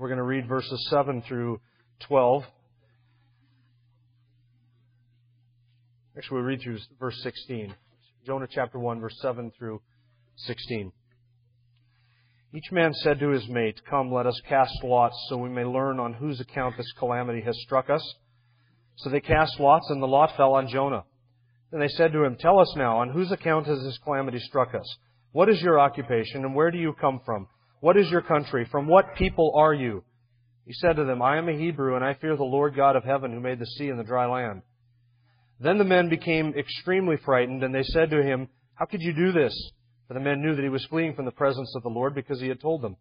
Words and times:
We're 0.00 0.08
going 0.08 0.16
to 0.16 0.24
read 0.24 0.48
verses 0.48 0.88
7 0.88 1.20
through 1.28 1.60
12. 2.08 2.42
Actually, 6.16 6.34
we'll 6.36 6.44
read 6.44 6.62
through 6.62 6.78
verse 6.98 7.22
16. 7.22 7.74
Jonah 8.24 8.48
chapter 8.50 8.78
1, 8.78 8.98
verse 8.98 9.18
7 9.20 9.52
through 9.58 9.82
16. 10.36 10.90
Each 12.54 12.72
man 12.72 12.94
said 12.94 13.20
to 13.20 13.28
his 13.28 13.46
mate, 13.50 13.82
Come, 13.90 14.10
let 14.10 14.26
us 14.26 14.40
cast 14.48 14.72
lots, 14.82 15.14
so 15.28 15.36
we 15.36 15.50
may 15.50 15.66
learn 15.66 16.00
on 16.00 16.14
whose 16.14 16.40
account 16.40 16.78
this 16.78 16.90
calamity 16.98 17.42
has 17.42 17.60
struck 17.60 17.90
us. 17.90 18.14
So 18.96 19.10
they 19.10 19.20
cast 19.20 19.60
lots, 19.60 19.90
and 19.90 20.02
the 20.02 20.06
lot 20.06 20.34
fell 20.34 20.54
on 20.54 20.68
Jonah. 20.68 21.04
Then 21.70 21.80
they 21.80 21.88
said 21.88 22.14
to 22.14 22.24
him, 22.24 22.36
Tell 22.40 22.58
us 22.58 22.72
now, 22.74 23.00
on 23.00 23.10
whose 23.10 23.32
account 23.32 23.66
has 23.66 23.82
this 23.82 23.98
calamity 23.98 24.38
struck 24.38 24.74
us? 24.74 24.96
What 25.32 25.50
is 25.50 25.60
your 25.60 25.78
occupation, 25.78 26.46
and 26.46 26.54
where 26.54 26.70
do 26.70 26.78
you 26.78 26.94
come 26.98 27.20
from? 27.26 27.48
What 27.80 27.96
is 27.96 28.10
your 28.10 28.22
country? 28.22 28.66
From 28.70 28.86
what 28.86 29.16
people 29.16 29.54
are 29.56 29.72
you? 29.72 30.04
He 30.66 30.74
said 30.74 30.96
to 30.96 31.04
them, 31.04 31.22
I 31.22 31.38
am 31.38 31.48
a 31.48 31.56
Hebrew, 31.56 31.96
and 31.96 32.04
I 32.04 32.14
fear 32.14 32.36
the 32.36 32.44
Lord 32.44 32.76
God 32.76 32.94
of 32.94 33.04
heaven, 33.04 33.32
who 33.32 33.40
made 33.40 33.58
the 33.58 33.66
sea 33.66 33.88
and 33.88 33.98
the 33.98 34.04
dry 34.04 34.26
land. 34.26 34.62
Then 35.58 35.78
the 35.78 35.84
men 35.84 36.08
became 36.08 36.54
extremely 36.56 37.16
frightened, 37.24 37.64
and 37.64 37.74
they 37.74 37.82
said 37.82 38.10
to 38.10 38.22
him, 38.22 38.48
How 38.74 38.84
could 38.84 39.00
you 39.00 39.12
do 39.12 39.32
this? 39.32 39.54
For 40.08 40.14
the 40.14 40.20
men 40.20 40.42
knew 40.42 40.54
that 40.54 40.62
he 40.62 40.68
was 40.68 40.84
fleeing 40.86 41.14
from 41.14 41.24
the 41.24 41.30
presence 41.30 41.72
of 41.74 41.82
the 41.82 41.88
Lord, 41.88 42.14
because 42.14 42.40
he 42.40 42.48
had 42.48 42.60
told 42.60 42.82
them. 42.82 42.96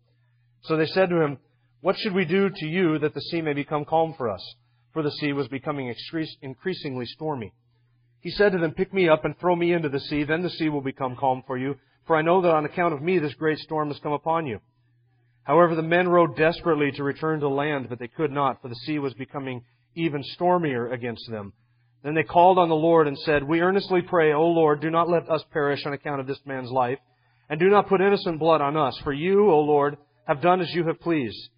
So 0.64 0.78
they 0.78 0.86
said 0.86 1.10
to 1.10 1.22
him, 1.22 1.38
What 1.82 1.98
should 1.98 2.14
we 2.14 2.26
do 2.26 2.50
to 2.50 2.66
you 2.66 3.00
that 3.00 3.14
the 3.14 3.22
sea 3.22 3.42
may 3.42 3.54
become 3.54 3.86
calm 3.86 4.14
for 4.18 4.30
us? 4.30 4.56
For 4.94 5.04
the 5.04 5.12
sea 5.12 5.34
was 5.34 5.48
becoming 5.50 5.94
increasingly 6.42 7.06
stormy. 7.06 7.54
He 8.22 8.32
said 8.32 8.54
to 8.54 8.58
them, 8.58 8.72
Pick 8.72 8.94
me 8.94 9.10
up 9.10 9.26
and 9.26 9.38
throw 9.38 9.56
me 9.56 9.74
into 9.74 9.90
the 9.90 10.00
sea, 10.00 10.24
then 10.24 10.42
the 10.42 10.50
sea 10.50 10.70
will 10.70 10.82
become 10.82 11.16
calm 11.18 11.44
for 11.46 11.58
you 11.58 11.76
for 12.10 12.16
I 12.16 12.24
know 12.24 12.42
that 12.42 12.50
on 12.50 12.66
account 12.66 12.96
of 12.96 13.04
me 13.04 13.20
this 13.20 13.36
great 13.36 13.60
storm 13.60 13.90
has 13.90 14.00
come 14.00 14.14
upon 14.14 14.48
you. 14.48 14.60
However, 15.50 15.74
the 15.74 15.82
men 15.82 16.08
rowed 16.08 16.36
desperately 16.38 16.92
to 16.92 17.04
return 17.04 17.40
to 17.40 17.50
land, 17.50 17.88
but 17.90 17.98
they 17.98 18.08
could 18.08 18.32
not, 18.32 18.62
for 18.62 18.68
the 18.68 18.76
sea 18.76 19.00
was 19.00 19.16
becoming 19.16 19.64
even 19.96 20.22
stormier 20.22 20.92
against 20.92 21.28
them. 21.28 21.54
Then 22.04 22.14
they 22.14 22.22
called 22.22 22.60
on 22.60 22.70
the 22.70 22.76
Lord 22.76 23.08
and 23.08 23.18
said, 23.18 23.44
We 23.44 23.62
earnestly 23.62 24.04
pray, 24.04 24.32
O 24.32 24.46
Lord, 24.46 24.80
do 24.80 24.92
not 24.92 25.10
let 25.10 25.28
us 25.28 25.44
perish 25.52 25.88
on 25.88 25.94
account 25.94 26.22
of 26.22 26.28
this 26.28 26.38
man's 26.46 26.70
life, 26.70 27.00
and 27.50 27.60
do 27.60 27.68
not 27.68 27.90
put 27.90 28.00
innocent 28.00 28.38
blood 28.38 28.62
on 28.62 28.78
us, 28.78 28.96
for 29.04 29.12
you, 29.12 29.50
O 29.50 29.62
Lord, 29.62 29.98
have 30.28 30.40
done 30.40 30.62
as 30.62 30.72
you 30.76 30.86
have 30.86 31.00
pleased. 31.00 31.50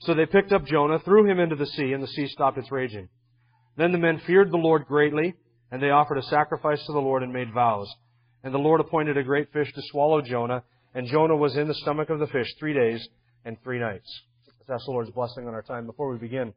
So 0.00 0.12
they 0.12 0.26
picked 0.26 0.50
up 0.50 0.66
Jonah, 0.66 0.98
threw 0.98 1.30
him 1.30 1.38
into 1.38 1.54
the 1.54 1.66
sea, 1.66 1.92
and 1.92 2.02
the 2.02 2.08
sea 2.08 2.26
stopped 2.26 2.58
its 2.58 2.72
raging. 2.72 3.08
Then 3.76 3.92
the 3.92 3.98
men 3.98 4.20
feared 4.26 4.50
the 4.50 4.56
Lord 4.56 4.86
greatly, 4.86 5.34
and 5.70 5.80
they 5.80 5.90
offered 5.90 6.18
a 6.18 6.22
sacrifice 6.22 6.84
to 6.86 6.92
the 6.92 6.98
Lord 6.98 7.22
and 7.22 7.32
made 7.32 7.54
vows. 7.54 7.94
And 8.42 8.52
the 8.52 8.58
Lord 8.58 8.80
appointed 8.80 9.16
a 9.16 9.22
great 9.22 9.52
fish 9.52 9.72
to 9.72 9.82
swallow 9.92 10.20
Jonah, 10.20 10.64
and 10.96 11.06
Jonah 11.06 11.36
was 11.36 11.56
in 11.56 11.68
the 11.68 11.74
stomach 11.74 12.10
of 12.10 12.18
the 12.18 12.26
fish 12.26 12.52
three 12.58 12.74
days 12.74 13.08
and 13.46 13.56
three 13.62 13.78
nights. 13.78 14.22
Let's 14.46 14.70
ask 14.70 14.86
the 14.86 14.90
Lord's 14.90 15.10
blessing 15.10 15.46
on 15.46 15.54
our 15.54 15.62
time 15.62 15.86
before 15.86 16.10
we 16.10 16.18
begin. 16.18 16.52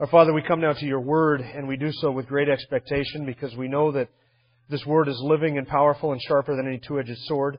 Our 0.00 0.06
Father, 0.08 0.32
we 0.32 0.42
come 0.42 0.60
now 0.60 0.72
to 0.72 0.86
your 0.86 1.00
word, 1.00 1.42
and 1.42 1.68
we 1.68 1.76
do 1.76 1.92
so 1.92 2.10
with 2.10 2.26
great 2.26 2.48
expectation 2.48 3.26
because 3.26 3.54
we 3.54 3.68
know 3.68 3.92
that 3.92 4.08
this 4.68 4.84
word 4.86 5.08
is 5.08 5.20
living 5.22 5.58
and 5.58 5.68
powerful 5.68 6.12
and 6.12 6.20
sharper 6.22 6.56
than 6.56 6.66
any 6.66 6.78
two-edged 6.78 7.18
sword. 7.26 7.58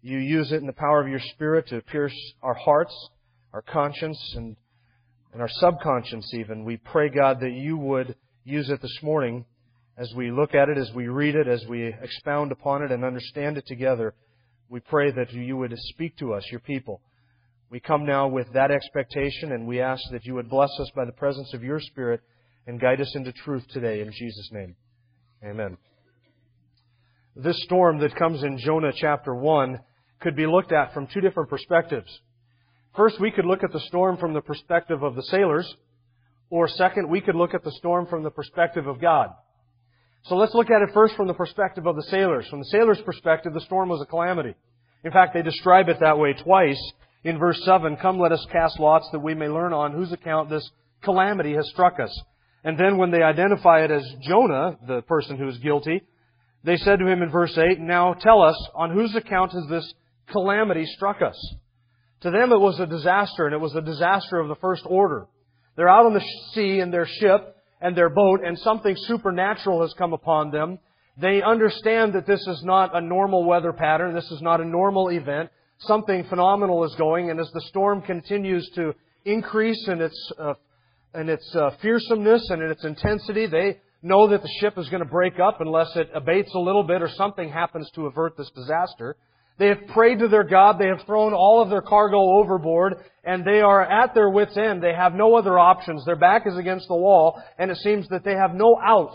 You 0.00 0.18
use 0.18 0.50
it 0.50 0.60
in 0.60 0.66
the 0.66 0.72
power 0.72 1.00
of 1.02 1.08
your 1.08 1.20
Spirit 1.34 1.68
to 1.68 1.82
pierce 1.82 2.16
our 2.42 2.54
hearts, 2.54 2.94
our 3.52 3.62
conscience, 3.62 4.18
and, 4.34 4.56
and 5.34 5.42
our 5.42 5.48
subconscious 5.48 6.32
even. 6.32 6.64
We 6.64 6.78
pray, 6.78 7.10
God, 7.10 7.40
that 7.40 7.52
you 7.52 7.76
would 7.76 8.16
use 8.44 8.70
it 8.70 8.80
this 8.80 8.98
morning 9.02 9.44
as 9.98 10.12
we 10.16 10.30
look 10.30 10.54
at 10.54 10.70
it, 10.70 10.78
as 10.78 10.90
we 10.94 11.08
read 11.08 11.34
it, 11.34 11.46
as 11.46 11.66
we 11.66 11.94
expound 12.00 12.50
upon 12.50 12.82
it 12.82 12.90
and 12.90 13.04
understand 13.04 13.58
it 13.58 13.66
together, 13.66 14.14
we 14.68 14.80
pray 14.80 15.10
that 15.10 15.32
you 15.32 15.56
would 15.56 15.74
speak 15.76 16.16
to 16.18 16.34
us, 16.34 16.44
your 16.50 16.60
people. 16.60 17.00
We 17.70 17.80
come 17.80 18.06
now 18.06 18.28
with 18.28 18.52
that 18.54 18.70
expectation 18.70 19.52
and 19.52 19.66
we 19.66 19.80
ask 19.80 20.02
that 20.10 20.24
you 20.24 20.34
would 20.34 20.48
bless 20.48 20.70
us 20.80 20.90
by 20.94 21.04
the 21.04 21.12
presence 21.12 21.52
of 21.54 21.62
your 21.62 21.80
Spirit 21.80 22.20
and 22.66 22.80
guide 22.80 23.00
us 23.00 23.14
into 23.14 23.32
truth 23.32 23.66
today 23.68 24.00
in 24.00 24.12
Jesus' 24.12 24.50
name. 24.52 24.76
Amen. 25.44 25.76
This 27.36 27.62
storm 27.64 27.98
that 28.00 28.16
comes 28.16 28.42
in 28.42 28.58
Jonah 28.58 28.92
chapter 28.94 29.34
1 29.34 29.78
could 30.20 30.34
be 30.34 30.46
looked 30.46 30.72
at 30.72 30.92
from 30.92 31.06
two 31.06 31.20
different 31.20 31.48
perspectives. 31.48 32.08
First, 32.96 33.20
we 33.20 33.30
could 33.30 33.46
look 33.46 33.62
at 33.62 33.72
the 33.72 33.80
storm 33.80 34.16
from 34.16 34.34
the 34.34 34.40
perspective 34.40 35.02
of 35.02 35.14
the 35.14 35.22
sailors, 35.22 35.72
or 36.50 36.66
second, 36.66 37.08
we 37.08 37.20
could 37.20 37.36
look 37.36 37.54
at 37.54 37.62
the 37.62 37.72
storm 37.72 38.06
from 38.06 38.22
the 38.22 38.30
perspective 38.30 38.86
of 38.86 39.00
God. 39.00 39.28
So 40.28 40.36
let's 40.36 40.54
look 40.54 40.70
at 40.70 40.82
it 40.82 40.90
first 40.92 41.14
from 41.16 41.26
the 41.26 41.34
perspective 41.34 41.86
of 41.86 41.96
the 41.96 42.02
sailors. 42.02 42.46
From 42.48 42.58
the 42.58 42.66
sailors' 42.66 43.00
perspective, 43.04 43.54
the 43.54 43.62
storm 43.62 43.88
was 43.88 44.02
a 44.02 44.06
calamity. 44.06 44.54
In 45.02 45.10
fact, 45.10 45.32
they 45.32 45.40
describe 45.40 45.88
it 45.88 46.00
that 46.00 46.18
way 46.18 46.34
twice. 46.34 46.80
In 47.24 47.38
verse 47.38 47.58
7, 47.64 47.96
Come 47.96 48.18
let 48.18 48.32
us 48.32 48.46
cast 48.52 48.78
lots 48.78 49.08
that 49.12 49.20
we 49.20 49.34
may 49.34 49.48
learn 49.48 49.72
on 49.72 49.92
whose 49.92 50.12
account 50.12 50.50
this 50.50 50.68
calamity 51.02 51.54
has 51.54 51.68
struck 51.70 51.98
us. 51.98 52.14
And 52.62 52.78
then 52.78 52.98
when 52.98 53.10
they 53.10 53.22
identify 53.22 53.84
it 53.84 53.90
as 53.90 54.04
Jonah, 54.20 54.76
the 54.86 55.00
person 55.02 55.38
who 55.38 55.48
is 55.48 55.56
guilty, 55.58 56.02
they 56.62 56.76
said 56.76 56.98
to 56.98 57.06
him 57.06 57.22
in 57.22 57.30
verse 57.30 57.56
8, 57.56 57.80
Now 57.80 58.12
tell 58.12 58.42
us, 58.42 58.56
on 58.74 58.92
whose 58.92 59.14
account 59.14 59.52
has 59.52 59.64
this 59.70 59.94
calamity 60.30 60.84
struck 60.84 61.22
us? 61.22 61.54
To 62.22 62.30
them 62.30 62.52
it 62.52 62.58
was 62.58 62.78
a 62.80 62.86
disaster, 62.86 63.46
and 63.46 63.54
it 63.54 63.60
was 63.60 63.74
a 63.74 63.80
disaster 63.80 64.38
of 64.38 64.48
the 64.48 64.56
first 64.56 64.82
order. 64.84 65.26
They're 65.76 65.88
out 65.88 66.04
on 66.04 66.12
the 66.12 66.24
sea 66.52 66.80
in 66.80 66.90
their 66.90 67.06
ship, 67.06 67.56
and 67.80 67.96
their 67.96 68.08
boat 68.08 68.40
and 68.44 68.58
something 68.58 68.94
supernatural 68.96 69.82
has 69.82 69.94
come 69.94 70.12
upon 70.12 70.50
them. 70.50 70.78
They 71.20 71.42
understand 71.42 72.12
that 72.14 72.26
this 72.26 72.46
is 72.46 72.62
not 72.64 72.96
a 72.96 73.00
normal 73.00 73.44
weather 73.44 73.72
pattern. 73.72 74.14
This 74.14 74.30
is 74.30 74.40
not 74.40 74.60
a 74.60 74.64
normal 74.64 75.08
event. 75.08 75.50
Something 75.80 76.24
phenomenal 76.24 76.84
is 76.84 76.94
going, 76.96 77.30
and 77.30 77.38
as 77.38 77.50
the 77.52 77.60
storm 77.62 78.02
continues 78.02 78.68
to 78.74 78.94
increase 79.24 79.86
in 79.88 80.00
its 80.00 80.32
uh, 80.38 80.54
in 81.14 81.28
its 81.28 81.54
uh, 81.54 81.70
fearsomeness 81.82 82.42
and 82.50 82.62
in 82.62 82.70
its 82.70 82.84
intensity, 82.84 83.46
they 83.46 83.78
know 84.02 84.28
that 84.28 84.42
the 84.42 84.50
ship 84.60 84.76
is 84.76 84.88
going 84.88 85.02
to 85.02 85.08
break 85.08 85.40
up 85.40 85.60
unless 85.60 85.94
it 85.96 86.10
abates 86.14 86.52
a 86.54 86.58
little 86.58 86.84
bit 86.84 87.02
or 87.02 87.08
something 87.08 87.48
happens 87.48 87.90
to 87.94 88.06
avert 88.06 88.36
this 88.36 88.50
disaster. 88.54 89.16
They 89.58 89.66
have 89.68 89.88
prayed 89.88 90.20
to 90.20 90.28
their 90.28 90.44
God. 90.44 90.78
They 90.78 90.86
have 90.86 91.04
thrown 91.04 91.34
all 91.34 91.60
of 91.60 91.68
their 91.68 91.82
cargo 91.82 92.18
overboard 92.18 92.94
and 93.24 93.44
they 93.44 93.60
are 93.60 93.82
at 93.82 94.14
their 94.14 94.30
wits 94.30 94.56
end. 94.56 94.82
They 94.82 94.94
have 94.94 95.14
no 95.14 95.34
other 95.34 95.58
options. 95.58 96.04
Their 96.04 96.16
back 96.16 96.42
is 96.46 96.56
against 96.56 96.86
the 96.88 96.94
wall 96.94 97.42
and 97.58 97.70
it 97.70 97.76
seems 97.78 98.08
that 98.08 98.24
they 98.24 98.34
have 98.34 98.54
no 98.54 98.76
out. 98.80 99.14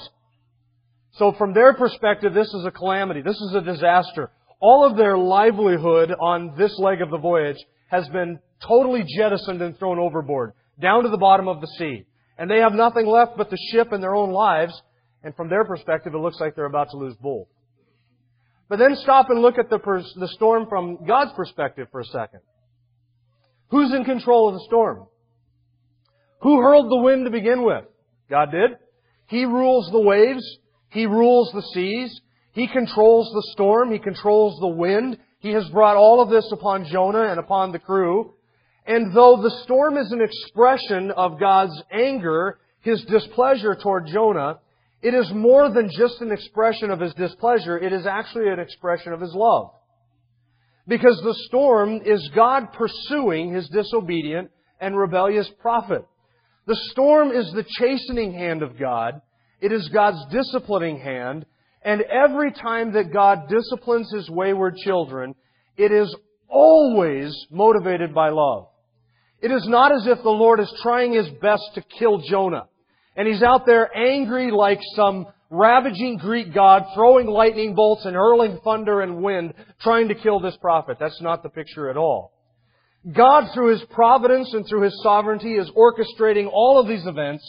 So 1.14 1.34
from 1.38 1.54
their 1.54 1.74
perspective, 1.74 2.34
this 2.34 2.54
is 2.54 2.66
a 2.66 2.72
calamity. 2.72 3.22
This 3.22 3.40
is 3.40 3.56
a 3.56 3.62
disaster. 3.62 4.32
All 4.60 4.86
of 4.86 4.98
their 4.98 5.18
livelihood 5.18 6.14
on 6.20 6.56
this 6.58 6.78
leg 6.78 7.02
of 7.02 7.10
the 7.10 7.18
voyage 7.18 7.58
has 7.88 8.08
been 8.10 8.40
totally 8.68 9.04
jettisoned 9.18 9.62
and 9.62 9.78
thrown 9.78 10.00
overboard, 10.00 10.54
down 10.82 11.04
to 11.04 11.10
the 11.10 11.18
bottom 11.18 11.48
of 11.48 11.62
the 11.62 11.68
sea. 11.78 12.06
And 12.38 12.50
they 12.50 12.60
have 12.60 12.74
nothing 12.74 13.06
left 13.06 13.38
but 13.38 13.50
the 13.50 13.58
ship 13.72 13.92
and 13.92 14.02
their 14.02 14.16
own 14.16 14.32
lives. 14.32 14.74
And 15.24 15.36
from 15.36 15.50
their 15.50 15.64
perspective, 15.64 16.14
it 16.14 16.18
looks 16.18 16.40
like 16.40 16.56
they're 16.56 16.66
about 16.66 16.90
to 16.92 16.98
lose 16.98 17.16
both. 17.22 17.48
But 18.74 18.80
then 18.80 18.96
stop 18.96 19.30
and 19.30 19.40
look 19.40 19.60
at 19.60 19.70
the, 19.70 19.78
pers- 19.78 20.16
the 20.20 20.30
storm 20.30 20.66
from 20.68 21.06
God's 21.06 21.32
perspective 21.34 21.90
for 21.92 22.00
a 22.00 22.06
second. 22.06 22.40
Who's 23.70 23.94
in 23.94 24.04
control 24.04 24.48
of 24.48 24.56
the 24.56 24.66
storm? 24.66 25.06
Who 26.42 26.60
hurled 26.60 26.90
the 26.90 27.04
wind 27.04 27.26
to 27.26 27.30
begin 27.30 27.64
with? 27.64 27.86
God 28.32 28.50
did. 28.50 28.72
He 29.28 29.46
rules 29.46 29.92
the 29.92 30.00
waves. 30.00 30.44
He 30.90 31.06
rules 31.06 31.52
the 31.54 31.62
seas. 31.62 32.20
He 32.54 32.66
controls 32.68 33.32
the 33.32 33.52
storm. 33.52 33.92
He 33.92 34.00
controls 34.00 34.60
the 34.60 34.70
wind. 34.70 35.20
He 35.38 35.52
has 35.52 35.70
brought 35.70 35.96
all 35.96 36.20
of 36.20 36.32
this 36.32 36.52
upon 36.52 36.86
Jonah 36.86 37.30
and 37.30 37.40
upon 37.40 37.74
the 37.74 37.80
crew. 37.80 38.34
And 38.88 39.16
though 39.16 39.40
the 39.40 39.56
storm 39.66 39.98
is 39.98 40.12
an 40.12 40.22
expression 40.22 41.12
of 41.12 41.40
God's 41.40 41.80
anger, 41.92 42.58
His 42.80 43.04
displeasure 43.04 43.76
toward 43.76 44.08
Jonah, 44.08 44.62
it 45.04 45.14
is 45.14 45.30
more 45.34 45.70
than 45.70 45.90
just 45.92 46.22
an 46.22 46.32
expression 46.32 46.90
of 46.90 47.02
his 47.02 47.14
displeasure, 47.16 47.78
it 47.78 47.92
is 47.92 48.06
actually 48.06 48.48
an 48.48 48.60
expression 48.60 49.12
of 49.12 49.20
his 49.20 49.34
love. 49.36 49.72
Because 50.88 51.20
the 51.22 51.36
storm 51.48 52.00
is 52.06 52.30
God 52.34 52.72
pursuing 52.72 53.54
his 53.54 53.68
disobedient 53.68 54.50
and 54.80 54.98
rebellious 54.98 55.50
prophet. 55.60 56.06
The 56.68 56.80
storm 56.92 57.32
is 57.32 57.52
the 57.52 57.66
chastening 57.78 58.32
hand 58.32 58.64
of 58.64 58.80
God. 58.80 59.22
It 59.60 59.74
is 59.74 59.90
God's 59.94 60.26
disciplining 60.32 61.00
hand. 61.00 61.46
And 61.84 62.02
every 62.02 62.54
time 62.54 62.94
that 62.94 63.12
God 63.12 63.50
disciplines 63.50 64.10
his 64.14 64.30
wayward 64.30 64.78
children, 64.78 65.36
it 65.76 65.92
is 65.92 66.16
always 66.48 67.36
motivated 67.52 68.14
by 68.14 68.30
love. 68.30 68.68
It 69.42 69.52
is 69.52 69.68
not 69.68 69.92
as 69.92 70.08
if 70.08 70.24
the 70.24 70.30
Lord 70.30 70.62
is 70.62 70.74
trying 70.82 71.12
his 71.12 71.28
best 71.42 71.64
to 71.76 71.82
kill 72.00 72.20
Jonah. 72.20 72.68
And 73.16 73.28
he's 73.28 73.44
out 73.44 73.66
there 73.66 73.96
angry 73.96 74.52
like 74.52 74.80
some 74.96 75.28
ravaging 75.50 76.18
Greek 76.18 76.54
god, 76.54 76.84
throwing 76.96 77.28
lightning 77.28 77.76
bolts 77.76 78.06
and 78.06 78.16
hurling 78.16 78.60
thunder 78.64 79.02
and 79.02 79.22
wind, 79.22 79.54
trying 79.82 80.08
to 80.08 80.16
kill 80.16 80.40
this 80.40 80.58
prophet. 80.58 80.98
That's 81.00 81.22
not 81.22 81.44
the 81.44 81.50
picture 81.50 81.90
at 81.90 81.98
all. 81.98 82.34
God, 83.12 83.52
through 83.54 83.72
His 83.72 83.84
providence 83.92 84.52
and 84.54 84.66
through 84.68 84.84
His 84.84 85.00
sovereignty, 85.04 85.56
is 85.56 85.70
orchestrating 85.72 86.50
all 86.52 86.80
of 86.80 86.88
these 86.88 87.06
events. 87.06 87.44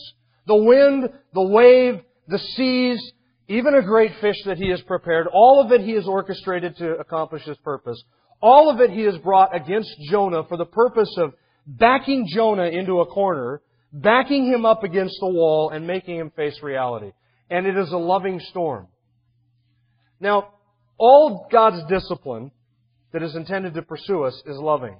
The 0.46 0.56
wind, 0.56 1.08
the 1.32 1.42
wave, 1.42 2.00
the 2.28 2.38
seas, 2.38 3.00
even 3.48 3.74
a 3.74 3.82
great 3.82 4.12
fish 4.20 4.36
that 4.44 4.58
He 4.58 4.68
has 4.70 4.82
prepared, 4.82 5.26
all 5.32 5.62
of 5.64 5.72
it 5.72 5.80
He 5.80 5.92
has 5.92 6.06
orchestrated 6.06 6.76
to 6.78 6.96
accomplish 6.96 7.44
His 7.44 7.56
purpose. 7.58 8.02
All 8.42 8.68
of 8.68 8.80
it 8.80 8.90
He 8.90 9.02
has 9.02 9.16
brought 9.18 9.54
against 9.54 9.94
Jonah 10.10 10.44
for 10.44 10.58
the 10.58 10.66
purpose 10.66 11.14
of 11.16 11.32
backing 11.66 12.26
Jonah 12.34 12.66
into 12.66 13.00
a 13.00 13.06
corner, 13.06 13.62
backing 13.94 14.44
him 14.46 14.66
up 14.66 14.82
against 14.82 15.16
the 15.20 15.28
wall, 15.28 15.70
and 15.70 15.86
making 15.86 16.18
him 16.18 16.30
face 16.30 16.58
reality. 16.62 17.12
And 17.48 17.66
it 17.66 17.76
is 17.76 17.92
a 17.92 17.96
loving 17.96 18.40
storm. 18.40 18.88
Now, 20.18 20.48
all 20.98 21.46
God's 21.50 21.82
discipline 21.88 22.50
that 23.12 23.22
is 23.22 23.36
intended 23.36 23.74
to 23.74 23.82
pursue 23.82 24.24
us 24.24 24.42
is 24.46 24.56
loving. 24.58 24.96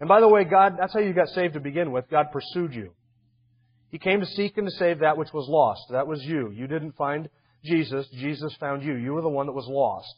And 0.00 0.08
by 0.08 0.20
the 0.20 0.28
way, 0.28 0.44
God, 0.44 0.76
that's 0.78 0.94
how 0.94 1.00
you 1.00 1.12
got 1.12 1.28
saved 1.28 1.54
to 1.54 1.60
begin 1.60 1.92
with. 1.92 2.08
God 2.10 2.26
pursued 2.32 2.74
you. 2.74 2.92
He 3.90 3.98
came 3.98 4.20
to 4.20 4.26
seek 4.26 4.56
and 4.56 4.66
to 4.66 4.76
save 4.76 5.00
that 5.00 5.16
which 5.16 5.32
was 5.32 5.46
lost. 5.48 5.82
That 5.90 6.06
was 6.06 6.22
you. 6.22 6.50
You 6.50 6.66
didn't 6.66 6.96
find 6.96 7.28
Jesus. 7.64 8.06
Jesus 8.14 8.54
found 8.58 8.82
you. 8.82 8.94
You 8.94 9.12
were 9.12 9.22
the 9.22 9.28
one 9.28 9.46
that 9.46 9.52
was 9.52 9.68
lost. 9.68 10.14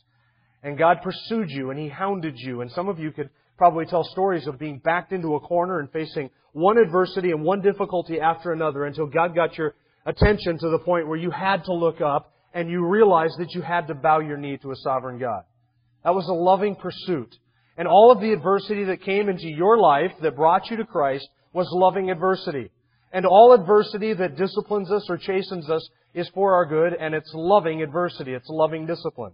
And 0.63 0.79
God 0.79 0.99
pursued 1.03 1.51
you 1.51 1.71
and 1.71 1.79
He 1.79 1.89
hounded 1.89 2.35
you. 2.39 2.61
And 2.61 2.71
some 2.73 2.89
of 2.89 2.99
you 2.99 3.13
could 3.13 3.31
probably 3.59 3.85
tell 3.85 4.05
stories 4.05 4.47
of 4.47 4.59
being 4.59 4.79
backed 4.79 5.13
into 5.13 5.35
a 5.35 5.41
corner 5.41 5.81
and 5.81 5.91
facing 5.91 6.31
one 6.53 6.79
adversity 6.79 7.31
and 7.33 7.43
one 7.43 7.61
difficulty 7.61 8.21
after 8.21 8.53
another 8.53 8.85
until 8.85 9.07
God 9.07 9.35
got 9.35 9.59
your 9.59 9.75
attention 10.07 10.59
to 10.59 10.71
the 10.71 10.79
point 10.79 11.09
where 11.09 11.19
you 11.19 11.31
had 11.31 11.65
to 11.65 11.75
look 11.75 12.01
up 12.01 12.33
and 12.55 12.71
you 12.71 12.87
realized 12.87 13.35
that 13.39 13.53
you 13.55 13.61
had 13.61 13.89
to 13.89 13.95
bow 13.95 14.21
your 14.21 14.39
knee 14.39 14.57
to 14.59 14.71
a 14.71 14.77
sovereign 14.77 15.19
God. 15.19 15.43
That 16.05 16.15
was 16.15 16.27
a 16.29 16.33
loving 16.33 16.77
pursuit. 16.77 17.37
And 17.77 17.87
all 17.87 18.11
of 18.11 18.21
the 18.21 18.33
adversity 18.33 18.85
that 18.85 19.03
came 19.03 19.29
into 19.29 19.49
your 19.49 19.79
life 19.79 20.13
that 20.23 20.37
brought 20.37 20.71
you 20.71 20.77
to 20.79 20.85
Christ 20.85 21.29
was 21.53 21.69
loving 21.71 22.11
adversity. 22.11 22.71
And 23.13 23.27
all 23.27 23.53
adversity 23.53 24.15
that 24.15 24.37
disciplines 24.37 24.91
us 24.91 25.07
or 25.09 25.19
chastens 25.19 25.69
us 25.69 25.89
is 26.15 26.29
for 26.35 26.55
our 26.55 26.67
good, 26.67 26.95
and 26.99 27.15
it's 27.15 27.31
loving 27.35 27.83
adversity. 27.83 28.33
It's 28.33 28.49
loving 28.49 28.87
discipline. 28.87 29.33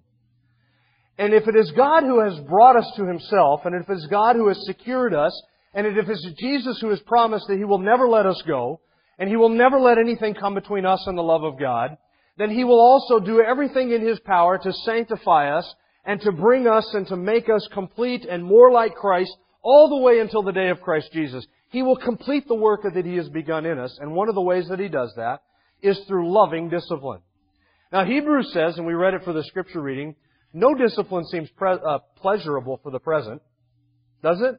And 1.18 1.32
if 1.32 1.46
it 1.46 1.54
is 1.54 1.70
God 1.76 2.02
who 2.02 2.20
has 2.20 2.38
brought 2.40 2.76
us 2.76 2.90
to 2.96 3.06
Himself, 3.06 3.60
and 3.64 3.74
if 3.74 3.88
it 3.88 3.92
is 3.92 4.06
God 4.10 4.36
who 4.36 4.48
has 4.48 4.58
secured 4.66 5.14
us, 5.14 5.32
and 5.72 5.86
if 5.86 5.96
it 5.96 6.10
is 6.10 6.34
Jesus 6.38 6.78
who 6.80 6.90
has 6.90 7.00
promised 7.00 7.46
that 7.48 7.58
He 7.58 7.64
will 7.64 7.78
never 7.78 8.08
let 8.08 8.26
us 8.26 8.42
go, 8.46 8.80
and 9.18 9.28
He 9.28 9.36
will 9.36 9.48
never 9.48 9.78
let 9.78 9.98
anything 9.98 10.34
come 10.34 10.54
between 10.54 10.84
us 10.84 11.04
and 11.06 11.16
the 11.16 11.22
love 11.22 11.44
of 11.44 11.58
God, 11.58 11.96
then 12.36 12.50
He 12.50 12.64
will 12.64 12.80
also 12.80 13.20
do 13.20 13.40
everything 13.40 13.92
in 13.92 14.04
His 14.04 14.18
power 14.20 14.58
to 14.58 14.72
sanctify 14.72 15.56
us 15.56 15.72
and 16.04 16.20
to 16.22 16.32
bring 16.32 16.66
us 16.66 16.92
and 16.94 17.06
to 17.08 17.16
make 17.16 17.48
us 17.48 17.66
complete 17.72 18.24
and 18.24 18.44
more 18.44 18.72
like 18.72 18.94
Christ 18.94 19.34
all 19.62 19.88
the 19.88 20.02
way 20.04 20.18
until 20.18 20.42
the 20.42 20.52
day 20.52 20.68
of 20.68 20.80
Christ 20.80 21.10
Jesus. 21.12 21.46
He 21.70 21.82
will 21.82 21.96
complete 21.96 22.46
the 22.48 22.54
work 22.54 22.82
that 22.82 23.06
He 23.06 23.16
has 23.16 23.28
begun 23.28 23.66
in 23.66 23.78
us, 23.78 23.96
and 24.00 24.12
one 24.12 24.28
of 24.28 24.34
the 24.34 24.40
ways 24.40 24.68
that 24.68 24.80
He 24.80 24.88
does 24.88 25.12
that 25.16 25.42
is 25.80 25.98
through 26.06 26.32
loving 26.32 26.68
discipline. 26.68 27.20
Now 27.92 28.04
Hebrews 28.04 28.52
says, 28.52 28.76
and 28.76 28.86
we 28.86 28.94
read 28.94 29.14
it 29.14 29.22
for 29.24 29.32
the 29.32 29.44
scripture 29.44 29.80
reading, 29.80 30.16
no 30.54 30.74
discipline 30.74 31.26
seems 31.26 31.50
pre- 31.50 31.72
uh, 31.72 31.98
pleasurable 32.16 32.80
for 32.82 32.90
the 32.90 33.00
present, 33.00 33.42
does 34.22 34.40
it? 34.40 34.58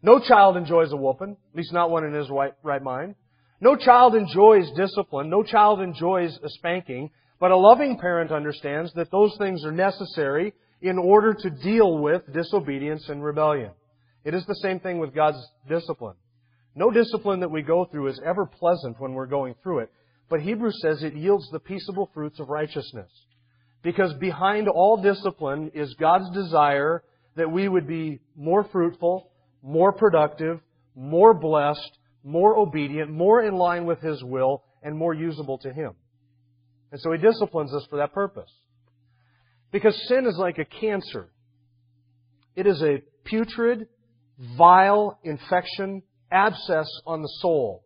No 0.00 0.18
child 0.18 0.56
enjoys 0.56 0.92
a 0.92 0.96
whooping, 0.96 1.36
at 1.52 1.56
least 1.56 1.72
not 1.72 1.90
one 1.90 2.04
in 2.04 2.14
his 2.14 2.30
right, 2.30 2.54
right 2.62 2.82
mind. 2.82 3.16
No 3.60 3.76
child 3.76 4.14
enjoys 4.14 4.70
discipline. 4.76 5.28
No 5.28 5.42
child 5.42 5.80
enjoys 5.80 6.36
a 6.42 6.48
spanking. 6.48 7.10
But 7.38 7.50
a 7.50 7.56
loving 7.56 7.98
parent 7.98 8.32
understands 8.32 8.92
that 8.94 9.10
those 9.10 9.36
things 9.38 9.64
are 9.64 9.72
necessary 9.72 10.54
in 10.80 10.98
order 10.98 11.34
to 11.34 11.50
deal 11.50 11.98
with 11.98 12.22
disobedience 12.32 13.08
and 13.08 13.22
rebellion. 13.22 13.70
It 14.24 14.34
is 14.34 14.44
the 14.46 14.56
same 14.56 14.80
thing 14.80 14.98
with 14.98 15.14
God's 15.14 15.44
discipline. 15.68 16.16
No 16.74 16.90
discipline 16.90 17.40
that 17.40 17.50
we 17.50 17.62
go 17.62 17.84
through 17.84 18.08
is 18.08 18.20
ever 18.24 18.46
pleasant 18.46 19.00
when 19.00 19.12
we're 19.12 19.26
going 19.26 19.54
through 19.62 19.80
it, 19.80 19.92
but 20.28 20.40
Hebrews 20.40 20.80
says 20.80 21.02
it 21.02 21.14
yields 21.14 21.48
the 21.50 21.58
peaceable 21.60 22.10
fruits 22.14 22.40
of 22.40 22.48
righteousness. 22.48 23.10
Because 23.82 24.14
behind 24.14 24.68
all 24.68 25.02
discipline 25.02 25.72
is 25.74 25.94
God's 25.98 26.30
desire 26.30 27.02
that 27.36 27.50
we 27.50 27.68
would 27.68 27.88
be 27.88 28.20
more 28.36 28.64
fruitful, 28.64 29.30
more 29.62 29.92
productive, 29.92 30.60
more 30.94 31.34
blessed, 31.34 31.98
more 32.22 32.56
obedient, 32.56 33.10
more 33.10 33.42
in 33.42 33.54
line 33.54 33.84
with 33.86 34.00
His 34.00 34.22
will, 34.22 34.62
and 34.82 34.96
more 34.96 35.14
usable 35.14 35.58
to 35.58 35.72
Him. 35.72 35.94
And 36.92 37.00
so 37.00 37.10
he 37.10 37.18
disciplines 37.18 37.72
us 37.74 37.86
for 37.88 37.96
that 37.96 38.12
purpose. 38.12 38.50
Because 39.72 39.98
sin 40.08 40.26
is 40.26 40.36
like 40.38 40.58
a 40.58 40.66
cancer. 40.66 41.30
It 42.54 42.66
is 42.66 42.82
a 42.82 43.02
putrid, 43.24 43.88
vile 44.58 45.18
infection, 45.24 46.02
abscess 46.30 46.86
on 47.06 47.22
the 47.22 47.32
soul. 47.40 47.82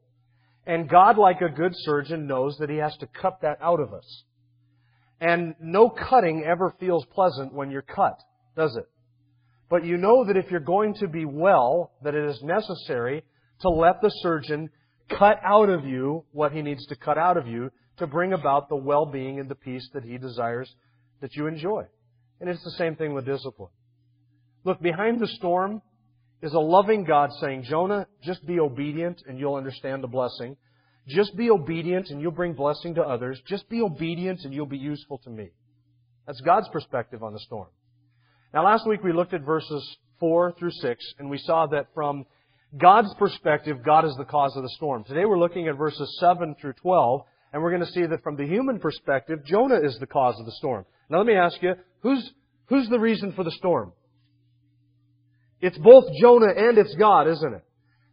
And 0.67 0.89
God, 0.89 1.17
like 1.17 1.41
a 1.41 1.49
good 1.49 1.73
surgeon, 1.75 2.27
knows 2.27 2.57
that 2.59 2.69
he 2.69 2.79
has 2.79 2.97
to 2.97 3.07
cut 3.07 3.39
that 3.43 3.59
out 3.63 3.79
of 3.79 3.95
us. 3.95 4.25
And 5.21 5.55
no 5.61 5.89
cutting 5.89 6.45
ever 6.45 6.75
feels 6.79 7.07
pleasant 7.07 7.53
when 7.53 7.71
you're 7.71 7.83
cut, 7.83 8.19
does 8.57 8.77
it? 8.77 8.87
But 9.69 9.85
you 9.85 9.97
know 9.97 10.25
that 10.27 10.37
if 10.37 10.51
you're 10.51 10.61
going 10.61 10.95
to 11.01 11.09
be 11.09 11.25
well, 11.25 11.93
that 12.03 12.15
it 12.15 12.29
is 12.29 12.43
necessary 12.43 13.25
to 13.63 13.69
let 13.69 14.01
the 14.03 14.11
surgeon 14.23 14.71
cut 15.09 15.41
out 15.45 15.69
of 15.69 15.85
you 15.85 16.25
what 16.33 16.53
he 16.53 16.63
needs 16.63 16.87
to 16.87 16.97
cut 16.97 17.19
out 17.19 17.37
of 17.37 17.47
you 17.47 17.71
to 17.99 18.07
bring 18.07 18.33
about 18.33 18.69
the 18.69 18.77
well-being 18.77 19.41
and 19.41 19.49
the 19.49 19.55
peace 19.55 19.89
that 19.95 20.05
He 20.05 20.19
desires 20.19 20.73
that 21.21 21.35
you 21.35 21.47
enjoy. 21.47 21.85
And 22.41 22.51
it's 22.51 22.63
the 22.63 22.73
same 22.73 22.97
thing 22.97 23.15
with 23.15 23.25
discipline. 23.25 23.71
Look, 24.65 24.83
behind 24.83 25.21
the 25.21 25.29
storm 25.29 25.81
is 26.43 26.53
a 26.53 26.59
loving 26.59 27.05
God 27.05 27.31
saying, 27.41 27.65
Jonah, 27.69 28.07
just 28.23 28.45
be 28.47 28.61
obedient 28.61 29.23
and 29.27 29.39
you'll 29.39 29.55
understand 29.55 30.03
the 30.03 30.09
blessing. 30.09 30.57
Just 31.07 31.37
be 31.37 31.51
obedient 31.51 32.11
and 32.11 32.21
you'll 32.21 32.33
bring 32.33 32.55
blessing 32.55 32.95
to 32.97 33.03
others. 33.03 33.41
Just 33.47 33.69
be 33.69 33.81
obedient 33.81 34.41
and 34.45 34.53
you'll 34.53 34.67
be 34.67 34.79
useful 34.79 35.19
to 35.19 35.31
me. 35.31 35.51
That's 36.27 36.41
God's 36.41 36.69
perspective 36.69 37.23
on 37.23 37.33
the 37.33 37.39
storm. 37.41 37.69
Now 38.53 38.65
last 38.65 38.87
week 38.87 39.05
we 39.05 39.13
looked 39.13 39.33
at 39.33 39.43
verses 39.43 39.97
4 40.19 40.55
through 40.59 40.73
6 40.73 41.05
and 41.19 41.31
we 41.31 41.39
saw 41.39 41.67
that 41.67 41.87
from 41.95 42.27
God's 42.77 43.15
perspective, 43.15 43.85
God 43.85 44.05
is 44.05 44.17
the 44.17 44.25
cause 44.25 44.57
of 44.57 44.65
the 44.65 44.69
storm. 44.71 45.05
Today 45.05 45.25
we're 45.25 45.39
looking 45.39 45.69
at 45.69 45.77
verses 45.77 46.17
7 46.19 46.57
through 46.61 46.73
12 46.75 47.21
and 47.53 47.63
we're 47.63 47.71
going 47.71 47.87
to 47.87 47.93
see 47.93 48.05
that 48.05 48.23
from 48.25 48.37
the 48.37 48.47
human 48.47 48.81
perspective, 48.81 49.45
Jonah 49.45 49.79
is 49.81 49.97
the 50.01 50.07
cause 50.07 50.39
of 50.41 50.47
the 50.47 50.53
storm. 50.53 50.85
Now 51.09 51.19
let 51.19 51.27
me 51.27 51.37
ask 51.37 51.63
you, 51.63 51.75
who's, 52.01 52.29
who's 52.67 52.89
the 52.89 52.99
reason 52.99 53.33
for 53.33 53.45
the 53.45 53.53
storm? 53.53 53.93
It's 55.61 55.79
both 55.79 56.05
Jonah 56.21 56.53
and 56.57 56.77
it's 56.77 56.95
God, 56.97 57.29
isn't 57.29 57.55
it? 57.55 57.65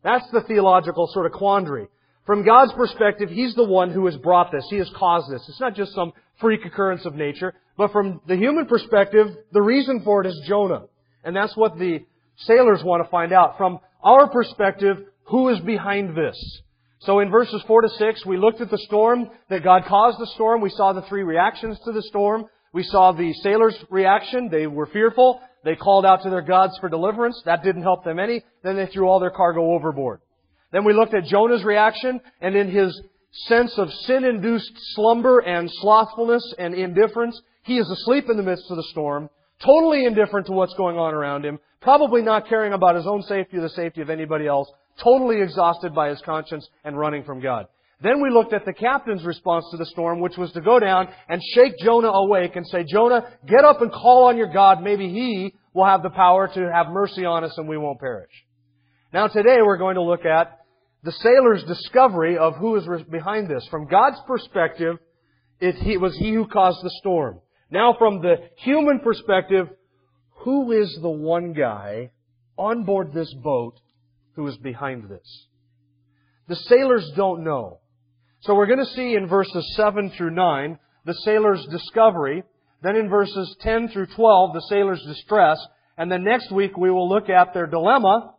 That's 0.04 0.30
the 0.32 0.42
theological 0.42 1.08
sort 1.12 1.26
of 1.26 1.32
quandary. 1.32 1.88
From 2.26 2.46
God's 2.46 2.74
perspective, 2.74 3.30
He's 3.30 3.56
the 3.56 3.66
one 3.66 3.92
who 3.92 4.06
has 4.06 4.16
brought 4.18 4.52
this. 4.52 4.66
He 4.70 4.78
has 4.78 4.90
caused 4.98 5.32
this. 5.32 5.44
It's 5.50 5.60
not 5.60 5.76
just 5.76 5.94
some 5.94 6.14
freak 6.40 6.66
occurrence 6.66 7.06
of 7.06 7.16
nature. 7.16 7.54
But 7.78 7.92
from 7.92 8.22
the 8.28 8.36
human 8.36 8.66
perspective, 8.66 9.28
the 9.52 9.62
reason 9.62 10.02
for 10.04 10.22
it 10.22 10.28
is 10.28 10.42
Jonah. 10.48 10.84
And 11.24 11.36
that's 11.36 11.56
what 11.58 11.78
the 11.78 12.06
sailors 12.38 12.82
want 12.84 13.04
to 13.04 13.10
find 13.10 13.34
out. 13.34 13.58
From 13.58 13.80
our 14.04 14.30
perspective, 14.30 14.98
who 15.26 15.50
is 15.50 15.60
behind 15.60 16.16
this? 16.16 16.62
So 17.00 17.20
in 17.20 17.30
verses 17.30 17.62
4 17.68 17.82
to 17.82 17.90
6, 17.90 18.26
we 18.26 18.38
looked 18.38 18.62
at 18.62 18.72
the 18.72 18.78
storm, 18.78 19.30
that 19.50 19.64
God 19.64 19.84
caused 19.88 20.20
the 20.20 20.32
storm. 20.36 20.62
We 20.62 20.70
saw 20.70 20.94
the 20.94 21.02
three 21.04 21.24
reactions 21.24 21.78
to 21.84 21.92
the 21.92 22.04
storm. 22.04 22.46
We 22.72 22.84
saw 22.84 23.12
the 23.12 23.34
sailors' 23.34 23.76
reaction. 23.90 24.50
They 24.50 24.68
were 24.68 24.88
fearful. 24.88 25.42
They 25.64 25.76
called 25.76 26.06
out 26.06 26.24
to 26.24 26.30
their 26.30 26.42
gods 26.42 26.78
for 26.80 26.90
deliverance. 26.90 27.42
That 27.46 27.64
didn't 27.64 27.84
help 27.84 28.04
them 28.04 28.20
any. 28.20 28.44
Then 28.64 28.78
they 28.78 28.88
threw 28.88 29.08
all 29.08 29.20
their 29.20 29.32
cargo 29.32 29.74
overboard. 29.74 30.22
Then 30.74 30.84
we 30.86 30.94
looked 30.94 31.14
at 31.14 31.26
Jonah's 31.26 31.64
reaction, 31.64 32.20
and 32.42 32.56
in 32.56 32.68
his 32.68 33.00
sense 33.48 33.78
of 33.78 33.94
sin-induced 33.94 34.72
slumber 34.96 35.40
and 35.40 35.70
slothfulness 35.72 36.54
and 36.58 36.74
indifference, 36.74 37.40
he 37.62 37.78
is 37.78 37.90
asleep 37.90 38.26
in 38.28 38.38
the 38.38 38.44
midst 38.44 38.70
of 38.72 38.78
the 38.78 38.84
storm, 38.90 39.30
totally 39.64 40.06
indifferent 40.06 40.48
to 40.48 40.52
what's 40.52 40.74
going 40.74 40.98
on 40.98 41.14
around 41.14 41.46
him, 41.46 41.60
probably 41.80 42.24
not 42.24 42.50
caring 42.50 42.74
about 42.74 42.96
his 42.96 43.06
own 43.06 43.22
safety 43.22 43.58
or 43.58 43.62
the 43.62 43.70
safety 43.70 44.02
of 44.02 44.10
anybody 44.10 44.48
else, 44.48 44.68
totally 45.02 45.42
exhausted 45.42 45.94
by 45.94 46.10
his 46.10 46.22
conscience 46.22 46.68
and 46.84 46.98
running 46.98 47.24
from 47.24 47.40
God. 47.40 47.68
Then 48.02 48.20
we 48.22 48.32
looked 48.32 48.54
at 48.54 48.66
the 48.66 48.74
captain's 48.74 49.24
response 49.24 49.66
to 49.72 49.78
the 49.78 49.86
storm, 49.86 50.22
which 50.22 50.38
was 50.38 50.52
to 50.54 50.62
go 50.62 50.80
down 50.80 51.08
and 51.30 51.42
shake 51.54 51.78
Jonah 51.84 52.10
awake 52.10 52.56
and 52.56 52.68
say, 52.68 52.84
Jonah, 52.84 53.24
get 53.48 53.64
up 53.64 53.82
and 53.82 53.92
call 53.92 54.26
on 54.26 54.38
your 54.38 54.52
God. 54.52 54.82
Maybe 54.82 55.08
he 55.08 55.54
will 55.74 55.86
have 55.86 56.02
the 56.02 56.10
power 56.10 56.48
to 56.48 56.72
have 56.74 56.88
mercy 56.90 57.26
on 57.26 57.44
us 57.44 57.58
and 57.58 57.68
we 57.68 57.78
won't 57.78 58.00
perish. 58.00 58.32
Now 59.14 59.28
today 59.28 59.60
we're 59.62 59.78
going 59.78 59.96
to 59.96 60.02
look 60.02 60.26
at 60.26 60.60
the 61.04 61.12
sailor's 61.12 61.64
discovery 61.66 62.38
of 62.38 62.56
who 62.56 62.78
is 62.78 62.88
behind 63.12 63.50
this. 63.50 63.68
From 63.70 63.88
God's 63.88 64.20
perspective, 64.26 64.98
it 65.60 66.00
was 66.00 66.18
he 66.18 66.34
who 66.34 66.48
caused 66.48 66.84
the 66.84 66.94
storm. 67.00 67.40
Now 67.70 67.96
from 67.98 68.22
the 68.22 68.36
human 68.58 69.00
perspective, 69.00 69.68
who 70.44 70.72
is 70.72 70.98
the 71.02 71.10
one 71.10 71.54
guy 71.54 72.12
on 72.58 72.84
board 72.84 73.14
this 73.14 73.34
boat 73.34 73.80
who 74.36 74.48
is 74.48 74.58
behind 74.58 75.10
this? 75.10 75.48
The 76.48 76.56
sailors 76.56 77.10
don't 77.16 77.44
know. 77.44 77.80
So 78.42 78.56
we're 78.56 78.68
going 78.68 78.80
to 78.80 78.94
see 78.94 79.16
in 79.16 79.28
verses 79.28 79.74
7 79.76 80.12
through 80.18 80.32
9 80.32 80.80
the 81.06 81.14
sailors' 81.26 81.66
discovery. 81.70 82.44
Then 82.82 82.96
in 82.96 83.10
verses 83.10 83.56
10 83.62 83.90
through 83.90 84.08
12, 84.16 84.54
the 84.54 84.66
sailors' 84.70 85.04
distress. 85.08 85.58
And 85.98 86.12
then 86.12 86.24
next 86.24 86.52
week 86.52 86.78
we 86.78 86.92
will 86.92 87.10
look 87.10 87.30
at 87.30 87.54
their 87.54 87.68
dilemma 87.68 88.33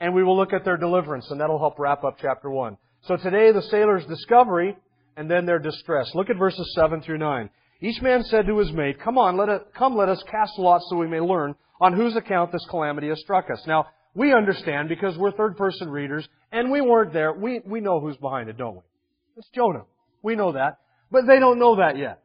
and 0.00 0.14
we 0.14 0.22
will 0.24 0.36
look 0.36 0.52
at 0.52 0.64
their 0.64 0.76
deliverance. 0.76 1.30
And 1.30 1.40
that'll 1.40 1.58
help 1.58 1.78
wrap 1.78 2.04
up 2.04 2.18
chapter 2.20 2.50
1. 2.50 2.76
So 3.02 3.16
today 3.16 3.52
the 3.52 3.62
sailors' 3.62 4.04
discovery 4.06 4.76
and 5.16 5.30
then 5.30 5.46
their 5.46 5.58
distress. 5.58 6.10
Look 6.14 6.30
at 6.30 6.36
verses 6.36 6.72
7 6.74 7.02
through 7.02 7.18
9. 7.18 7.50
Each 7.80 8.00
man 8.02 8.24
said 8.24 8.46
to 8.46 8.58
his 8.58 8.72
mate, 8.72 9.00
Come 9.00 9.18
on, 9.18 9.36
let 9.36 9.48
it, 9.48 9.68
come 9.76 9.96
let 9.96 10.08
us 10.08 10.22
cast 10.30 10.58
lots 10.58 10.86
so 10.90 10.96
we 10.96 11.06
may 11.06 11.20
learn 11.20 11.54
on 11.80 11.92
whose 11.94 12.16
account 12.16 12.50
this 12.52 12.66
calamity 12.68 13.08
has 13.08 13.20
struck 13.20 13.46
us. 13.50 13.62
Now, 13.66 13.86
we 14.14 14.32
understand 14.32 14.88
because 14.88 15.16
we're 15.16 15.32
third 15.32 15.56
person 15.56 15.88
readers 15.88 16.28
and 16.50 16.70
we 16.70 16.80
weren't 16.80 17.12
there. 17.12 17.32
We, 17.32 17.60
we 17.64 17.80
know 17.80 18.00
who's 18.00 18.16
behind 18.16 18.48
it, 18.48 18.56
don't 18.56 18.76
we? 18.76 18.82
It's 19.36 19.48
Jonah. 19.54 19.84
We 20.22 20.34
know 20.34 20.52
that. 20.52 20.78
But 21.10 21.26
they 21.26 21.38
don't 21.38 21.58
know 21.58 21.76
that 21.76 21.96
yet. 21.96 22.20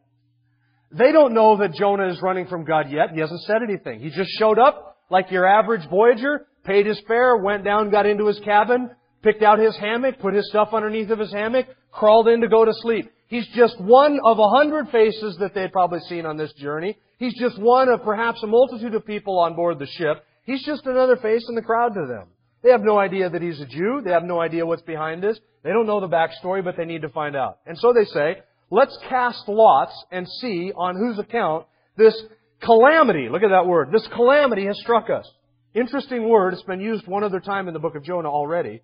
They 0.92 1.12
don't 1.12 1.34
know 1.34 1.58
that 1.58 1.74
Jonah 1.74 2.10
is 2.10 2.22
running 2.22 2.48
from 2.48 2.66
God 2.66 2.92
yet. 2.92 3.12
He 3.14 3.20
hasn't 3.20 3.42
said 3.42 3.62
anything. 3.64 4.00
He 4.00 4.10
just 4.10 4.30
showed 4.38 4.60
up 4.60 4.98
like 5.10 5.32
your 5.32 5.46
average 5.46 5.88
voyager, 5.90 6.48
paid 6.64 6.86
his 6.86 7.00
fare, 7.08 7.38
went 7.38 7.64
down, 7.64 7.90
got 7.90 8.06
into 8.06 8.28
his 8.28 8.40
cabin, 8.40 8.90
picked 9.22 9.44
out 9.44 9.60
his 9.60 9.76
hammock, 9.78 10.20
put 10.20 10.34
his 10.34 10.48
stuff 10.50 10.70
underneath 10.74 11.10
of 11.10 11.20
his 11.20 11.32
hammock, 11.32 11.68
crawled 11.92 12.28
in 12.28 12.42
to 12.42 12.48
go 12.48 12.66
to 12.66 12.74
sleep. 12.82 13.12
He's 13.28 13.48
just 13.56 13.80
one 13.80 14.20
of 14.24 14.38
a 14.38 14.50
hundred 14.50 14.90
faces 14.90 15.38
that 15.40 15.54
they 15.54 15.62
had 15.62 15.72
probably 15.72 16.00
seen 16.02 16.26
on 16.26 16.38
this 16.38 16.54
journey. 16.54 16.98
He's 17.18 17.38
just 17.40 17.58
one 17.58 17.90
of 17.90 18.04
perhaps 18.04 18.44
a 18.44 18.48
multitude 18.48 18.94
of 18.94 19.06
people 19.06 19.40
on 19.40 19.56
board 19.56 19.80
the 19.80 19.88
ship. 19.88 20.24
He's 20.44 20.64
just 20.66 20.86
another 20.86 21.16
face 21.18 21.46
in 21.48 21.56
the 21.56 21.62
crowd 21.62 21.94
to 21.94 22.06
them. 22.08 22.28
They 22.64 22.70
have 22.70 22.82
no 22.82 22.98
idea 22.98 23.30
that 23.30 23.42
he's 23.42 23.60
a 23.60 23.66
Jew. 23.66 24.02
They 24.04 24.12
have 24.12 24.24
no 24.24 24.40
idea 24.40 24.66
what's 24.66 24.82
behind 24.82 25.24
this. 25.24 25.40
They 25.64 25.72
don't 25.72 25.88
know 25.88 26.00
the 26.00 26.08
backstory, 26.08 26.64
but 26.64 26.76
they 26.78 26.86
need 26.86 27.02
to 27.02 27.10
find 27.10 27.36
out. 27.36 27.60
And 27.66 27.78
so 27.78 27.94
they 27.94 28.06
say, 28.06 28.42
let's 28.70 28.98
cast 29.10 29.48
lots 29.48 29.94
and 30.12 30.28
see 30.42 30.72
on 30.76 30.96
whose 30.96 31.20
account 31.20 31.66
this 31.98 32.16
calamity, 32.62 33.30
look 33.30 33.44
at 33.44 33.50
that 33.50 33.68
word, 33.68 33.90
this 33.92 34.08
calamity 34.14 34.66
has 34.66 34.80
struck 34.80 35.10
us. 35.10 35.30
Interesting 35.74 36.30
word. 36.30 36.54
It's 36.54 36.64
been 36.64 36.82
used 36.82 37.08
one 37.08 37.24
other 37.24 37.40
time 37.40 37.68
in 37.68 37.74
the 37.74 37.80
book 37.80 37.96
of 37.96 38.04
Jonah 38.04 38.30
already. 38.30 38.82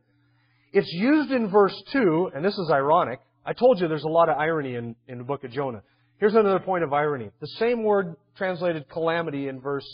It's 0.74 0.92
used 0.92 1.32
in 1.32 1.50
verse 1.50 1.76
2, 1.94 2.32
and 2.34 2.44
this 2.44 2.58
is 2.58 2.72
ironic. 2.72 3.20
I 3.46 3.54
told 3.54 3.80
you 3.80 3.88
there's 3.88 4.04
a 4.04 4.08
lot 4.08 4.28
of 4.28 4.38
irony 4.38 4.76
in, 4.76 4.96
in 5.08 5.20
the 5.20 5.24
book 5.24 5.44
of 5.44 5.52
Jonah. 5.52 5.84
Here's 6.18 6.34
another 6.34 6.60
point 6.60 6.84
of 6.84 6.92
irony. 6.92 7.30
The 7.42 7.48
same 7.60 7.84
word 7.84 8.16
translated 8.38 8.90
calamity 8.90 9.48
in 9.48 9.62
verse 9.62 9.88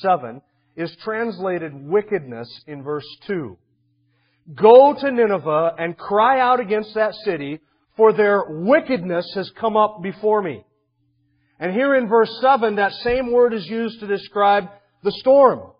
7 0.00 0.40
is 0.76 0.94
translated 1.04 1.72
wickedness 1.74 2.48
in 2.66 2.82
verse 2.82 3.06
2. 3.26 3.58
Go 4.54 4.94
to 4.98 5.10
Nineveh 5.10 5.74
and 5.78 5.96
cry 5.96 6.40
out 6.40 6.58
against 6.58 6.94
that 6.94 7.14
city, 7.24 7.60
for 7.96 8.14
their 8.14 8.44
wickedness 8.48 9.30
has 9.34 9.50
come 9.60 9.76
up 9.76 10.02
before 10.02 10.40
me. 10.40 10.64
And 11.58 11.72
here 11.72 11.94
in 11.94 12.08
verse 12.08 12.34
7, 12.40 12.76
that 12.76 12.92
same 13.04 13.30
word 13.30 13.52
is 13.52 13.66
used 13.66 14.00
to 14.00 14.06
describe 14.06 14.70
the 15.02 15.12
storm. 15.12 15.72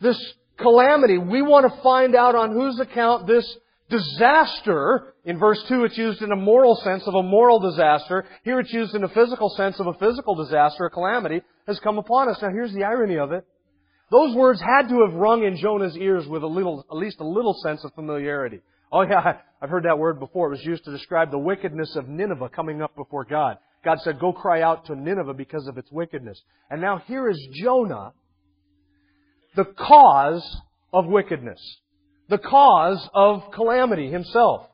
This 0.00 0.34
calamity. 0.58 1.18
We 1.18 1.42
want 1.42 1.72
to 1.72 1.82
find 1.82 2.14
out 2.14 2.34
on 2.34 2.52
whose 2.52 2.78
account 2.80 3.26
this 3.26 3.46
disaster, 3.88 5.14
in 5.24 5.38
verse 5.38 5.62
2 5.68 5.84
it's 5.84 5.98
used 5.98 6.22
in 6.22 6.32
a 6.32 6.36
moral 6.36 6.76
sense 6.76 7.02
of 7.06 7.14
a 7.14 7.22
moral 7.22 7.58
disaster. 7.58 8.24
Here 8.44 8.60
it's 8.60 8.72
used 8.72 8.94
in 8.94 9.04
a 9.04 9.08
physical 9.08 9.50
sense 9.50 9.80
of 9.80 9.86
a 9.86 9.94
physical 9.94 10.34
disaster, 10.34 10.84
a 10.84 10.90
calamity, 10.90 11.42
has 11.66 11.80
come 11.80 11.98
upon 11.98 12.28
us. 12.28 12.38
Now 12.40 12.50
here's 12.50 12.72
the 12.72 12.84
irony 12.84 13.18
of 13.18 13.32
it. 13.32 13.44
Those 14.10 14.34
words 14.34 14.60
had 14.60 14.88
to 14.88 15.06
have 15.06 15.14
rung 15.14 15.44
in 15.44 15.56
Jonah's 15.56 15.96
ears 15.96 16.26
with 16.26 16.42
a 16.42 16.46
little, 16.46 16.84
at 16.90 16.96
least 16.96 17.20
a 17.20 17.26
little 17.26 17.54
sense 17.62 17.84
of 17.84 17.94
familiarity. 17.94 18.60
Oh 18.92 19.02
yeah, 19.02 19.38
I've 19.62 19.70
heard 19.70 19.84
that 19.84 19.98
word 19.98 20.18
before. 20.18 20.48
It 20.48 20.56
was 20.56 20.64
used 20.64 20.84
to 20.84 20.90
describe 20.90 21.30
the 21.30 21.38
wickedness 21.38 21.94
of 21.96 22.08
Nineveh 22.08 22.48
coming 22.48 22.82
up 22.82 22.94
before 22.96 23.24
God. 23.24 23.58
God 23.84 23.98
said, 24.00 24.18
go 24.18 24.32
cry 24.32 24.62
out 24.62 24.86
to 24.86 24.94
Nineveh 24.94 25.34
because 25.34 25.66
of 25.66 25.78
its 25.78 25.90
wickedness. 25.90 26.40
And 26.70 26.82
now 26.82 27.02
here 27.06 27.30
is 27.30 27.38
Jonah, 27.62 28.12
the 29.56 29.64
cause 29.64 30.44
of 30.92 31.06
wickedness. 31.06 31.60
The 32.28 32.38
cause 32.38 33.08
of 33.14 33.50
calamity 33.52 34.10
himself. 34.10 34.66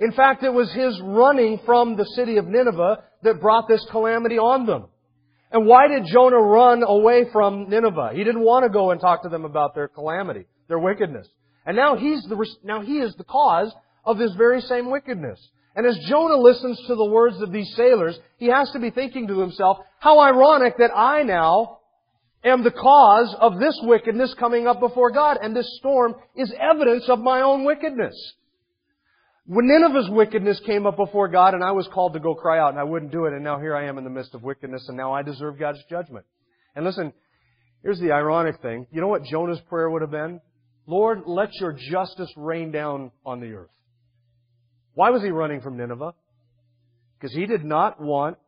In 0.00 0.12
fact, 0.12 0.42
it 0.42 0.52
was 0.52 0.72
his 0.72 1.00
running 1.02 1.60
from 1.64 1.96
the 1.96 2.06
city 2.16 2.36
of 2.38 2.46
Nineveh 2.46 3.04
that 3.22 3.40
brought 3.40 3.68
this 3.68 3.86
calamity 3.90 4.38
on 4.38 4.66
them. 4.66 4.86
And 5.52 5.66
why 5.66 5.86
did 5.86 6.06
Jonah 6.06 6.40
run 6.40 6.82
away 6.82 7.26
from 7.32 7.70
Nineveh? 7.70 8.10
He 8.14 8.24
didn't 8.24 8.42
want 8.42 8.64
to 8.64 8.70
go 8.70 8.90
and 8.90 9.00
talk 9.00 9.22
to 9.22 9.28
them 9.28 9.44
about 9.44 9.74
their 9.76 9.86
calamity, 9.86 10.46
their 10.66 10.80
wickedness. 10.80 11.28
And 11.64 11.76
now 11.76 11.94
he's 11.94 12.24
the, 12.24 12.44
now 12.64 12.82
he 12.82 12.98
is 12.98 13.14
the 13.14 13.24
cause 13.24 13.72
of 14.04 14.18
this 14.18 14.32
very 14.36 14.60
same 14.62 14.90
wickedness. 14.90 15.38
And 15.76 15.86
as 15.86 15.96
Jonah 16.08 16.36
listens 16.36 16.80
to 16.88 16.96
the 16.96 17.04
words 17.04 17.40
of 17.40 17.52
these 17.52 17.72
sailors, 17.76 18.18
he 18.38 18.46
has 18.46 18.70
to 18.72 18.80
be 18.80 18.90
thinking 18.90 19.28
to 19.28 19.38
himself, 19.38 19.78
how 20.00 20.18
ironic 20.18 20.78
that 20.78 20.90
I 20.94 21.22
now 21.22 21.78
am 22.44 22.62
the 22.62 22.70
cause 22.70 23.34
of 23.40 23.58
this 23.58 23.78
wickedness 23.82 24.34
coming 24.38 24.66
up 24.66 24.80
before 24.80 25.10
God. 25.10 25.38
And 25.40 25.56
this 25.56 25.76
storm 25.78 26.14
is 26.36 26.52
evidence 26.58 27.08
of 27.08 27.20
my 27.20 27.40
own 27.40 27.64
wickedness. 27.64 28.14
When 29.46 29.66
Nineveh's 29.66 30.08
wickedness 30.10 30.60
came 30.64 30.86
up 30.86 30.96
before 30.96 31.28
God 31.28 31.54
and 31.54 31.62
I 31.62 31.72
was 31.72 31.88
called 31.92 32.14
to 32.14 32.20
go 32.20 32.34
cry 32.34 32.58
out 32.58 32.70
and 32.70 32.78
I 32.78 32.84
wouldn't 32.84 33.12
do 33.12 33.26
it 33.26 33.34
and 33.34 33.44
now 33.44 33.58
here 33.58 33.76
I 33.76 33.86
am 33.86 33.98
in 33.98 34.04
the 34.04 34.10
midst 34.10 34.34
of 34.34 34.42
wickedness 34.42 34.86
and 34.88 34.96
now 34.96 35.12
I 35.12 35.22
deserve 35.22 35.58
God's 35.58 35.80
judgment. 35.90 36.24
And 36.74 36.84
listen, 36.84 37.12
here's 37.82 38.00
the 38.00 38.12
ironic 38.12 38.62
thing. 38.62 38.86
You 38.90 39.02
know 39.02 39.08
what 39.08 39.24
Jonah's 39.24 39.60
prayer 39.68 39.90
would 39.90 40.00
have 40.00 40.10
been? 40.10 40.40
Lord, 40.86 41.22
let 41.26 41.50
your 41.60 41.72
justice 41.72 42.32
rain 42.36 42.70
down 42.70 43.10
on 43.24 43.40
the 43.40 43.52
earth. 43.52 43.70
Why 44.94 45.10
was 45.10 45.22
he 45.22 45.28
running 45.28 45.60
from 45.60 45.76
Nineveh? 45.76 46.14
Because 47.18 47.34
he 47.34 47.46
did 47.46 47.64
not 47.64 48.00
want 48.00 48.38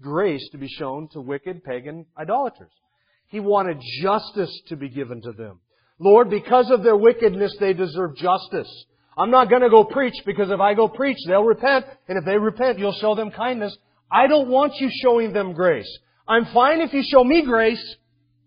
grace 0.00 0.48
to 0.52 0.58
be 0.58 0.68
shown 0.68 1.08
to 1.12 1.20
wicked 1.20 1.62
pagan 1.62 2.06
idolaters. 2.18 2.72
He 3.28 3.40
wanted 3.40 3.80
justice 4.02 4.60
to 4.68 4.76
be 4.76 4.88
given 4.88 5.22
to 5.22 5.32
them. 5.32 5.60
Lord, 5.98 6.30
because 6.30 6.70
of 6.70 6.82
their 6.82 6.96
wickedness, 6.96 7.56
they 7.58 7.72
deserve 7.72 8.16
justice. 8.16 8.84
I'm 9.16 9.30
not 9.30 9.48
going 9.48 9.62
to 9.62 9.70
go 9.70 9.84
preach 9.84 10.14
because 10.26 10.50
if 10.50 10.60
I 10.60 10.74
go 10.74 10.88
preach, 10.88 11.16
they'll 11.26 11.42
repent. 11.42 11.86
And 12.06 12.18
if 12.18 12.24
they 12.24 12.36
repent, 12.36 12.78
you'll 12.78 12.92
show 12.92 13.14
them 13.14 13.30
kindness. 13.30 13.76
I 14.10 14.26
don't 14.26 14.48
want 14.48 14.74
you 14.76 14.90
showing 15.02 15.32
them 15.32 15.54
grace. 15.54 15.88
I'm 16.28 16.44
fine 16.52 16.80
if 16.80 16.92
you 16.92 17.02
show 17.02 17.24
me 17.24 17.42
grace. 17.44 17.96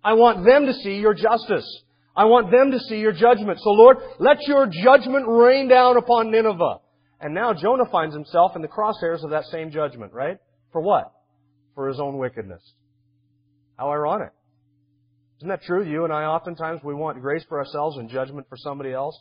I 0.04 0.14
want 0.14 0.46
them 0.46 0.68
to 0.68 0.74
see 0.74 1.00
your 1.00 1.14
justice. 1.14 1.66
I 2.16 2.26
want 2.26 2.52
them 2.52 2.72
to 2.72 2.80
see 2.80 3.00
your 3.00 3.14
judgment. 3.14 3.60
So 3.62 3.72
Lord, 3.72 3.98
let 4.20 4.48
your 4.48 4.68
judgment 4.68 5.26
rain 5.28 5.68
down 5.68 5.98
upon 5.98 6.32
Nineveh. 6.32 6.80
And 7.20 7.34
now 7.34 7.54
Jonah 7.54 7.86
finds 7.92 8.16
himself 8.16 8.56
in 8.56 8.62
the 8.62 8.68
crosshairs 8.68 9.24
of 9.24 9.32
that 9.32 9.46
same 9.46 9.72
judgment, 9.72 10.14
right? 10.14 10.38
For 10.72 10.82
what? 10.82 11.12
For 11.76 11.88
his 11.88 12.00
own 12.00 12.18
wickedness. 12.18 12.62
How 13.78 13.92
ironic. 13.92 14.32
Isn't 15.40 15.50
that 15.50 15.64
true? 15.64 15.84
You 15.84 16.04
and 16.04 16.12
I 16.12 16.26
oftentimes 16.26 16.82
we 16.84 16.94
want 16.94 17.22
grace 17.22 17.44
for 17.48 17.60
ourselves 17.60 17.98
and 17.98 18.10
judgment 18.10 18.48
for 18.50 18.58
somebody 18.58 18.92
else. 18.92 19.18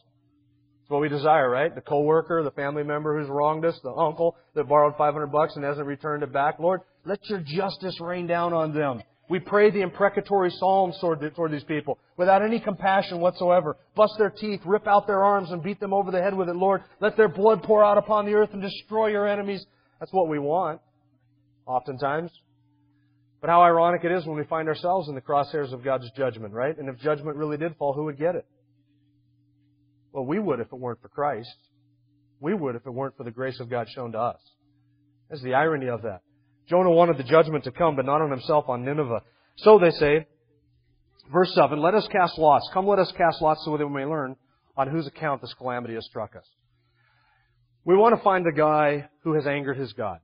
It's 0.82 0.90
what 0.90 1.00
we 1.00 1.08
desire, 1.08 1.48
right? 1.48 1.72
The 1.72 1.80
coworker, 1.80 2.42
the 2.42 2.50
family 2.50 2.82
member 2.82 3.16
who's 3.16 3.28
wronged 3.28 3.64
us, 3.64 3.78
the 3.84 3.92
uncle 3.92 4.36
that 4.54 4.68
borrowed 4.68 4.96
500 4.98 5.28
bucks 5.28 5.54
and 5.54 5.64
hasn't 5.64 5.86
returned 5.86 6.24
it 6.24 6.32
back. 6.32 6.58
Lord, 6.58 6.80
let 7.04 7.20
your 7.28 7.38
justice 7.38 8.00
rain 8.00 8.26
down 8.26 8.52
on 8.52 8.74
them. 8.74 9.02
We 9.30 9.38
pray 9.38 9.70
the 9.70 9.82
imprecatory 9.82 10.50
psalms 10.50 10.96
toward, 11.00 11.20
toward 11.36 11.52
these 11.52 11.62
people 11.64 11.98
without 12.16 12.42
any 12.42 12.58
compassion 12.58 13.20
whatsoever. 13.20 13.76
Bust 13.94 14.14
their 14.18 14.30
teeth, 14.30 14.60
rip 14.64 14.88
out 14.88 15.06
their 15.06 15.22
arms, 15.22 15.50
and 15.52 15.62
beat 15.62 15.78
them 15.78 15.92
over 15.92 16.10
the 16.10 16.20
head 16.20 16.34
with 16.34 16.48
it. 16.48 16.56
Lord, 16.56 16.82
let 17.00 17.16
their 17.16 17.28
blood 17.28 17.62
pour 17.62 17.84
out 17.84 17.98
upon 17.98 18.26
the 18.26 18.34
earth 18.34 18.50
and 18.54 18.62
destroy 18.62 19.08
your 19.08 19.28
enemies. 19.28 19.64
That's 20.00 20.12
what 20.12 20.28
we 20.28 20.40
want, 20.40 20.80
oftentimes. 21.66 22.32
But 23.40 23.50
how 23.50 23.62
ironic 23.62 24.04
it 24.04 24.10
is 24.10 24.26
when 24.26 24.36
we 24.36 24.44
find 24.44 24.68
ourselves 24.68 25.08
in 25.08 25.14
the 25.14 25.20
crosshairs 25.20 25.72
of 25.72 25.84
God's 25.84 26.10
judgment, 26.16 26.52
right? 26.52 26.76
And 26.76 26.88
if 26.88 26.98
judgment 26.98 27.36
really 27.36 27.56
did 27.56 27.76
fall, 27.76 27.92
who 27.92 28.04
would 28.04 28.18
get 28.18 28.34
it? 28.34 28.46
Well, 30.12 30.26
we 30.26 30.38
would 30.38 30.60
if 30.60 30.66
it 30.72 30.78
weren't 30.78 31.00
for 31.00 31.08
Christ. 31.08 31.54
We 32.40 32.54
would 32.54 32.74
if 32.74 32.86
it 32.86 32.90
weren't 32.90 33.16
for 33.16 33.24
the 33.24 33.30
grace 33.30 33.60
of 33.60 33.70
God 33.70 33.88
shown 33.94 34.12
to 34.12 34.18
us. 34.18 34.40
That's 35.30 35.42
the 35.42 35.54
irony 35.54 35.88
of 35.88 36.02
that. 36.02 36.22
Jonah 36.68 36.90
wanted 36.90 37.18
the 37.18 37.24
judgment 37.24 37.64
to 37.64 37.70
come, 37.70 37.96
but 37.96 38.04
not 38.04 38.20
on 38.20 38.30
himself, 38.30 38.68
on 38.68 38.84
Nineveh. 38.84 39.22
So 39.56 39.78
they 39.78 39.90
say, 39.90 40.26
verse 41.32 41.54
7, 41.54 41.80
let 41.80 41.94
us 41.94 42.06
cast 42.10 42.38
lots. 42.38 42.68
Come, 42.72 42.86
let 42.86 42.98
us 42.98 43.12
cast 43.16 43.40
lots 43.40 43.64
so 43.64 43.76
that 43.76 43.86
we 43.86 43.92
may 43.92 44.04
learn 44.04 44.36
on 44.76 44.88
whose 44.88 45.06
account 45.06 45.40
this 45.40 45.54
calamity 45.54 45.94
has 45.94 46.04
struck 46.06 46.36
us. 46.36 46.44
We 47.84 47.96
want 47.96 48.16
to 48.16 48.22
find 48.22 48.44
the 48.44 48.52
guy 48.52 49.08
who 49.22 49.34
has 49.34 49.46
angered 49.46 49.78
his 49.78 49.92
God. 49.92 50.18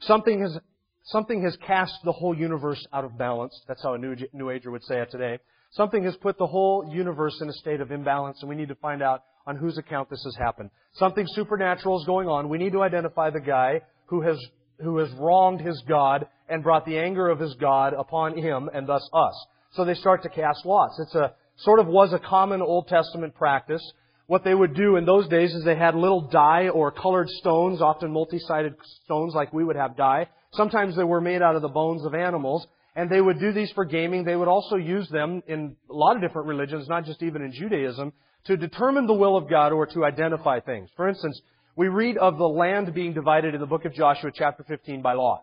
Something 0.00 0.40
has, 0.40 0.58
something 1.06 1.42
has 1.42 1.56
cast 1.66 1.94
the 2.04 2.12
whole 2.12 2.36
universe 2.36 2.84
out 2.92 3.04
of 3.04 3.18
balance. 3.18 3.58
That's 3.66 3.82
how 3.82 3.94
a 3.94 3.98
New, 3.98 4.16
New 4.32 4.50
Ager 4.50 4.70
would 4.70 4.84
say 4.84 5.00
it 5.00 5.10
today. 5.10 5.38
Something 5.72 6.04
has 6.04 6.16
put 6.16 6.38
the 6.38 6.46
whole 6.46 6.88
universe 6.92 7.38
in 7.40 7.48
a 7.48 7.52
state 7.52 7.80
of 7.80 7.90
imbalance, 7.90 8.38
and 8.40 8.48
we 8.48 8.54
need 8.54 8.68
to 8.68 8.74
find 8.76 9.02
out 9.02 9.24
on 9.46 9.56
whose 9.56 9.78
account 9.78 10.10
this 10.10 10.22
has 10.24 10.36
happened. 10.36 10.70
Something 10.94 11.26
supernatural 11.28 12.00
is 12.00 12.06
going 12.06 12.28
on. 12.28 12.48
We 12.48 12.58
need 12.58 12.72
to 12.72 12.82
identify 12.82 13.30
the 13.30 13.40
guy 13.40 13.82
who 14.06 14.22
has, 14.22 14.38
who 14.80 14.98
has 14.98 15.10
wronged 15.18 15.60
his 15.60 15.82
God 15.88 16.26
and 16.48 16.62
brought 16.62 16.86
the 16.86 16.98
anger 16.98 17.28
of 17.28 17.38
his 17.38 17.54
God 17.54 17.92
upon 17.92 18.38
him 18.38 18.70
and 18.72 18.88
thus 18.88 19.08
us. 19.12 19.46
So 19.72 19.84
they 19.84 19.94
start 19.94 20.22
to 20.22 20.28
cast 20.28 20.64
lots. 20.64 20.98
It's 21.00 21.14
a, 21.14 21.34
sort 21.58 21.80
of 21.80 21.86
was 21.86 22.12
a 22.12 22.18
common 22.18 22.62
Old 22.62 22.88
Testament 22.88 23.34
practice. 23.34 23.82
What 24.26 24.42
they 24.42 24.54
would 24.54 24.74
do 24.74 24.96
in 24.96 25.04
those 25.04 25.28
days 25.28 25.54
is 25.54 25.64
they 25.64 25.76
had 25.76 25.94
little 25.94 26.28
die 26.28 26.68
or 26.68 26.90
colored 26.90 27.28
stones, 27.28 27.80
often 27.80 28.12
multi-sided 28.12 28.74
stones 29.04 29.34
like 29.34 29.52
we 29.52 29.64
would 29.64 29.76
have 29.76 29.96
die. 29.96 30.28
Sometimes 30.56 30.96
they 30.96 31.04
were 31.04 31.20
made 31.20 31.42
out 31.42 31.56
of 31.56 31.62
the 31.62 31.68
bones 31.68 32.04
of 32.04 32.14
animals. 32.14 32.66
And 32.96 33.10
they 33.10 33.20
would 33.20 33.38
do 33.38 33.52
these 33.52 33.70
for 33.72 33.84
gaming. 33.84 34.24
They 34.24 34.36
would 34.36 34.48
also 34.48 34.76
use 34.76 35.06
them 35.10 35.42
in 35.46 35.76
a 35.90 35.92
lot 35.92 36.16
of 36.16 36.22
different 36.22 36.48
religions, 36.48 36.88
not 36.88 37.04
just 37.04 37.22
even 37.22 37.42
in 37.42 37.52
Judaism, 37.52 38.14
to 38.46 38.56
determine 38.56 39.06
the 39.06 39.12
will 39.12 39.36
of 39.36 39.50
God 39.50 39.72
or 39.72 39.86
to 39.88 40.04
identify 40.04 40.60
things. 40.60 40.88
For 40.96 41.06
instance, 41.06 41.38
we 41.76 41.88
read 41.88 42.16
of 42.16 42.38
the 42.38 42.48
land 42.48 42.94
being 42.94 43.12
divided 43.12 43.54
in 43.54 43.60
the 43.60 43.66
book 43.66 43.84
of 43.84 43.92
Joshua 43.92 44.30
chapter 44.34 44.64
15 44.66 45.02
by 45.02 45.12
Lot. 45.12 45.42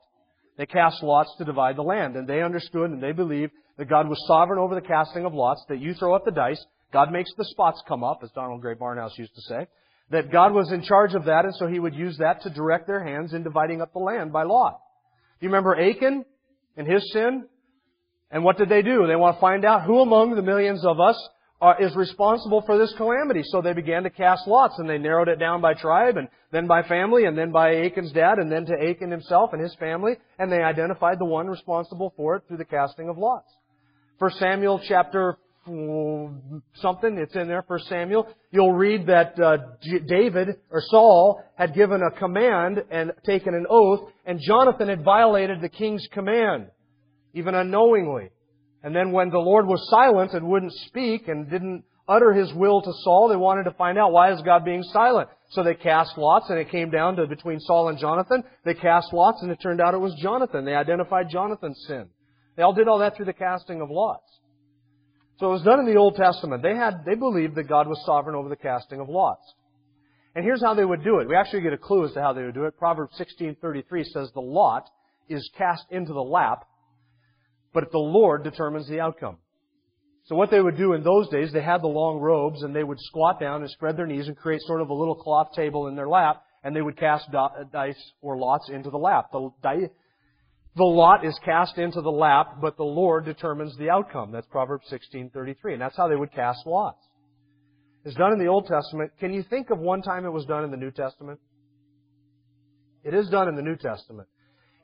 They 0.58 0.66
cast 0.66 1.04
lots 1.04 1.32
to 1.38 1.46
divide 1.46 1.76
the 1.76 1.84
land, 1.84 2.16
and 2.16 2.28
they 2.28 2.42
understood 2.42 2.90
and 2.90 3.02
they 3.02 3.12
believed 3.12 3.52
that 3.78 3.90
God 3.90 4.08
was 4.08 4.24
sovereign 4.28 4.60
over 4.60 4.74
the 4.74 4.82
casting 4.82 5.26
of 5.26 5.34
lots, 5.34 5.64
that 5.70 5.80
you 5.80 5.94
throw 5.94 6.16
up 6.16 6.26
the 6.26 6.32
dice, 6.32 6.64
God 6.92 7.12
makes 7.12 7.32
the 7.38 7.46
spots 7.46 7.84
come 7.88 8.04
up, 8.04 8.22
as 8.24 8.32
Donald 8.32 8.62
Grey 8.62 8.76
Barnhouse 8.76 9.18
used 9.18 9.34
to 9.36 9.42
say, 9.42 9.68
that 10.12 10.32
God 10.32 10.54
was 10.54 10.72
in 10.72 10.84
charge 10.84 11.14
of 11.14 11.26
that, 11.26 11.46
and 11.46 11.56
so 11.56 11.68
he 11.68 11.80
would 11.80 11.96
use 11.96 12.18
that 12.18 12.42
to 12.44 12.50
direct 12.50 12.88
their 12.88 13.04
hands 13.04 13.34
in 13.34 13.44
dividing 13.44 13.82
up 13.82 13.94
the 13.94 14.00
land 14.00 14.32
by 14.32 14.44
Lot. 14.44 14.80
You 15.44 15.50
remember 15.50 15.76
Achan 15.76 16.24
and 16.78 16.88
his 16.88 17.12
sin? 17.12 17.50
And 18.32 18.46
what 18.46 18.58
did 18.58 18.70
they 18.70 18.82
do? 18.82 19.08
They 19.08 19.18
want 19.18 19.36
to 19.36 19.42
find 19.42 19.66
out 19.66 19.84
who 19.84 20.00
among 20.00 20.38
the 20.38 20.42
millions 20.42 20.86
of 20.86 21.02
us 21.02 21.18
are, 21.60 21.84
is 21.84 21.94
responsible 21.98 22.64
for 22.66 22.78
this 22.78 22.94
calamity. 22.96 23.42
So 23.44 23.62
they 23.62 23.74
began 23.74 24.04
to 24.04 24.10
cast 24.10 24.48
lots 24.48 24.80
and 24.80 24.90
they 24.90 24.98
narrowed 24.98 25.28
it 25.28 25.40
down 25.40 25.60
by 25.60 25.74
tribe 25.74 26.16
and 26.16 26.30
then 26.54 26.66
by 26.66 26.84
family 26.84 27.26
and 27.26 27.38
then 27.38 27.52
by 27.52 27.72
Achan's 27.76 28.14
dad 28.14 28.40
and 28.40 28.50
then 28.50 28.66
to 28.68 28.90
Achan 28.90 29.12
himself 29.12 29.50
and 29.52 29.62
his 29.62 29.76
family 29.76 30.14
and 30.40 30.50
they 30.50 30.64
identified 30.64 31.20
the 31.20 31.26
one 31.26 31.48
responsible 31.48 32.14
for 32.16 32.38
it 32.38 32.44
through 32.48 32.58
the 32.58 32.64
casting 32.64 33.10
of 33.10 33.18
lots. 33.18 33.52
First 34.20 34.40
Samuel 34.40 34.82
chapter 34.88 35.38
something, 35.66 37.18
it's 37.18 37.36
in 37.36 37.48
there, 37.48 37.64
for 37.64 37.80
Samuel, 37.80 38.28
you'll 38.52 38.74
read 38.74 39.08
that 39.08 39.40
uh, 39.40 39.58
David, 40.08 40.58
or 40.70 40.82
Saul, 40.82 41.42
had 41.56 41.74
given 41.74 42.02
a 42.02 42.18
command 42.18 42.84
and 42.92 43.12
taken 43.26 43.54
an 43.54 43.66
oath, 43.70 44.10
and 44.26 44.40
Jonathan 44.42 44.90
had 44.90 45.04
violated 45.04 45.62
the 45.62 45.70
king's 45.70 46.08
command, 46.12 46.68
even 47.34 47.56
unknowingly. 47.56 48.30
And 48.84 48.94
then 48.96 49.12
when 49.12 49.30
the 49.30 49.40
Lord 49.40 49.66
was 49.66 49.90
silent 49.90 50.34
and 50.34 50.48
wouldn't 50.48 50.74
speak 50.88 51.28
and 51.30 51.50
didn't 51.50 51.86
utter 52.08 52.34
his 52.34 52.54
will 52.54 52.82
to 52.82 52.92
Saul, 53.04 53.30
they 53.30 53.38
wanted 53.38 53.64
to 53.64 53.72
find 53.72 53.98
out 53.98 54.12
why 54.12 54.34
is 54.34 54.42
God 54.42 54.66
being 54.66 54.84
silent. 54.84 55.30
So 55.52 55.64
they 55.64 55.76
cast 55.76 56.18
lots 56.18 56.50
and 56.50 56.60
it 56.60 56.70
came 56.70 56.90
down 56.90 57.16
to 57.16 57.28
between 57.28 57.62
Saul 57.62 57.88
and 57.88 57.98
Jonathan. 57.98 58.44
They 58.66 58.74
cast 58.74 59.14
lots 59.14 59.42
and 59.42 59.52
it 59.52 59.62
turned 59.62 59.80
out 59.80 59.94
it 59.94 60.00
was 60.00 60.16
Jonathan. 60.22 60.66
They 60.66 60.76
identified 60.76 61.30
Jonathan's 61.30 61.82
sin. 61.88 62.08
They 62.58 62.64
all 62.64 62.74
did 62.74 62.90
all 62.90 63.00
that 63.00 63.16
through 63.16 63.26
the 63.26 63.34
casting 63.34 63.80
of 63.80 63.90
lots. 63.90 64.30
So 65.44 65.50
it 65.50 65.60
was 65.60 65.64
done 65.64 65.82
in 65.82 65.86
the 65.86 65.98
Old 66.00 66.16
Testament. 66.16 66.64
They 66.64 66.74
had, 66.74 67.04
they 67.06 67.16
believed 67.16 67.56
that 67.56 67.68
God 67.68 67.86
was 67.86 68.02
sovereign 68.06 68.34
over 68.34 68.48
the 68.48 68.56
casting 68.56 69.02
of 69.02 69.10
lots. 69.10 69.44
And 70.36 70.46
here's 70.46 70.64
how 70.64 70.74
they 70.74 70.86
would 70.86 71.04
do 71.04 71.20
it. 71.20 71.28
We 71.28 71.36
actually 71.36 71.64
get 71.64 71.74
a 71.74 71.78
clue 71.78 72.06
as 72.06 72.14
to 72.14 72.22
how 72.22 72.32
they 72.32 72.44
would 72.44 72.54
do 72.54 72.64
it. 72.64 72.78
Proverbs 72.78 73.12
16:33 73.20 74.06
says 74.06 74.32
the 74.34 74.40
lot 74.40 74.90
is 75.28 75.52
cast 75.58 75.84
into 75.92 76.14
the 76.14 76.24
lap 76.24 76.66
but 77.74 77.92
the 77.92 77.98
Lord 77.98 78.46
determines 78.46 78.88
the 78.88 79.02
outcome. 79.02 79.36
So 80.28 80.36
what 80.38 80.50
they 80.50 80.62
would 80.62 80.78
do 80.78 80.94
in 80.94 81.04
those 81.04 81.28
days, 81.28 81.52
they 81.52 81.62
had 81.62 81.82
the 81.82 81.88
long 81.88 82.20
robes 82.20 82.64
and 82.64 82.74
they 82.74 82.86
would 82.86 83.00
squat 83.02 83.42
down 83.42 83.64
and 83.64 83.70
spread 83.70 83.98
their 83.98 84.08
knees 84.08 84.30
and 84.30 84.38
create 84.38 84.62
sort 84.62 84.80
of 84.80 84.92
a 84.92 84.94
little 84.94 85.16
cloth 85.16 85.50
table 85.54 85.88
in 85.88 85.96
their 85.98 86.08
lap 86.08 86.42
and 86.64 86.74
they 86.74 86.82
would 86.82 86.96
cast 86.96 87.30
dice 87.74 88.12
or 88.22 88.38
lots 88.38 88.70
into 88.70 88.90
the 88.90 88.98
lap. 88.98 89.26
The, 89.34 89.90
the 90.76 90.84
lot 90.84 91.26
is 91.26 91.38
cast 91.46 91.78
into 91.78 92.02
the 92.02 92.12
lap, 92.12 92.58
but 92.62 92.78
the 92.78 92.84
Lord 92.84 93.26
determines 93.26 93.76
the 93.78 93.90
outcome. 93.90 94.32
That's 94.32 94.48
Proverbs 94.48 94.88
16:33, 94.90 95.74
and 95.74 95.82
that's 95.82 95.96
how 95.96 96.08
they 96.08 96.16
would 96.16 96.32
cast 96.32 96.66
lots. 96.66 97.08
It's 98.06 98.16
done 98.16 98.34
in 98.34 98.40
the 98.40 98.48
Old 98.48 98.66
Testament. 98.68 99.12
Can 99.20 99.34
you 99.34 99.44
think 99.44 99.70
of 99.70 99.80
one 99.80 100.02
time 100.02 100.26
it 100.26 100.32
was 100.32 100.46
done 100.46 100.64
in 100.64 100.72
the 100.72 100.78
New 100.78 100.92
Testament? 100.92 101.40
It 103.04 103.14
is 103.14 103.30
done 103.30 103.48
in 103.48 103.56
the 103.56 103.62
New 103.62 103.76
Testament. 103.76 104.28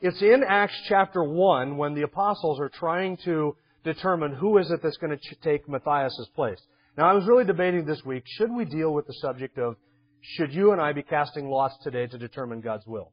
It's 0.02 0.22
in 0.22 0.44
Acts 0.48 0.80
chapter 0.88 1.24
1 1.24 1.76
when 1.76 1.94
the 1.94 2.04
apostles 2.04 2.60
are 2.60 2.70
trying 2.70 3.18
to 3.26 3.56
determine 3.84 4.34
who 4.34 4.58
is 4.58 4.72
it 4.72 4.82
that's 4.82 4.98
going 4.98 5.18
to 5.18 5.36
take 5.42 5.68
Matthias' 5.68 6.30
place. 6.36 6.62
Now, 6.98 7.10
I 7.10 7.14
was 7.14 7.26
really 7.28 7.46
debating 7.46 7.86
this 7.86 8.04
week, 8.06 8.24
should 8.26 8.52
we 8.52 8.66
deal 8.66 8.94
with 8.94 9.08
the 9.08 9.14
subject 9.14 9.58
of 9.58 9.76
should 10.22 10.54
you 10.54 10.72
and 10.72 10.82
I 10.82 10.94
be 10.94 11.04
casting 11.04 11.50
lots 11.50 11.78
today 11.84 12.08
to 12.08 12.18
determine 12.18 12.62
God's 12.62 12.86
will? 12.86 13.12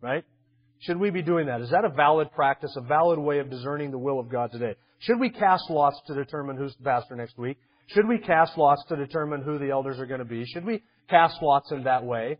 Right? 0.00 0.24
Should 0.80 0.98
we 0.98 1.10
be 1.10 1.22
doing 1.22 1.46
that? 1.46 1.60
Is 1.60 1.70
that 1.70 1.84
a 1.84 1.88
valid 1.88 2.32
practice, 2.32 2.74
a 2.76 2.80
valid 2.80 3.18
way 3.18 3.38
of 3.38 3.50
discerning 3.50 3.90
the 3.90 3.98
will 3.98 4.20
of 4.20 4.28
God 4.28 4.52
today? 4.52 4.74
Should 5.00 5.18
we 5.18 5.30
cast 5.30 5.70
lots 5.70 6.00
to 6.06 6.14
determine 6.14 6.56
who's 6.56 6.74
the 6.76 6.84
pastor 6.84 7.16
next 7.16 7.38
week? 7.38 7.58
Should 7.88 8.08
we 8.08 8.18
cast 8.18 8.58
lots 8.58 8.84
to 8.88 8.96
determine 8.96 9.42
who 9.42 9.58
the 9.58 9.70
elders 9.70 9.98
are 9.98 10.06
going 10.06 10.18
to 10.18 10.24
be? 10.24 10.44
Should 10.46 10.64
we 10.64 10.82
cast 11.08 11.36
lots 11.40 11.70
in 11.70 11.84
that 11.84 12.04
way? 12.04 12.38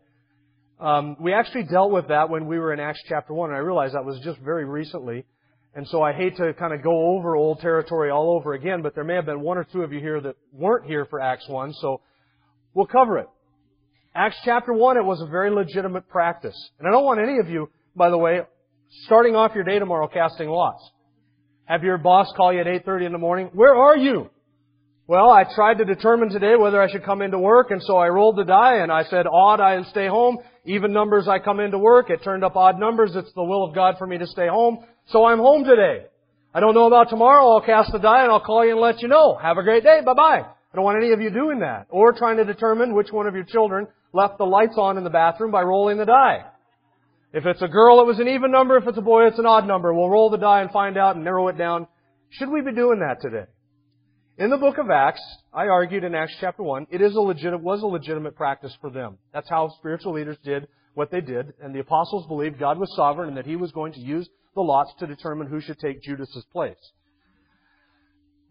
Um, 0.79 1.17
we 1.19 1.33
actually 1.33 1.63
dealt 1.63 1.91
with 1.91 2.09
that 2.09 2.29
when 2.29 2.45
we 2.45 2.59
were 2.59 2.73
in 2.73 2.79
Acts 2.79 3.01
chapter 3.07 3.33
1, 3.33 3.49
and 3.49 3.57
I 3.57 3.61
realize 3.61 3.93
that 3.93 4.05
was 4.05 4.19
just 4.23 4.39
very 4.39 4.65
recently. 4.65 5.25
And 5.73 5.87
so 5.87 6.01
I 6.01 6.13
hate 6.13 6.35
to 6.37 6.53
kind 6.53 6.73
of 6.73 6.83
go 6.83 7.15
over 7.15 7.35
old 7.35 7.59
territory 7.59 8.11
all 8.11 8.35
over 8.35 8.53
again, 8.53 8.81
but 8.81 8.93
there 8.93 9.03
may 9.03 9.15
have 9.15 9.25
been 9.25 9.41
one 9.41 9.57
or 9.57 9.63
two 9.63 9.81
of 9.81 9.93
you 9.93 9.99
here 9.99 10.19
that 10.21 10.35
weren't 10.51 10.85
here 10.85 11.05
for 11.05 11.19
Acts 11.19 11.47
1, 11.47 11.73
so 11.73 12.01
we'll 12.73 12.87
cover 12.87 13.19
it. 13.19 13.27
Acts 14.15 14.37
chapter 14.43 14.73
1, 14.73 14.97
it 14.97 15.05
was 15.05 15.21
a 15.21 15.27
very 15.27 15.51
legitimate 15.51 16.09
practice. 16.09 16.57
And 16.79 16.87
I 16.87 16.91
don't 16.91 17.05
want 17.05 17.19
any 17.19 17.37
of 17.39 17.49
you, 17.49 17.69
by 17.97 18.09
the 18.09 18.17
way, 18.17 18.41
starting 19.05 19.35
off 19.35 19.55
your 19.55 19.63
day 19.63 19.79
tomorrow 19.79 20.07
casting 20.07 20.49
lots. 20.49 20.89
Have 21.65 21.83
your 21.83 21.97
boss 21.97 22.31
call 22.37 22.53
you 22.53 22.61
at 22.61 22.67
8.30 22.67 23.07
in 23.07 23.11
the 23.11 23.17
morning. 23.17 23.49
Where 23.53 23.75
are 23.75 23.97
you? 23.97 24.29
Well, 25.07 25.29
I 25.29 25.45
tried 25.55 25.77
to 25.79 25.85
determine 25.85 26.29
today 26.29 26.55
whether 26.57 26.81
I 26.81 26.91
should 26.91 27.05
come 27.05 27.21
into 27.21 27.39
work, 27.39 27.71
and 27.71 27.81
so 27.81 27.97
I 27.97 28.09
rolled 28.09 28.37
the 28.37 28.43
die, 28.43 28.79
and 28.79 28.91
I 28.91 29.03
said 29.03 29.25
odd, 29.25 29.61
I 29.61 29.81
stay 29.83 30.07
home. 30.07 30.37
Even 30.65 30.91
numbers, 30.91 31.29
I 31.29 31.39
come 31.39 31.61
into 31.61 31.77
work. 31.77 32.09
It 32.09 32.23
turned 32.23 32.43
up 32.43 32.57
odd 32.57 32.77
numbers. 32.77 33.15
It's 33.15 33.31
the 33.33 33.43
will 33.43 33.63
of 33.63 33.73
God 33.73 33.95
for 33.97 34.05
me 34.05 34.17
to 34.17 34.27
stay 34.27 34.47
home. 34.47 34.85
So 35.07 35.25
I'm 35.25 35.39
home 35.39 35.63
today. 35.63 36.07
I 36.53 36.59
don't 36.59 36.73
know 36.73 36.87
about 36.87 37.09
tomorrow. 37.09 37.53
I'll 37.53 37.61
cast 37.61 37.91
the 37.93 37.99
die, 37.99 38.23
and 38.23 38.31
I'll 38.31 38.41
call 38.41 38.65
you 38.65 38.71
and 38.71 38.81
let 38.81 39.01
you 39.01 39.07
know. 39.07 39.37
Have 39.41 39.57
a 39.57 39.63
great 39.63 39.83
day. 39.83 40.01
Bye-bye. 40.05 40.41
I 40.41 40.75
don't 40.75 40.83
want 40.83 41.01
any 41.01 41.13
of 41.13 41.21
you 41.21 41.29
doing 41.29 41.59
that. 41.59 41.87
Or 41.89 42.11
trying 42.11 42.37
to 42.37 42.43
determine 42.43 42.93
which 42.93 43.11
one 43.11 43.27
of 43.27 43.33
your 43.33 43.45
children 43.45 43.87
left 44.13 44.37
the 44.37 44.45
lights 44.45 44.75
on 44.77 44.97
in 44.97 45.05
the 45.05 45.09
bathroom 45.09 45.51
by 45.51 45.61
rolling 45.61 45.97
the 45.97 46.05
die. 46.05 46.45
If 47.33 47.45
it's 47.45 47.61
a 47.61 47.67
girl, 47.67 47.99
it 48.01 48.07
was 48.07 48.19
an 48.19 48.27
even 48.27 48.51
number. 48.51 48.77
If 48.77 48.87
it's 48.87 48.97
a 48.97 49.01
boy, 49.01 49.27
it's 49.27 49.39
an 49.39 49.45
odd 49.45 49.67
number. 49.67 49.93
We'll 49.93 50.09
roll 50.09 50.29
the 50.29 50.37
die 50.37 50.61
and 50.61 50.71
find 50.71 50.97
out 50.97 51.15
and 51.15 51.25
narrow 51.25 51.47
it 51.49 51.57
down. 51.57 51.87
Should 52.29 52.49
we 52.49 52.61
be 52.61 52.73
doing 52.73 52.99
that 52.99 53.21
today? 53.21 53.45
In 54.37 54.49
the 54.49 54.57
book 54.57 54.77
of 54.77 54.89
Acts, 54.89 55.21
I 55.51 55.67
argued 55.67 56.03
in 56.03 56.13
Acts 56.13 56.35
chapter 56.39 56.61
1, 56.61 56.87
it 56.91 57.01
is 57.01 57.15
a 57.15 57.19
legit, 57.19 57.59
was 57.59 57.81
a 57.81 57.87
legitimate 57.87 58.35
practice 58.35 58.75
for 58.79 58.91
them. 58.91 59.17
That's 59.33 59.49
how 59.49 59.69
spiritual 59.79 60.13
leaders 60.13 60.37
did 60.43 60.67
what 60.93 61.11
they 61.11 61.21
did, 61.21 61.53
and 61.61 61.73
the 61.73 61.79
apostles 61.79 62.27
believed 62.27 62.59
God 62.59 62.79
was 62.79 62.95
sovereign 62.95 63.29
and 63.29 63.37
that 63.37 63.45
He 63.45 63.55
was 63.55 63.71
going 63.71 63.93
to 63.93 63.99
use 63.99 64.29
the 64.55 64.61
lots 64.61 64.91
to 64.99 65.07
determine 65.07 65.47
who 65.47 65.59
should 65.59 65.79
take 65.79 66.01
Judas's 66.01 66.45
place. 66.51 66.77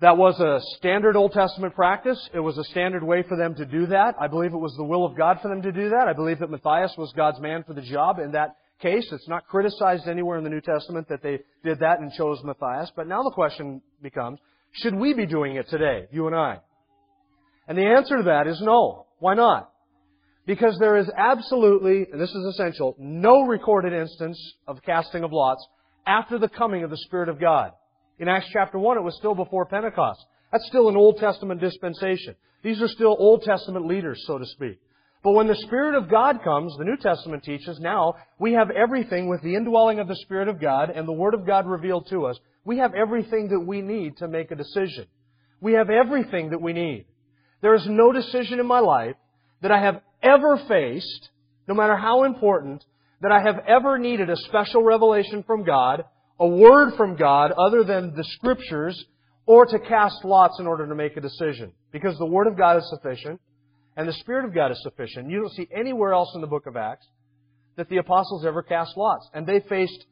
That 0.01 0.17
was 0.17 0.39
a 0.41 0.61
standard 0.77 1.17
Old 1.17 1.33
Testament 1.33 1.75
practice. 1.75 2.29
It 2.35 2.41
was 2.41 2.59
a 2.59 2.65
standard 2.65 3.03
way 3.03 3.23
for 3.23 3.37
them 3.37 3.55
to 3.55 3.65
do 3.65 3.87
that. 3.87 4.15
I 4.21 4.27
believe 4.27 4.53
it 4.53 4.59
was 4.59 4.75
the 4.77 4.85
will 4.85 5.07
of 5.07 5.17
God 5.17 5.39
for 5.41 5.49
them 5.49 5.63
to 5.63 5.73
do 5.73 5.91
that. 5.91 6.07
I 6.07 6.13
believe 6.13 6.41
that 6.41 6.51
Matthias 6.51 6.95
was 6.99 7.13
God's 7.17 7.41
man 7.41 7.65
for 7.65 7.73
the 7.73 7.81
job 7.81 8.19
in 8.19 8.33
that 8.33 8.57
case. 8.81 9.07
It's 9.13 9.29
not 9.29 9.47
criticized 9.47 10.09
anywhere 10.09 10.39
in 10.39 10.45
the 10.45 10.51
New 10.51 10.61
Testament 10.61 11.09
that 11.09 11.23
they 11.23 11.41
did 11.65 11.81
that 11.81 12.01
and 12.01 12.13
chose 12.13 12.43
Matthias. 12.45 12.91
But 12.95 13.07
now 13.09 13.23
the 13.23 13.31
question 13.31 13.81
becomes, 14.03 14.39
should 14.73 14.95
we 14.95 15.15
be 15.15 15.27
doing 15.27 15.57
it 15.57 15.69
today, 15.69 16.07
you 16.11 16.27
and 16.27 16.37
I? 16.37 16.59
And 17.69 17.77
the 17.77 17.87
answer 17.87 18.19
to 18.19 18.23
that 18.25 18.47
is 18.47 18.61
no. 18.61 19.07
Why 19.19 19.35
not? 19.35 19.71
Because 20.47 20.79
there 20.79 20.97
is 20.97 21.11
absolutely, 21.17 22.07
and 22.11 22.21
this 22.21 22.31
is 22.31 22.45
essential, 22.55 22.95
no 22.99 23.47
recorded 23.47 23.93
instance 23.93 24.39
of 24.69 24.83
casting 24.85 25.25
of 25.25 25.33
lots 25.33 25.67
after 26.07 26.39
the 26.39 26.49
coming 26.49 26.85
of 26.85 26.91
the 26.91 26.97
Spirit 26.99 27.29
of 27.29 27.41
God. 27.41 27.73
In 28.19 28.29
Acts 28.29 28.47
chapter 28.53 28.79
1, 28.79 28.97
it 28.97 29.03
was 29.03 29.17
still 29.17 29.35
before 29.35 29.67
Pentecost. 29.67 30.25
That's 30.53 30.67
still 30.69 30.89
an 30.89 30.97
Old 30.97 31.19
Testament 31.19 31.61
dispensation. 31.61 32.37
These 32.63 32.81
are 32.81 32.89
still 32.89 33.17
Old 33.19 33.43
Testament 33.43 33.87
leaders, 33.87 34.23
so 34.27 34.39
to 34.39 34.47
speak. 34.47 34.79
But 35.27 35.33
when 35.33 35.49
the 35.49 35.57
Spirit 35.57 35.97
of 35.97 36.09
God 36.09 36.45
comes, 36.45 36.77
the 36.79 36.85
New 36.85 36.97
Testament 36.99 37.43
teaches, 37.43 37.81
now 37.81 38.15
we 38.39 38.53
have 38.53 38.71
everything 38.71 39.29
with 39.29 39.43
the 39.43 39.57
indwelling 39.57 39.99
of 39.99 40.07
the 40.07 40.15
Spirit 40.15 40.47
of 40.47 40.61
God 40.61 40.89
and 40.89 41.05
the 41.05 41.11
Word 41.11 41.35
of 41.35 41.45
God 41.45 41.67
revealed 41.67 42.07
to 42.11 42.27
us. 42.27 42.39
We 42.65 42.79
have 42.79 42.95
everything 42.95 43.49
that 43.49 43.59
we 43.59 43.83
need 43.83 44.19
to 44.19 44.29
make 44.29 44.53
a 44.53 44.55
decision. 44.55 45.07
We 45.61 45.73
have 45.73 45.91
everything 45.91 46.51
that 46.51 46.63
we 46.63 46.73
need. 46.73 47.07
There 47.61 47.75
is 47.75 47.85
no 47.89 48.13
decision 48.13 48.61
in 48.61 48.69
my 48.69 48.79
life 48.79 49.17
that 49.63 49.73
I 49.73 49.81
have 49.81 50.01
ever 50.23 50.59
faced, 50.69 51.31
no 51.67 51.75
matter 51.75 51.97
how 51.97 52.23
important, 52.23 52.85
that 53.21 53.33
I 53.33 53.41
have 53.41 53.59
ever 53.67 53.99
needed 53.99 54.31
a 54.31 54.37
special 54.37 54.85
revelation 54.85 55.43
from 55.45 55.65
God, 55.65 56.05
a 56.39 56.47
word 56.47 56.95
from 56.97 57.17
God 57.17 57.51
other 57.51 57.83
than 57.83 58.15
the 58.15 58.23
Scriptures, 58.23 59.05
or 59.45 59.67
to 59.67 59.81
cast 59.81 60.25
lots 60.25 60.61
in 60.61 60.69
order 60.69 60.87
to 60.87 60.95
make 60.95 61.17
a 61.17 61.21
decision. 61.21 61.73
Because 61.91 62.17
the 62.17 62.27
Word 62.27 62.47
of 62.47 62.57
God 62.57 62.77
is 62.77 62.89
sufficient. 62.91 63.41
And 63.97 64.07
the 64.07 64.13
Spirit 64.13 64.45
of 64.45 64.55
God 64.55 64.71
is 64.71 64.83
sufficient. 64.83 65.31
You 65.31 65.41
don't 65.41 65.53
see 65.53 65.69
anywhere 65.75 66.13
else 66.13 66.33
in 66.35 66.41
the 66.41 66.47
book 66.47 66.67
of 66.67 66.77
Acts 66.77 67.07
that 67.77 67.89
the 67.89 67.97
apostles 67.97 68.45
ever 68.45 68.63
cast 68.63 68.97
lots. 68.97 69.29
And 69.33 69.47
they 69.47 69.61
faced 69.61 70.05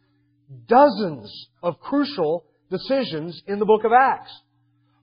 dozens 0.66 1.48
of 1.62 1.78
crucial 1.80 2.44
decisions 2.70 3.42
in 3.46 3.58
the 3.58 3.66
book 3.66 3.84
of 3.84 3.92
Acts. 3.92 4.32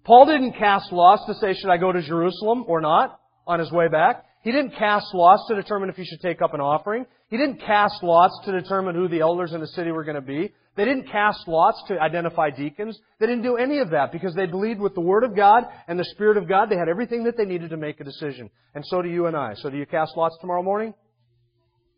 Paul 0.03 0.25
didn't 0.25 0.53
cast 0.53 0.91
lots 0.91 1.25
to 1.27 1.35
say, 1.35 1.53
should 1.53 1.69
I 1.69 1.77
go 1.77 1.91
to 1.91 2.01
Jerusalem 2.01 2.65
or 2.67 2.81
not 2.81 3.19
on 3.45 3.59
his 3.59 3.71
way 3.71 3.87
back. 3.87 4.25
He 4.43 4.51
didn't 4.51 4.75
cast 4.75 5.13
lots 5.13 5.47
to 5.47 5.55
determine 5.55 5.89
if 5.89 5.95
he 5.95 6.03
should 6.03 6.21
take 6.21 6.41
up 6.41 6.53
an 6.53 6.61
offering. 6.61 7.05
He 7.29 7.37
didn't 7.37 7.61
cast 7.61 8.01
lots 8.01 8.33
to 8.45 8.51
determine 8.51 8.95
who 8.95 9.07
the 9.07 9.19
elders 9.19 9.53
in 9.53 9.61
the 9.61 9.67
city 9.67 9.91
were 9.91 10.03
going 10.03 10.15
to 10.15 10.21
be. 10.21 10.51
They 10.75 10.85
didn't 10.85 11.11
cast 11.11 11.47
lots 11.47 11.81
to 11.89 11.99
identify 11.99 12.49
deacons. 12.49 12.97
They 13.19 13.27
didn't 13.27 13.43
do 13.43 13.57
any 13.57 13.79
of 13.79 13.91
that 13.91 14.11
because 14.11 14.33
they 14.33 14.47
believed 14.47 14.79
with 14.79 14.95
the 14.95 15.01
Word 15.01 15.23
of 15.23 15.35
God 15.35 15.65
and 15.87 15.99
the 15.99 16.05
Spirit 16.05 16.37
of 16.37 16.47
God. 16.47 16.69
They 16.69 16.77
had 16.77 16.89
everything 16.89 17.25
that 17.25 17.37
they 17.37 17.45
needed 17.45 17.69
to 17.69 17.77
make 17.77 17.99
a 17.99 18.03
decision. 18.03 18.49
And 18.73 18.83
so 18.87 19.01
do 19.01 19.09
you 19.09 19.27
and 19.27 19.35
I. 19.35 19.53
So 19.55 19.69
do 19.69 19.77
you 19.77 19.85
cast 19.85 20.17
lots 20.17 20.37
tomorrow 20.39 20.63
morning? 20.63 20.93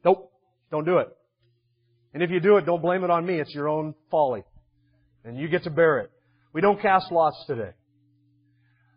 Nope. 0.03 0.31
Don't 0.69 0.85
do 0.85 0.97
it. 0.97 1.07
And 2.13 2.21
if 2.21 2.29
you 2.29 2.39
do 2.39 2.57
it, 2.57 2.65
don't 2.65 2.81
blame 2.81 3.03
it 3.03 3.09
on 3.09 3.25
me. 3.25 3.39
It's 3.39 3.53
your 3.53 3.69
own 3.69 3.95
folly. 4.11 4.43
And 5.23 5.37
you 5.37 5.47
get 5.47 5.63
to 5.63 5.69
bear 5.69 5.99
it. 5.99 6.11
We 6.51 6.61
don't 6.61 6.81
cast 6.81 7.11
lots 7.11 7.43
today. 7.47 7.71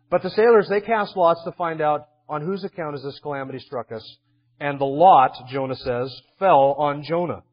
But 0.09 0.21
the 0.23 0.29
sailors, 0.31 0.67
they 0.69 0.81
cast 0.81 1.15
lots 1.15 1.43
to 1.45 1.51
find 1.53 1.81
out 1.81 2.07
on 2.29 2.41
whose 2.41 2.63
account 2.63 2.93
has 2.93 3.03
this 3.03 3.19
calamity 3.21 3.59
struck 3.59 3.91
us? 3.91 4.17
And 4.59 4.79
the 4.79 4.85
lot, 4.85 5.31
Jonah 5.49 5.75
says, 5.75 6.21
fell 6.39 6.75
on 6.77 7.03
Jonah. 7.03 7.43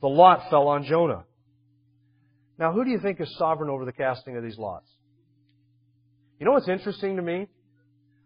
The 0.00 0.08
lot 0.08 0.48
fell 0.50 0.68
on 0.68 0.84
Jonah. 0.84 1.24
Now, 2.58 2.72
who 2.72 2.84
do 2.84 2.90
you 2.90 2.98
think 3.00 3.20
is 3.20 3.34
sovereign 3.38 3.70
over 3.70 3.84
the 3.84 3.92
casting 3.92 4.36
of 4.36 4.42
these 4.42 4.56
lots? 4.58 4.88
You 6.38 6.46
know 6.46 6.52
what's 6.52 6.68
interesting 6.68 7.16
to 7.16 7.22
me? 7.22 7.48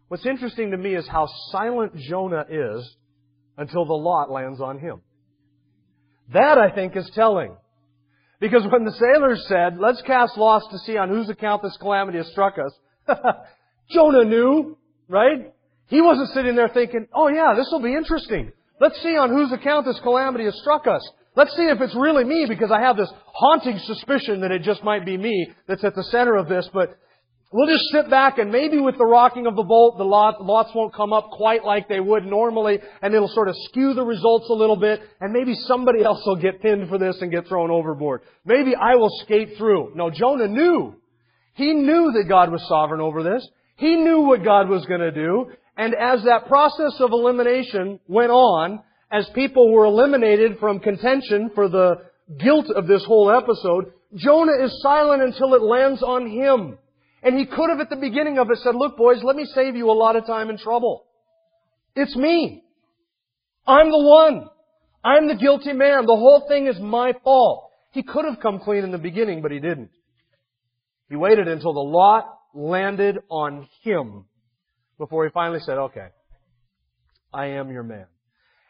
What's 0.07 0.25
interesting 0.25 0.71
to 0.71 0.77
me 0.77 0.95
is 0.95 1.07
how 1.07 1.27
silent 1.51 1.95
Jonah 1.95 2.45
is 2.49 2.95
until 3.57 3.85
the 3.85 3.93
lot 3.93 4.29
lands 4.29 4.59
on 4.59 4.79
him. 4.79 5.01
That, 6.33 6.57
I 6.57 6.71
think, 6.71 6.95
is 6.95 7.09
telling. 7.13 7.55
Because 8.39 8.63
when 8.69 8.85
the 8.85 8.93
sailors 8.93 9.45
said, 9.47 9.77
let's 9.79 10.01
cast 10.01 10.37
lots 10.37 10.65
to 10.71 10.79
see 10.79 10.97
on 10.97 11.09
whose 11.09 11.29
account 11.29 11.61
this 11.61 11.77
calamity 11.79 12.17
has 12.17 12.27
struck 12.27 12.55
us, 12.57 12.73
Jonah 13.91 14.25
knew, 14.25 14.77
right? 15.07 15.53
He 15.91 16.01
wasn't 16.01 16.29
sitting 16.29 16.55
there 16.55 16.69
thinking, 16.69 17.07
oh 17.13 17.27
yeah, 17.27 17.53
this 17.53 17.67
will 17.69 17.81
be 17.81 17.93
interesting. 17.93 18.53
Let's 18.79 18.99
see 19.03 19.17
on 19.17 19.29
whose 19.29 19.51
account 19.51 19.85
this 19.85 19.99
calamity 19.99 20.45
has 20.45 20.57
struck 20.61 20.87
us. 20.87 21.07
Let's 21.35 21.53
see 21.57 21.63
if 21.63 21.81
it's 21.81 21.93
really 21.95 22.23
me 22.23 22.45
because 22.47 22.71
I 22.71 22.79
have 22.79 22.95
this 22.95 23.11
haunting 23.25 23.77
suspicion 23.77 24.39
that 24.41 24.51
it 24.51 24.63
just 24.63 24.85
might 24.85 25.05
be 25.05 25.17
me 25.17 25.51
that's 25.67 25.83
at 25.83 25.93
the 25.93 26.03
center 26.05 26.37
of 26.37 26.47
this, 26.47 26.69
but 26.73 26.97
we'll 27.51 27.67
just 27.67 27.89
sit 27.91 28.09
back 28.09 28.37
and 28.37 28.53
maybe 28.53 28.79
with 28.79 28.97
the 28.97 29.05
rocking 29.05 29.47
of 29.47 29.57
the 29.57 29.63
boat, 29.63 29.97
the 29.97 30.05
lots 30.05 30.73
won't 30.73 30.93
come 30.95 31.11
up 31.11 31.29
quite 31.31 31.65
like 31.65 31.89
they 31.89 31.99
would 31.99 32.25
normally 32.25 32.79
and 33.01 33.13
it'll 33.13 33.27
sort 33.27 33.49
of 33.49 33.55
skew 33.65 33.93
the 33.93 34.05
results 34.05 34.47
a 34.49 34.53
little 34.53 34.77
bit 34.77 35.01
and 35.19 35.33
maybe 35.33 35.53
somebody 35.67 36.03
else 36.05 36.25
will 36.25 36.37
get 36.37 36.61
pinned 36.61 36.87
for 36.87 36.97
this 36.97 37.17
and 37.19 37.31
get 37.31 37.49
thrown 37.49 37.69
overboard. 37.69 38.21
Maybe 38.45 38.75
I 38.75 38.95
will 38.95 39.11
skate 39.23 39.57
through. 39.57 39.91
No, 39.93 40.09
Jonah 40.09 40.47
knew. 40.47 40.95
He 41.55 41.73
knew 41.73 42.13
that 42.13 42.29
God 42.29 42.49
was 42.49 42.65
sovereign 42.69 43.01
over 43.01 43.23
this. 43.23 43.45
He 43.75 43.95
knew 43.95 44.21
what 44.21 44.43
God 44.43 44.69
was 44.69 44.85
going 44.85 45.01
to 45.01 45.11
do. 45.11 45.51
And 45.81 45.95
as 45.95 46.23
that 46.25 46.45
process 46.45 46.93
of 46.99 47.09
elimination 47.11 47.99
went 48.07 48.29
on, 48.29 48.83
as 49.11 49.27
people 49.33 49.73
were 49.73 49.85
eliminated 49.85 50.59
from 50.59 50.79
contention 50.79 51.49
for 51.55 51.67
the 51.67 51.95
guilt 52.37 52.67
of 52.69 52.85
this 52.85 53.03
whole 53.03 53.31
episode, 53.35 53.91
Jonah 54.15 54.63
is 54.63 54.79
silent 54.83 55.23
until 55.23 55.55
it 55.55 55.63
lands 55.63 56.03
on 56.03 56.29
him. 56.29 56.77
And 57.23 57.35
he 57.35 57.47
could 57.47 57.71
have 57.71 57.79
at 57.79 57.89
the 57.89 57.95
beginning 57.95 58.37
of 58.37 58.51
it 58.51 58.59
said, 58.59 58.75
look 58.75 58.95
boys, 58.95 59.23
let 59.23 59.35
me 59.35 59.47
save 59.55 59.75
you 59.75 59.89
a 59.89 59.97
lot 59.97 60.15
of 60.15 60.27
time 60.27 60.49
and 60.49 60.59
trouble. 60.59 61.03
It's 61.95 62.15
me. 62.15 62.63
I'm 63.65 63.89
the 63.89 64.03
one. 64.03 64.49
I'm 65.03 65.27
the 65.27 65.35
guilty 65.35 65.73
man. 65.73 66.05
The 66.05 66.15
whole 66.15 66.45
thing 66.47 66.67
is 66.67 66.79
my 66.79 67.13
fault. 67.23 67.71
He 67.89 68.03
could 68.03 68.25
have 68.25 68.39
come 68.39 68.59
clean 68.59 68.83
in 68.83 68.91
the 68.91 68.99
beginning, 68.99 69.41
but 69.41 69.51
he 69.51 69.59
didn't. 69.59 69.89
He 71.09 71.15
waited 71.15 71.47
until 71.47 71.73
the 71.73 71.79
lot 71.79 72.37
landed 72.53 73.17
on 73.31 73.67
him 73.81 74.25
before 75.01 75.25
he 75.25 75.31
finally 75.31 75.59
said, 75.61 75.79
okay, 75.79 76.09
I 77.33 77.47
am 77.47 77.71
your 77.71 77.81
man. 77.81 78.05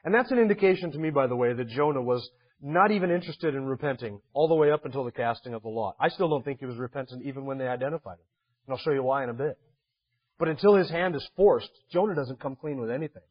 And 0.05 0.15
that's 0.15 0.31
an 0.31 0.39
indication 0.39 0.89
to 0.93 0.97
me, 0.97 1.09
by 1.09 1.27
the 1.27 1.35
way, 1.35 1.51
that 1.51 1.67
Jonah 1.67 2.01
was 2.01 2.25
not 2.61 2.89
even 2.91 3.11
interested 3.11 3.53
in 3.53 3.65
repenting 3.65 4.21
all 4.33 4.47
the 4.47 4.55
way 4.55 4.71
up 4.71 4.85
until 4.85 5.03
the 5.03 5.11
casting 5.11 5.53
of 5.53 5.61
the 5.61 5.67
lot. 5.67 5.97
I 5.99 6.07
still 6.07 6.29
don't 6.29 6.45
think 6.45 6.61
he 6.61 6.65
was 6.65 6.77
repentant 6.77 7.25
even 7.25 7.43
when 7.43 7.57
they 7.57 7.67
identified 7.67 8.13
him. 8.13 8.25
And 8.65 8.73
I'll 8.73 8.79
show 8.79 8.93
you 8.93 9.03
why 9.03 9.25
in 9.25 9.29
a 9.29 9.33
bit. 9.33 9.57
But 10.39 10.47
until 10.47 10.75
his 10.75 10.89
hand 10.89 11.17
is 11.17 11.29
forced, 11.35 11.69
Jonah 11.91 12.15
doesn't 12.15 12.39
come 12.39 12.55
clean 12.55 12.79
with 12.79 12.91
anything. 12.91 13.23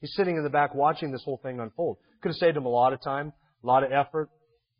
He's 0.00 0.12
sitting 0.16 0.36
in 0.36 0.42
the 0.42 0.50
back 0.50 0.74
watching 0.74 1.12
this 1.12 1.22
whole 1.22 1.38
thing 1.44 1.60
unfold. 1.60 1.98
Could 2.22 2.30
have 2.30 2.36
saved 2.36 2.56
him 2.56 2.66
a 2.66 2.68
lot 2.68 2.92
of 2.92 3.00
time, 3.00 3.32
a 3.62 3.66
lot 3.66 3.84
of 3.84 3.92
effort, 3.92 4.30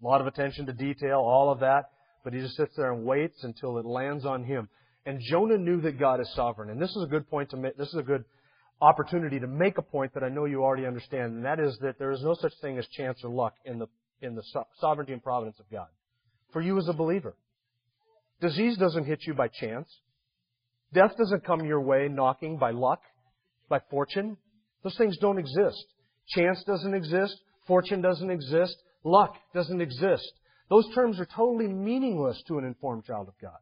a 0.03 0.05
lot 0.05 0.21
of 0.21 0.27
attention 0.27 0.67
to 0.67 0.73
detail, 0.73 1.21
all 1.21 1.53
of 1.53 1.61
that. 1.61 1.91
But 2.25 2.33
he 2.33 2.41
just 2.41 2.57
sits 2.57 2.73
there 2.77 2.93
and 2.93 3.05
waits 3.05 3.45
until 3.45 3.79
it 3.79 3.87
lands 3.87 4.27
on 4.27 4.43
him. 4.43 4.69
And 5.07 5.21
Jonah 5.21 5.57
knew 5.57 5.81
that 5.83 5.99
God 6.01 6.21
is 6.21 6.31
sovereign. 6.35 6.69
And 6.69 6.83
this 6.83 6.91
is 6.91 7.05
a 7.05 7.07
good 7.07 7.31
point 7.31 7.51
to 7.51 7.57
make, 7.57 7.77
this 7.79 7.89
is 7.89 7.95
a 7.95 8.03
good 8.03 8.25
opportunity 8.81 9.39
to 9.39 9.47
make 9.47 9.79
a 9.79 9.83
point 9.83 10.13
that 10.15 10.25
I 10.25 10.29
know 10.29 10.45
you 10.45 10.63
already 10.63 10.85
understand, 10.85 11.37
and 11.37 11.45
that 11.45 11.61
is 11.61 11.79
that 11.81 11.99
there 11.99 12.11
is 12.11 12.23
no 12.23 12.35
such 12.35 12.53
thing 12.61 12.77
as 12.77 12.87
chance 12.89 13.21
or 13.23 13.31
luck 13.31 13.55
in 13.65 13.79
the, 13.79 13.87
in 14.21 14.35
the 14.35 14.43
sovereignty 14.81 15.13
and 15.13 15.23
providence 15.23 15.59
of 15.61 15.71
God. 15.71 15.87
For 16.53 16.61
you 16.61 16.77
as 16.77 16.89
a 16.89 16.93
believer. 16.93 17.37
Disease 18.41 18.77
doesn't 18.77 19.05
hit 19.05 19.21
you 19.27 19.33
by 19.33 19.49
chance. 19.49 19.89
Death 20.93 21.13
doesn't 21.17 21.45
come 21.45 21.65
your 21.65 21.81
way 21.81 22.09
knocking 22.09 22.59
by 22.59 22.73
luck, 22.73 23.01
by 23.69 23.81
fortune. 23.91 24.37
Those 24.83 24.97
things 24.97 25.17
don't 25.19 25.39
exist. 25.39 25.85
Chance 26.29 26.65
doesn't 26.65 26.95
exist. 26.95 27.37
Fortune 27.67 28.03
doesn't 28.03 28.31
exist. 28.31 28.77
Luck 29.05 29.35
doesn't 29.55 29.81
exist. 29.81 30.33
Those 30.69 30.87
terms 30.95 31.21
are 31.21 31.27
totally 31.27 31.69
meaningless 31.69 32.43
to 32.49 32.59
an 32.59 32.65
informed 32.65 33.05
child 33.05 33.29
of 33.29 33.35
God. 33.41 33.59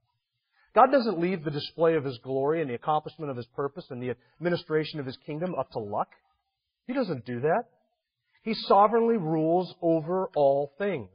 God 0.75 0.91
doesn't 0.91 1.21
leave 1.21 1.45
the 1.45 1.51
display 1.51 1.95
of 1.95 2.05
His 2.05 2.19
glory 2.19 2.61
and 2.61 2.69
the 2.69 2.75
accomplishment 2.75 3.31
of 3.31 3.37
His 3.37 3.47
purpose 3.47 3.87
and 3.91 4.03
the 4.03 4.17
administration 4.41 4.99
of 4.99 5.07
His 5.07 5.17
kingdom 5.25 5.55
up 5.55 5.71
to 5.73 5.79
luck. 5.79 6.09
He 6.87 6.93
doesn't 6.93 7.25
do 7.25 7.41
that. 7.41 7.65
He 8.43 8.55
sovereignly 8.55 9.17
rules 9.17 9.75
over 9.81 10.29
all 10.35 10.73
things. 10.77 11.11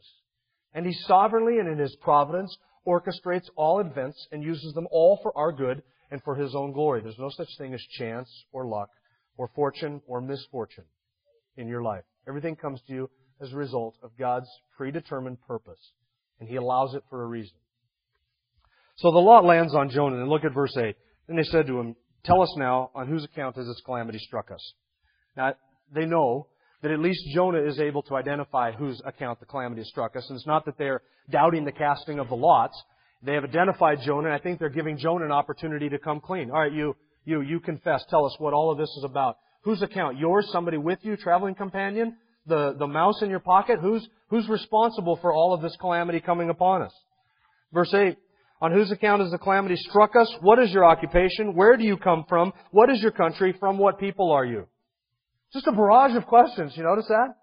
And 0.74 0.86
He 0.86 0.94
sovereignly 0.94 1.60
and 1.60 1.68
in 1.68 1.78
His 1.78 1.96
providence 1.98 2.58
orchestrates 2.88 3.50
all 3.56 3.80
events 3.80 4.28
and 4.32 4.44
uses 4.44 4.74
them 4.74 4.88
all 4.92 5.20
for 5.22 5.38
our 5.38 5.52
good 5.52 5.84
and 6.10 6.24
for 6.24 6.36
His 6.36 6.56
own 6.56 6.72
glory. 6.72 7.02
There's 7.02 7.20
no 7.20 7.30
such 7.30 7.50
thing 7.58 7.74
as 7.74 7.82
chance 7.98 8.30
or 8.54 8.66
luck 8.66 8.90
or 9.38 9.50
fortune 9.56 10.02
or 10.08 10.22
misfortune 10.22 10.86
in 11.58 11.68
your 11.68 11.84
life. 11.84 12.04
Everything 12.28 12.56
comes 12.56 12.82
to 12.88 12.94
you 12.94 13.10
as 13.42 13.52
a 13.52 13.58
result 13.58 13.96
of 14.04 14.12
God's 14.18 14.50
predetermined 14.78 15.42
purpose. 15.46 15.92
And 16.40 16.48
He 16.48 16.56
allows 16.56 16.96
it 16.96 17.04
for 17.10 17.24
a 17.24 17.28
reason. 17.28 17.58
So 19.00 19.12
the 19.12 19.20
lot 19.20 19.46
lands 19.46 19.74
on 19.74 19.90
Jonah, 19.90 20.18
and 20.18 20.30
look 20.30 20.44
at 20.44 20.54
verse 20.54 20.76
8. 20.76 20.96
Then 21.28 21.38
they 21.38 21.44
said 21.44 21.68
to 21.68 21.80
him, 21.80 21.96
Tell 22.26 22.42
us 22.42 22.54
now, 22.58 22.92
on 22.94 23.08
whose 23.08 23.24
account 23.24 23.56
has 23.56 23.66
this 23.66 23.82
calamity 23.86 24.20
struck 24.20 24.52
us? 24.52 24.74
Now, 25.38 25.54
they 25.94 26.06
know 26.06 26.48
that 26.82 26.92
at 26.92 27.00
least 27.00 27.22
Jonah 27.34 27.62
is 27.62 27.80
able 27.80 28.04
to 28.04 28.16
identify 28.18 28.74
whose 28.74 29.02
account 29.06 29.40
the 29.40 29.46
calamity 29.46 29.82
has 29.82 29.88
struck 29.88 30.18
us. 30.18 30.26
And 30.30 30.36
it's 30.36 30.48
not 30.48 30.66
that 30.66 30.78
they're 30.78 31.02
doubting 31.30 31.64
the 31.64 31.72
casting 31.72 32.20
of 32.20 32.28
the 32.28 32.36
lots. 32.36 32.82
They 33.24 33.36
have 33.36 33.46
identified 33.46 34.00
Jonah, 34.06 34.28
and 34.28 34.36
I 34.36 34.40
think 34.40 34.60
they're 34.60 34.68
giving 34.68 34.98
Jonah 34.98 35.26
an 35.26 35.32
opportunity 35.32 35.88
to 35.90 35.98
come 35.98 36.20
clean. 36.20 36.52
All 36.52 36.60
right, 36.60 36.72
you, 36.72 36.96
you, 37.24 37.40
you 37.40 37.62
confess. 37.62 38.04
Tell 38.10 38.26
us 38.26 38.36
what 38.38 38.54
all 38.54 38.70
of 38.70 38.78
this 38.78 38.90
is 38.98 39.06
about. 39.06 39.38
Whose 39.62 39.82
account? 39.82 40.18
Yours? 40.18 40.50
Somebody 40.52 40.78
with 40.78 41.00
you? 41.04 41.16
Traveling 41.16 41.56
companion? 41.56 42.18
The, 42.48 42.76
the 42.78 42.88
mouse 42.88 43.22
in 43.22 43.30
your 43.30 43.40
pocket? 43.40 43.80
Who's, 43.80 44.06
who's 44.30 44.50
responsible 44.50 45.18
for 45.22 45.34
all 45.34 45.54
of 45.54 45.62
this 45.62 45.78
calamity 45.80 46.20
coming 46.20 46.50
upon 46.50 46.82
us? 46.82 46.94
Verse 47.72 47.94
8. 47.94 48.18
On 48.62 48.74
whose 48.74 48.92
account 48.92 49.22
has 49.22 49.32
the 49.32 49.38
calamity 49.38 49.78
struck 49.78 50.16
us? 50.16 50.30
What 50.42 50.60
is 50.60 50.72
your 50.72 50.84
occupation? 50.84 51.56
Where 51.56 51.78
do 51.78 51.86
you 51.86 51.96
come 51.96 52.26
from? 52.28 52.52
What 52.72 52.90
is 52.90 53.02
your 53.02 53.12
country? 53.12 53.56
From 53.60 53.78
what 53.78 54.00
people 54.00 54.32
are 54.32 54.46
you? 54.46 54.68
Just 55.54 55.68
a 55.68 55.72
barrage 55.72 56.16
of 56.16 56.26
questions. 56.26 56.76
You 56.76 56.84
notice 56.84 57.08
that? 57.08 57.36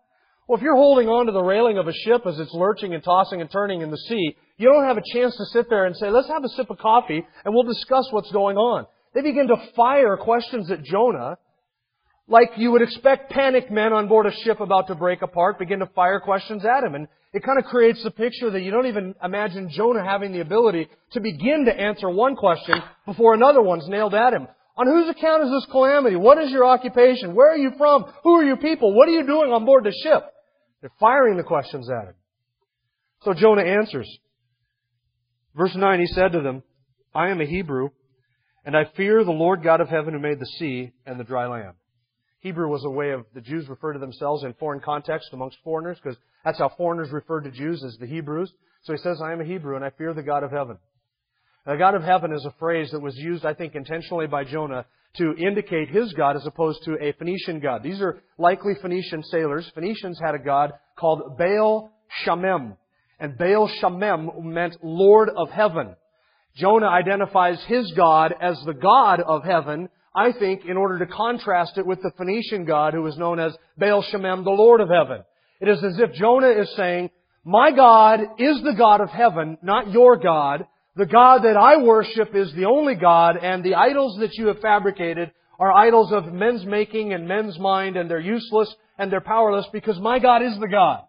Well, 0.47 0.59
if 0.59 0.63
you're 0.63 0.77
holding 0.77 1.09
on 1.09 1.27
to 1.27 1.33
the 1.33 1.43
railing 1.43 1.79
of 1.79 1.89
a 1.89 1.93
ship 1.93 2.23
as 2.27 2.39
it's 2.39 2.53
lurching 2.53 2.95
and 2.95 3.03
tossing 3.03 3.41
and 3.41 3.51
turning 3.51 3.81
in 3.81 3.91
the 3.91 3.97
sea, 3.97 4.37
you 4.59 4.69
don't 4.69 4.85
have 4.85 4.99
a 4.99 5.13
chance 5.13 5.37
to 5.37 5.45
sit 5.47 5.69
there 5.69 5.87
and 5.87 5.97
say, 5.97 6.09
let's 6.11 6.29
have 6.29 6.45
a 6.45 6.49
sip 6.51 6.71
of 6.71 6.79
coffee 6.79 7.27
and 7.45 7.55
we'll 7.55 7.65
discuss 7.65 8.07
what's 8.13 8.31
going 8.31 8.57
on. 8.57 8.87
They 9.15 9.23
begin 9.23 9.49
to 9.49 9.57
fire 9.75 10.17
questions 10.17 10.71
at 10.71 10.85
Jonah 10.85 11.39
like 12.29 12.51
you 12.57 12.73
would 12.73 12.83
expect 12.83 13.31
panicked 13.31 13.71
men 13.71 13.93
on 13.93 14.09
board 14.09 14.27
a 14.27 14.33
ship 14.45 14.61
about 14.61 14.89
to 14.89 14.95
break 14.95 15.23
apart 15.23 15.59
begin 15.59 15.79
to 15.79 15.87
fire 15.87 16.19
questions 16.19 16.65
at 16.65 16.83
him. 16.83 16.95
And 16.95 17.07
it 17.33 17.43
kind 17.43 17.59
of 17.59 17.65
creates 17.67 18.03
the 18.03 18.11
picture 18.11 18.51
that 18.51 18.63
you 18.63 18.71
don't 18.71 18.87
even 18.87 19.15
imagine 19.23 19.71
Jonah 19.71 20.05
having 20.05 20.33
the 20.33 20.41
ability 20.41 20.89
to 21.13 21.21
begin 21.21 21.67
to 21.67 21.81
answer 21.81 22.11
one 22.11 22.35
question 22.35 22.83
before 23.05 23.35
another 23.35 23.63
one's 23.63 23.89
nailed 23.89 24.15
at 24.15 24.33
him. 24.33 24.49
On 24.77 24.87
whose 24.87 25.09
account 25.09 25.45
is 25.45 25.51
this 25.51 25.67
calamity? 25.71 26.17
What 26.17 26.39
is 26.39 26.51
your 26.51 26.67
occupation? 26.67 27.35
Where 27.35 27.53
are 27.53 27.57
you 27.57 27.73
from? 27.79 28.13
Who 28.25 28.35
are 28.35 28.45
you 28.45 28.57
people? 28.57 28.95
What 28.95 29.09
are 29.09 29.13
you 29.13 29.27
doing 29.27 29.51
on 29.51 29.65
board 29.65 29.85
the 29.85 29.93
ship? 30.03 30.25
They're 30.81 30.91
firing 31.01 31.37
the 31.37 31.45
questions 31.45 31.89
at 31.89 32.09
him. 32.09 32.15
So 33.23 33.33
Jonah 33.33 33.63
answers. 33.63 34.09
Verse 35.55 35.75
9, 35.75 36.01
he 36.01 36.07
said 36.07 36.33
to 36.33 36.43
them, 36.43 36.63
I 37.15 37.31
am 37.31 37.41
a 37.41 37.47
Hebrew, 37.47 37.89
and 38.67 38.77
I 38.77 38.85
fear 38.97 39.25
the 39.25 39.31
Lord 39.31 39.63
God 39.63 39.81
of 39.81 39.89
heaven 39.89 40.13
who 40.13 40.21
made 40.21 40.39
the 40.39 40.47
sea 40.59 40.93
and 41.07 41.19
the 41.19 41.25
dry 41.25 41.47
land. 41.47 41.77
Hebrew 42.41 42.69
was 42.69 42.85
a 42.85 42.91
way 42.91 43.11
of 43.11 43.25
the 43.35 43.41
Jews 43.41 43.69
refer 43.69 43.93
to 43.93 43.99
themselves 43.99 44.45
in 44.45 44.55
foreign 44.55 44.81
context 44.81 45.31
amongst 45.33 45.59
foreigners 45.65 45.99
because 46.03 46.19
that's 46.45 46.59
how 46.59 46.69
foreigners 46.77 47.11
referred 47.11 47.43
to 47.43 47.51
Jews 47.51 47.83
as 47.85 47.97
the 47.99 48.07
Hebrews. 48.07 48.53
So 48.83 48.93
he 48.93 48.99
says, 48.99 49.21
I 49.21 49.33
am 49.33 49.41
a 49.41 49.45
Hebrew 49.45 49.77
and 49.77 49.85
I 49.85 49.91
fear 49.91 50.15
the 50.15 50.23
God 50.23 50.45
of 50.45 50.53
heaven. 50.53 50.79
The 51.67 51.77
God 51.77 51.95
of 51.95 52.05
heaven 52.05 52.33
is 52.33 52.45
a 52.45 52.55
phrase 52.61 52.93
that 52.93 53.01
was 53.01 53.17
used, 53.17 53.45
I 53.45 53.55
think, 53.55 53.75
intentionally 53.75 54.29
by 54.29 54.45
Jonah 54.45 54.87
to 55.17 55.35
indicate 55.37 55.89
his 55.89 56.13
God 56.13 56.37
as 56.37 56.47
opposed 56.47 56.85
to 56.85 56.97
a 57.03 57.13
Phoenician 57.13 57.59
God. 57.59 57.83
These 57.83 58.01
are 58.01 58.23
likely 58.39 58.75
Phoenician 58.81 59.25
sailors. 59.25 59.69
Phoenicians 59.75 60.21
had 60.23 60.35
a 60.35 60.39
God 60.39 60.73
called 60.97 61.37
Baal 61.39 61.91
Shamem. 62.25 62.77
And 63.19 63.37
Baal 63.37 63.69
Shamem 63.83 64.45
meant 64.45 64.77
Lord 64.85 65.31
of 65.35 65.51
Heaven. 65.51 65.97
Jonah 66.55 66.89
identifies 66.89 67.63
his 67.65 67.91
God 67.93 68.35
as 68.41 68.63
the 68.65 68.75
God 68.75 69.21
of 69.21 69.45
heaven, 69.45 69.89
I 70.17 70.33
think, 70.33 70.65
in 70.65 70.79
order 70.79 70.99
to 71.01 71.07
contrast 71.07 71.77
it 71.77 71.87
with 71.87 72.01
the 72.01 72.11
Phoenician 72.17 72.65
God 72.65 72.95
who 72.95 73.07
is 73.07 73.19
known 73.19 73.39
as 73.39 73.55
Baal 73.77 74.03
Shamem, 74.03 74.45
the 74.45 74.51
Lord 74.51 74.81
of 74.81 74.89
heaven. 74.89 75.23
It 75.61 75.69
is 75.69 75.85
as 75.85 75.99
if 75.99 76.15
Jonah 76.15 76.49
is 76.49 76.75
saying, 76.75 77.11
my 77.45 77.71
God 77.71 78.21
is 78.39 78.63
the 78.63 78.75
God 78.77 79.03
of 79.03 79.11
heaven, 79.11 79.59
not 79.63 79.93
your 79.93 80.17
God. 80.17 80.67
The 80.97 81.07
God 81.07 81.45
that 81.45 81.57
I 81.57 81.77
worship 81.83 82.35
is 82.35 82.53
the 82.55 82.65
only 82.65 82.95
God, 82.95 83.37
and 83.37 83.63
the 83.63 83.75
idols 83.75 84.17
that 84.21 84.35
you 84.35 84.47
have 84.47 84.61
fabricated 84.61 85.31
are 85.61 85.71
idols 85.71 86.11
of 86.13 86.33
men's 86.33 86.65
making 86.65 87.13
and 87.13 87.29
men's 87.29 87.59
mind, 87.59 87.97
and 87.97 88.11
they're 88.11 88.19
useless 88.19 88.75
and 88.99 89.13
they're 89.13 89.21
powerless 89.21 89.67
because 89.73 90.01
my 90.01 90.19
God 90.19 90.43
is 90.43 90.59
the 90.59 90.69
God. 90.69 91.03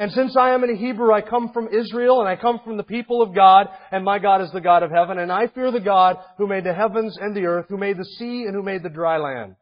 And 0.00 0.10
since 0.12 0.34
I 0.34 0.54
am 0.54 0.64
a 0.64 0.74
Hebrew, 0.74 1.12
I 1.12 1.20
come 1.20 1.52
from 1.52 1.68
Israel 1.68 2.20
and 2.20 2.28
I 2.28 2.34
come 2.34 2.60
from 2.64 2.78
the 2.78 2.82
people 2.82 3.20
of 3.20 3.34
God, 3.34 3.68
and 3.92 4.02
my 4.02 4.18
God 4.18 4.40
is 4.40 4.50
the 4.50 4.62
God 4.62 4.82
of 4.82 4.90
heaven, 4.90 5.18
and 5.18 5.30
I 5.30 5.48
fear 5.48 5.70
the 5.70 5.78
God 5.78 6.16
who 6.38 6.46
made 6.46 6.64
the 6.64 6.72
heavens 6.72 7.18
and 7.20 7.36
the 7.36 7.44
earth, 7.44 7.66
who 7.68 7.76
made 7.76 7.98
the 7.98 8.06
sea 8.16 8.44
and 8.46 8.54
who 8.54 8.62
made 8.62 8.82
the 8.82 8.88
dry 8.88 9.18
land. 9.18 9.56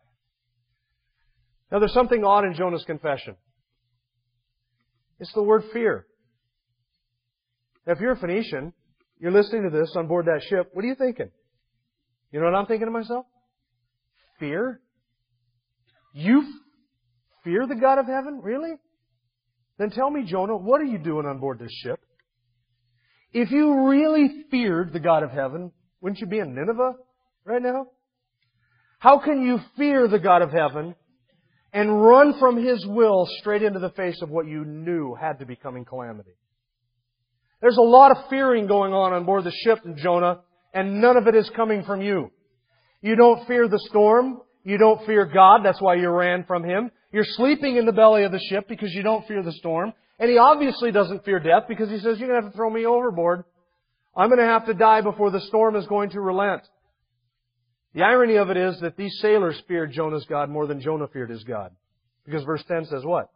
Now 1.72 1.80
there's 1.80 1.92
something 1.92 2.22
odd 2.22 2.44
in 2.44 2.54
Jonah's 2.54 2.84
confession. 2.84 3.34
It's 5.18 5.32
the 5.32 5.42
word 5.42 5.64
fear. 5.72 6.06
Now, 7.84 7.94
if 7.94 7.98
you're 7.98 8.12
a 8.12 8.16
Phoenician, 8.16 8.72
you're 9.18 9.32
listening 9.32 9.68
to 9.68 9.76
this 9.76 9.92
on 9.96 10.06
board 10.06 10.26
that 10.26 10.44
ship, 10.48 10.70
what 10.72 10.84
are 10.84 10.88
you 10.88 10.94
thinking? 10.94 11.32
You 12.30 12.38
know 12.38 12.46
what 12.46 12.54
I'm 12.54 12.66
thinking 12.66 12.86
to 12.86 12.92
myself? 12.92 13.26
Fear? 14.38 14.80
You 16.12 16.44
fear 17.42 17.66
the 17.66 17.74
God 17.74 17.98
of 17.98 18.06
heaven? 18.06 18.38
Really? 18.40 18.74
Then 19.78 19.90
tell 19.90 20.10
me, 20.10 20.24
Jonah, 20.24 20.56
what 20.56 20.80
are 20.80 20.84
you 20.84 20.98
doing 20.98 21.26
on 21.26 21.38
board 21.38 21.58
this 21.58 21.72
ship? 21.82 22.00
If 23.32 23.50
you 23.50 23.88
really 23.88 24.44
feared 24.50 24.92
the 24.92 25.00
God 25.00 25.22
of 25.22 25.30
heaven, 25.30 25.70
wouldn't 26.00 26.20
you 26.20 26.26
be 26.26 26.38
in 26.38 26.54
Nineveh 26.54 26.94
right 27.44 27.62
now? 27.62 27.86
How 28.98 29.18
can 29.18 29.42
you 29.42 29.58
fear 29.76 30.08
the 30.08 30.18
God 30.18 30.42
of 30.42 30.50
heaven 30.50 30.94
and 31.72 32.02
run 32.02 32.38
from 32.40 32.56
His 32.56 32.84
will 32.86 33.26
straight 33.40 33.62
into 33.62 33.78
the 33.78 33.90
face 33.90 34.20
of 34.22 34.30
what 34.30 34.46
you 34.46 34.64
knew 34.64 35.14
had 35.14 35.38
to 35.38 35.46
be 35.46 35.54
coming 35.54 35.84
calamity? 35.84 36.32
There's 37.60 37.76
a 37.76 37.82
lot 37.82 38.10
of 38.10 38.28
fearing 38.30 38.66
going 38.66 38.92
on 38.92 39.12
on 39.12 39.24
board 39.24 39.44
the 39.44 39.52
ship, 39.64 39.78
Jonah, 39.96 40.40
and 40.72 41.00
none 41.00 41.16
of 41.16 41.26
it 41.26 41.34
is 41.34 41.50
coming 41.54 41.84
from 41.84 42.00
you. 42.00 42.30
You 43.00 43.14
don't 43.14 43.46
fear 43.46 43.68
the 43.68 43.80
storm. 43.90 44.40
You 44.64 44.78
don't 44.78 45.04
fear 45.06 45.24
God. 45.26 45.60
That's 45.64 45.80
why 45.80 45.94
you 45.94 46.08
ran 46.08 46.44
from 46.44 46.64
Him. 46.64 46.90
You're 47.12 47.24
sleeping 47.24 47.76
in 47.76 47.86
the 47.86 47.92
belly 47.92 48.24
of 48.24 48.32
the 48.32 48.40
ship 48.50 48.68
because 48.68 48.92
you 48.92 49.02
don't 49.02 49.26
fear 49.26 49.42
the 49.42 49.52
storm. 49.52 49.92
And 50.18 50.30
He 50.30 50.38
obviously 50.38 50.92
doesn't 50.92 51.24
fear 51.24 51.40
death 51.40 51.64
because 51.68 51.88
He 51.88 51.98
says, 51.98 52.18
you're 52.18 52.28
going 52.28 52.40
to 52.40 52.44
have 52.44 52.52
to 52.52 52.56
throw 52.56 52.70
me 52.70 52.86
overboard. 52.86 53.44
I'm 54.16 54.28
going 54.28 54.40
to 54.40 54.44
have 54.44 54.66
to 54.66 54.74
die 54.74 55.00
before 55.00 55.30
the 55.30 55.40
storm 55.40 55.76
is 55.76 55.86
going 55.86 56.10
to 56.10 56.20
relent. 56.20 56.62
The 57.94 58.02
irony 58.02 58.36
of 58.36 58.50
it 58.50 58.56
is 58.56 58.80
that 58.80 58.96
these 58.96 59.18
sailors 59.20 59.60
feared 59.66 59.92
Jonah's 59.92 60.26
God 60.28 60.50
more 60.50 60.66
than 60.66 60.80
Jonah 60.80 61.08
feared 61.08 61.30
his 61.30 61.44
God. 61.44 61.72
Because 62.24 62.44
verse 62.44 62.62
10 62.68 62.86
says 62.86 63.04
what? 63.04 63.30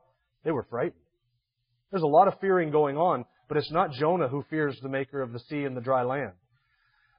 They 0.44 0.50
were 0.50 0.66
frightened. 0.68 1.00
There's 1.90 2.02
a 2.02 2.06
lot 2.06 2.28
of 2.28 2.38
fearing 2.40 2.70
going 2.70 2.96
on, 2.96 3.24
but 3.48 3.56
it's 3.56 3.70
not 3.70 3.92
Jonah 3.92 4.28
who 4.28 4.44
fears 4.50 4.78
the 4.82 4.88
maker 4.88 5.22
of 5.22 5.32
the 5.32 5.38
sea 5.40 5.64
and 5.64 5.76
the 5.76 5.80
dry 5.80 6.02
land. 6.02 6.32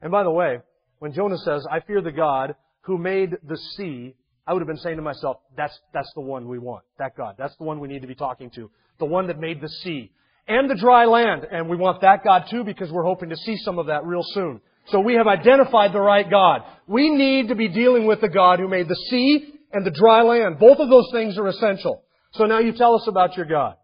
And 0.02 0.12
by 0.12 0.24
the 0.24 0.32
way, 0.32 0.60
when 1.00 1.14
Jonah 1.14 1.38
says, 1.38 1.66
I 1.70 1.80
fear 1.80 2.02
the 2.02 2.12
God 2.12 2.56
who 2.82 2.98
made 2.98 3.38
the 3.48 3.58
sea, 3.76 4.16
I 4.46 4.54
would 4.54 4.62
have 4.62 4.68
been 4.68 4.78
saying 4.78 4.98
to 4.98 5.02
myself, 5.02 5.38
that's, 5.56 5.78
that's 5.94 6.12
the 6.16 6.22
one 6.22 6.48
we 6.48 6.60
want. 6.60 6.84
That 7.00 7.16
God. 7.16 7.36
That's 7.38 7.56
the 7.58 7.64
one 7.64 7.80
we 7.80 7.88
need 7.88 8.02
to 8.02 8.08
be 8.08 8.16
talking 8.16 8.50
to. 8.52 8.70
The 9.00 9.06
one 9.06 9.28
that 9.28 9.40
made 9.40 9.62
the 9.62 9.70
sea 9.70 10.12
and 10.48 10.70
the 10.70 10.76
dry 10.76 11.06
land. 11.06 11.48
And 11.50 11.70
we 11.70 11.78
want 11.78 12.02
that 12.02 12.24
God 12.24 12.46
too 12.50 12.64
because 12.64 12.92
we're 12.92 13.06
hoping 13.06 13.30
to 13.30 13.38
see 13.38 13.58
some 13.58 13.80
of 13.80 13.88
that 13.88 14.06
real 14.06 14.24
soon. 14.24 14.62
So 14.88 15.00
we 15.00 15.14
have 15.14 15.28
identified 15.28 15.94
the 15.94 16.02
right 16.02 16.30
God. 16.30 16.62
We 16.88 17.10
need 17.10 17.48
to 17.48 17.56
be 17.56 17.70
dealing 17.70 18.06
with 18.06 18.20
the 18.20 18.28
God 18.28 18.60
who 18.60 18.68
made 18.68 18.90
the 18.90 18.96
sea 19.10 19.54
and 19.72 19.86
the 19.86 19.92
dry 19.92 20.24
land. 20.24 20.60
Both 20.60 20.80
of 20.80 20.90
those 20.90 21.10
things 21.14 21.38
are 21.38 21.48
essential. 21.48 22.04
So 22.34 22.46
now 22.46 22.60
you 22.60 22.74
tell 22.74 22.96
us 22.96 23.08
about 23.08 23.38
your 23.38 23.46
God. 23.46 23.76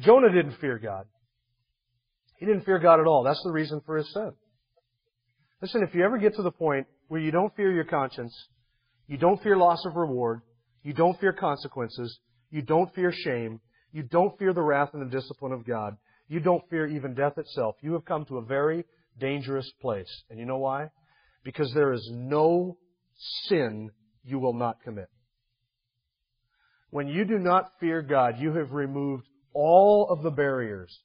Jonah 0.00 0.30
didn't 0.30 0.58
fear 0.60 0.78
God. 0.78 1.06
He 2.38 2.46
didn't 2.46 2.64
fear 2.64 2.78
God 2.78 3.00
at 3.00 3.06
all. 3.06 3.22
That's 3.22 3.42
the 3.42 3.52
reason 3.52 3.80
for 3.86 3.96
his 3.96 4.12
sin. 4.12 4.32
Listen, 5.62 5.82
if 5.82 5.94
you 5.94 6.04
ever 6.04 6.18
get 6.18 6.34
to 6.36 6.42
the 6.42 6.50
point 6.50 6.86
where 7.08 7.20
you 7.20 7.30
don't 7.30 7.54
fear 7.56 7.72
your 7.72 7.84
conscience, 7.84 8.34
you 9.06 9.16
don't 9.18 9.42
fear 9.42 9.56
loss 9.56 9.84
of 9.86 9.96
reward, 9.96 10.40
you 10.82 10.92
don't 10.92 11.18
fear 11.20 11.32
consequences, 11.32 12.18
you 12.50 12.62
don't 12.62 12.94
fear 12.94 13.12
shame, 13.12 13.60
you 13.92 14.02
don't 14.02 14.38
fear 14.38 14.52
the 14.52 14.62
wrath 14.62 14.90
and 14.92 15.02
the 15.02 15.16
discipline 15.16 15.52
of 15.52 15.66
God, 15.66 15.96
you 16.28 16.40
don't 16.40 16.68
fear 16.70 16.86
even 16.86 17.14
death 17.14 17.38
itself, 17.38 17.76
you 17.80 17.92
have 17.92 18.04
come 18.04 18.24
to 18.26 18.38
a 18.38 18.44
very 18.44 18.84
dangerous 19.18 19.70
place. 19.80 20.10
And 20.30 20.38
you 20.38 20.46
know 20.46 20.58
why? 20.58 20.90
Because 21.44 21.72
there 21.74 21.92
is 21.92 22.08
no 22.12 22.78
sin 23.46 23.90
you 24.24 24.38
will 24.38 24.54
not 24.54 24.82
commit. 24.82 25.08
When 26.90 27.08
you 27.08 27.24
do 27.24 27.38
not 27.38 27.72
fear 27.80 28.02
God, 28.02 28.36
you 28.38 28.54
have 28.54 28.72
removed 28.72 29.26
all 29.52 30.08
of 30.10 30.22
the 30.22 30.30
barriers, 30.30 30.96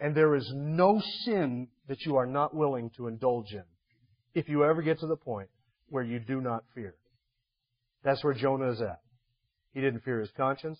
and 0.00 0.14
there 0.14 0.34
is 0.34 0.50
no 0.54 1.00
sin 1.24 1.68
that 1.88 2.04
you 2.04 2.16
are 2.16 2.26
not 2.26 2.54
willing 2.54 2.90
to 2.96 3.06
indulge 3.06 3.52
in 3.52 3.64
if 4.34 4.48
you 4.48 4.64
ever 4.64 4.82
get 4.82 5.00
to 5.00 5.06
the 5.06 5.16
point 5.16 5.48
where 5.88 6.02
you 6.02 6.18
do 6.18 6.40
not 6.40 6.64
fear. 6.74 6.94
That's 8.04 8.22
where 8.22 8.34
Jonah 8.34 8.70
is 8.70 8.80
at. 8.80 9.00
He 9.72 9.80
didn't 9.80 10.04
fear 10.04 10.20
his 10.20 10.30
conscience, 10.36 10.78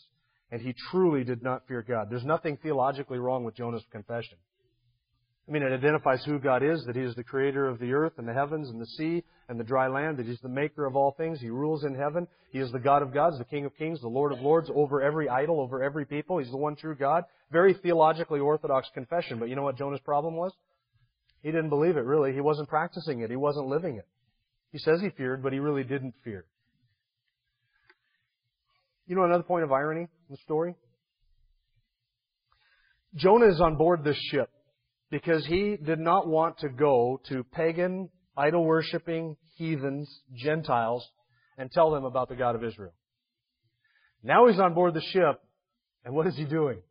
and 0.51 0.61
he 0.61 0.75
truly 0.91 1.25
did 1.25 1.43
not 1.43 1.67
fear 1.67 1.83
God. 1.83 2.09
There's 2.11 2.25
nothing 2.25 2.57
theologically 2.63 3.19
wrong 3.19 3.45
with 3.45 3.57
Jonah's 3.57 3.85
confession. 3.91 4.39
I 5.49 5.53
mean, 5.53 5.63
it 5.63 5.73
identifies 5.73 6.25
who 6.25 6.41
God 6.41 6.65
is, 6.65 6.85
that 6.87 6.97
He 6.97 7.03
is 7.03 7.15
the 7.15 7.23
creator 7.23 7.69
of 7.69 7.79
the 7.79 7.93
earth 7.93 8.15
and 8.19 8.27
the 8.27 8.33
heavens 8.33 8.69
and 8.69 8.81
the 8.81 8.87
sea 8.87 9.23
and 9.49 9.61
the 9.61 9.65
dry 9.65 9.87
land, 9.87 10.17
that 10.17 10.27
He's 10.27 10.41
the 10.41 10.49
maker 10.49 10.87
of 10.87 10.97
all 10.97 11.13
things. 11.13 11.41
He 11.41 11.51
rules 11.51 11.85
in 11.85 11.95
heaven. 11.95 12.27
He 12.51 12.59
is 12.59 12.73
the 12.73 12.81
God 12.81 13.03
of 13.03 13.15
gods, 13.15 13.39
the 13.39 13.45
King 13.45 13.65
of 13.65 13.77
kings, 13.77 14.01
the 14.01 14.09
Lord 14.09 14.33
of 14.33 14.41
lords, 14.41 14.69
over 14.75 15.01
every 15.01 15.29
idol, 15.29 15.61
over 15.61 15.83
every 15.83 16.05
people. 16.05 16.39
He's 16.39 16.51
the 16.51 16.57
one 16.57 16.75
true 16.75 16.97
God. 16.97 17.25
Very 17.53 17.75
theologically 17.75 18.41
orthodox 18.41 18.89
confession. 18.93 19.39
But 19.39 19.49
you 19.49 19.55
know 19.55 19.63
what 19.63 19.79
Jonah's 19.79 20.01
problem 20.01 20.35
was? 20.35 20.53
He 21.43 21.53
didn't 21.53 21.69
believe 21.69 21.97
it, 21.97 22.05
really. 22.05 22.33
He 22.33 22.41
wasn't 22.41 22.69
practicing 22.69 23.21
it. 23.21 23.31
He 23.31 23.37
wasn't 23.37 23.69
living 23.69 23.97
it. 23.97 24.07
He 24.73 24.79
says 24.79 25.01
he 25.01 25.11
feared, 25.11 25.45
but 25.45 25.53
he 25.53 25.61
really 25.61 25.85
didn't 25.85 26.15
fear. 26.25 26.45
You 29.07 29.17
know 29.17 29.25
another 29.25 29.45
point 29.45 29.65
of 29.65 29.73
irony 29.73 30.03
in 30.03 30.09
the 30.31 30.37
story? 30.39 30.75
Jonah 33.15 33.47
is 33.47 33.61
on 33.61 33.77
board 33.77 34.05
this 34.05 34.19
ship 34.31 34.51
because 35.11 35.47
he 35.47 35.77
did 35.77 35.99
not 35.99 36.27
want 36.27 36.59
to 36.59 36.69
go 36.69 37.21
to 37.29 37.45
pagan, 37.45 38.11
idol 38.37 38.65
worshipping 38.65 39.37
heathens, 39.57 40.11
Gentiles, 40.35 41.07
and 41.57 41.71
tell 41.71 41.91
them 41.91 42.05
about 42.05 42.29
the 42.29 42.35
God 42.35 42.55
of 42.57 42.65
Israel. 42.65 42.93
Now 44.23 44.49
he's 44.49 44.59
on 44.59 44.75
board 44.75 44.93
the 44.93 45.01
ship, 45.13 45.41
and 46.05 46.15
what 46.15 46.27
is 46.27 46.37
he 46.37 46.45
doing? 46.45 46.83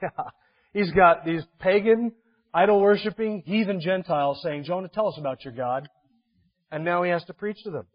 he's 0.72 0.90
got 0.92 1.24
these 1.24 1.42
pagan, 1.58 2.12
idol 2.52 2.80
worshipping, 2.80 3.42
heathen 3.46 3.80
Gentiles 3.80 4.40
saying, 4.42 4.64
Jonah, 4.64 4.88
tell 4.88 5.08
us 5.08 5.16
about 5.18 5.44
your 5.44 5.54
God. 5.54 5.88
And 6.70 6.84
now 6.84 7.02
he 7.02 7.10
has 7.10 7.24
to 7.24 7.34
preach 7.34 7.56
to 7.64 7.70
them. 7.70 7.86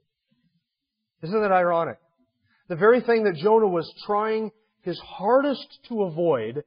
Isn't 1.22 1.42
that 1.42 1.52
ironic? 1.52 1.98
The 2.68 2.76
very 2.76 3.02
thing 3.02 3.24
that 3.26 3.36
Jonah 3.36 3.68
was 3.68 3.92
trying 4.06 4.52
his 4.82 5.00
hardest 5.00 5.80
to 5.90 6.04
avoid 6.04 6.64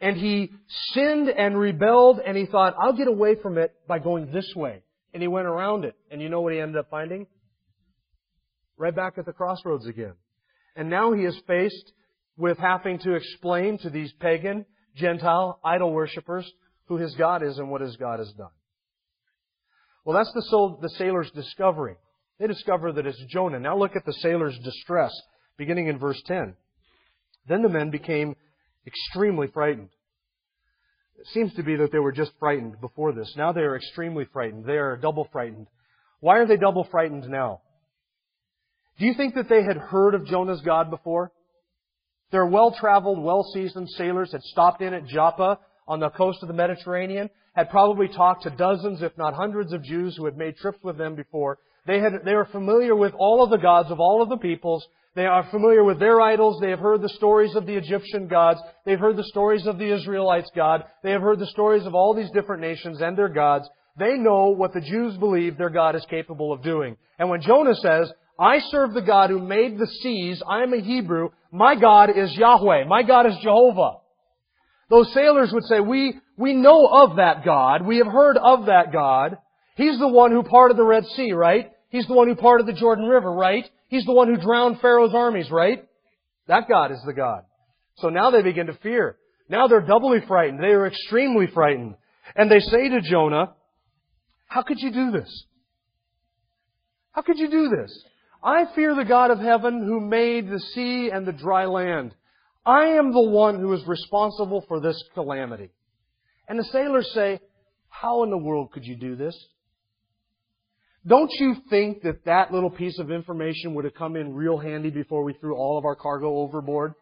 and 0.00 0.16
he 0.16 0.50
sinned 0.92 1.28
and 1.28 1.58
rebelled 1.58 2.20
and 2.24 2.36
he 2.36 2.46
thought, 2.46 2.74
I'll 2.78 2.92
get 2.92 3.08
away 3.08 3.34
from 3.34 3.56
it 3.56 3.74
by 3.88 3.98
going 3.98 4.30
this 4.30 4.52
way. 4.54 4.82
And 5.14 5.22
he 5.22 5.28
went 5.28 5.46
around 5.46 5.84
it. 5.84 5.94
And 6.10 6.20
you 6.20 6.28
know 6.28 6.42
what 6.42 6.52
he 6.52 6.60
ended 6.60 6.76
up 6.76 6.90
finding? 6.90 7.26
Right 8.76 8.94
back 8.94 9.14
at 9.16 9.24
the 9.24 9.32
crossroads 9.32 9.86
again. 9.86 10.12
And 10.74 10.90
now 10.90 11.14
he 11.14 11.24
is 11.24 11.38
faced 11.46 11.92
with 12.36 12.58
having 12.58 12.98
to 13.00 13.14
explain 13.14 13.78
to 13.78 13.90
these 13.90 14.12
pagan, 14.20 14.66
Gentile, 14.94 15.58
idol 15.64 15.92
worshippers 15.92 16.50
who 16.86 16.98
his 16.98 17.14
God 17.14 17.42
is 17.42 17.58
and 17.58 17.70
what 17.70 17.80
his 17.80 17.96
God 17.96 18.18
has 18.18 18.30
done. 18.32 18.50
Well, 20.04 20.16
that's 20.16 20.32
the, 20.34 20.90
sailors' 20.90 21.30
discovery. 21.34 21.96
They 22.38 22.46
discover 22.46 22.92
that 22.92 23.06
it's 23.06 23.22
Jonah. 23.28 23.58
Now 23.58 23.78
look 23.78 23.96
at 23.96 24.04
the 24.04 24.12
sailors' 24.12 24.58
distress, 24.62 25.12
beginning 25.56 25.88
in 25.88 25.98
verse 25.98 26.20
10. 26.26 26.54
Then 27.48 27.62
the 27.62 27.68
men 27.68 27.90
became 27.90 28.36
extremely 28.86 29.46
frightened. 29.46 29.88
It 31.18 31.26
seems 31.28 31.54
to 31.54 31.62
be 31.62 31.76
that 31.76 31.92
they 31.92 31.98
were 31.98 32.12
just 32.12 32.32
frightened 32.38 32.80
before 32.80 33.12
this. 33.12 33.32
Now 33.36 33.52
they 33.52 33.62
are 33.62 33.76
extremely 33.76 34.26
frightened. 34.32 34.66
They 34.66 34.76
are 34.76 34.96
double 34.96 35.28
frightened. 35.32 35.66
Why 36.20 36.38
are 36.38 36.46
they 36.46 36.56
double 36.56 36.84
frightened 36.84 37.28
now? 37.28 37.62
Do 38.98 39.06
you 39.06 39.14
think 39.14 39.34
that 39.34 39.48
they 39.48 39.62
had 39.62 39.76
heard 39.76 40.14
of 40.14 40.26
Jonah's 40.26 40.60
God 40.60 40.90
before? 40.90 41.32
Their 42.32 42.46
well-traveled, 42.46 43.22
well-seasoned 43.22 43.88
sailors 43.90 44.32
had 44.32 44.42
stopped 44.42 44.82
in 44.82 44.92
at 44.92 45.06
Joppa 45.06 45.58
on 45.86 46.00
the 46.00 46.10
coast 46.10 46.40
of 46.42 46.48
the 46.48 46.54
Mediterranean, 46.54 47.30
had 47.54 47.70
probably 47.70 48.08
talked 48.08 48.42
to 48.42 48.50
dozens, 48.50 49.02
if 49.02 49.16
not 49.16 49.34
hundreds 49.34 49.72
of 49.72 49.82
Jews 49.82 50.16
who 50.16 50.24
had 50.24 50.36
made 50.36 50.56
trips 50.56 50.82
with 50.82 50.98
them 50.98 51.14
before. 51.14 51.58
They 51.86 52.00
had, 52.00 52.12
they 52.24 52.34
were 52.34 52.46
familiar 52.46 52.94
with 52.94 53.12
all 53.14 53.44
of 53.44 53.50
the 53.50 53.58
gods 53.58 53.90
of 53.90 54.00
all 54.00 54.22
of 54.22 54.28
the 54.28 54.36
peoples. 54.36 54.86
They 55.14 55.24
are 55.24 55.48
familiar 55.50 55.82
with 55.82 55.98
their 55.98 56.20
idols. 56.20 56.60
They 56.60 56.70
have 56.70 56.78
heard 56.78 57.00
the 57.00 57.08
stories 57.08 57.54
of 57.54 57.64
the 57.64 57.76
Egyptian 57.76 58.28
gods. 58.28 58.60
They've 58.84 58.98
heard 58.98 59.16
the 59.16 59.24
stories 59.24 59.66
of 59.66 59.78
the 59.78 59.94
Israelites' 59.94 60.50
God. 60.54 60.84
They 61.02 61.12
have 61.12 61.22
heard 61.22 61.38
the 61.38 61.46
stories 61.46 61.86
of 61.86 61.94
all 61.94 62.14
these 62.14 62.30
different 62.32 62.60
nations 62.60 63.00
and 63.00 63.16
their 63.16 63.30
gods. 63.30 63.68
They 63.98 64.18
know 64.18 64.48
what 64.48 64.74
the 64.74 64.82
Jews 64.82 65.16
believe 65.16 65.56
their 65.56 65.70
God 65.70 65.96
is 65.96 66.04
capable 66.10 66.52
of 66.52 66.62
doing. 66.62 66.96
And 67.18 67.30
when 67.30 67.40
Jonah 67.40 67.74
says, 67.76 68.12
I 68.38 68.58
serve 68.70 68.92
the 68.92 69.00
God 69.00 69.30
who 69.30 69.40
made 69.40 69.78
the 69.78 69.86
seas, 69.86 70.42
I 70.46 70.62
am 70.62 70.74
a 70.74 70.82
Hebrew, 70.82 71.30
my 71.50 71.76
God 71.76 72.10
is 72.14 72.36
Yahweh, 72.36 72.84
my 72.84 73.02
God 73.02 73.26
is 73.26 73.36
Jehovah. 73.42 73.98
Those 74.90 75.12
sailors 75.14 75.50
would 75.52 75.64
say, 75.64 75.80
we, 75.80 76.18
we 76.36 76.52
know 76.52 76.86
of 76.86 77.16
that 77.16 77.44
God. 77.44 77.86
We 77.86 77.98
have 77.98 78.06
heard 78.06 78.36
of 78.36 78.66
that 78.66 78.92
God. 78.92 79.38
He's 79.76 79.98
the 79.98 80.08
one 80.08 80.30
who 80.30 80.42
parted 80.42 80.76
the 80.76 80.84
Red 80.84 81.06
Sea, 81.06 81.32
right? 81.32 81.70
He's 81.88 82.06
the 82.06 82.14
one 82.14 82.28
who 82.28 82.34
parted 82.34 82.66
the 82.66 82.72
Jordan 82.72 83.06
River, 83.06 83.32
right? 83.32 83.68
He's 83.88 84.04
the 84.04 84.12
one 84.12 84.28
who 84.28 84.40
drowned 84.40 84.80
Pharaoh's 84.80 85.14
armies, 85.14 85.50
right? 85.50 85.84
That 86.48 86.68
God 86.68 86.92
is 86.92 87.02
the 87.06 87.12
God. 87.12 87.44
So 87.96 88.08
now 88.08 88.30
they 88.30 88.42
begin 88.42 88.66
to 88.66 88.74
fear. 88.74 89.16
Now 89.48 89.68
they're 89.68 89.80
doubly 89.80 90.18
frightened. 90.26 90.60
They 90.62 90.68
are 90.68 90.86
extremely 90.86 91.46
frightened. 91.46 91.94
And 92.34 92.50
they 92.50 92.60
say 92.60 92.88
to 92.88 93.00
Jonah, 93.00 93.54
how 94.48 94.62
could 94.62 94.78
you 94.80 94.92
do 94.92 95.10
this? 95.12 95.44
How 97.12 97.22
could 97.22 97.38
you 97.38 97.50
do 97.50 97.68
this? 97.68 98.04
I 98.42 98.64
fear 98.74 98.94
the 98.94 99.04
God 99.04 99.30
of 99.30 99.38
heaven 99.38 99.84
who 99.84 100.00
made 100.00 100.48
the 100.48 100.60
sea 100.60 101.10
and 101.12 101.26
the 101.26 101.32
dry 101.32 101.66
land. 101.66 102.14
I 102.64 102.88
am 102.98 103.12
the 103.12 103.22
one 103.22 103.60
who 103.60 103.72
is 103.72 103.86
responsible 103.86 104.64
for 104.68 104.80
this 104.80 105.02
calamity. 105.14 105.70
And 106.48 106.58
the 106.58 106.64
sailors 106.64 107.10
say, 107.14 107.40
how 107.88 108.24
in 108.24 108.30
the 108.30 108.36
world 108.36 108.72
could 108.72 108.84
you 108.84 108.96
do 108.96 109.16
this? 109.16 109.36
Don't 111.06 111.30
you 111.38 111.54
think 111.70 112.02
that 112.02 112.24
that 112.24 112.52
little 112.52 112.70
piece 112.70 112.98
of 112.98 113.10
information 113.10 113.74
would 113.74 113.84
have 113.84 113.94
come 113.94 114.16
in 114.16 114.34
real 114.34 114.58
handy 114.58 114.90
before 114.90 115.22
we 115.22 115.34
threw 115.34 115.56
all 115.56 115.78
of 115.78 115.84
our 115.84 115.94
cargo 115.94 116.38
overboard? 116.38 116.94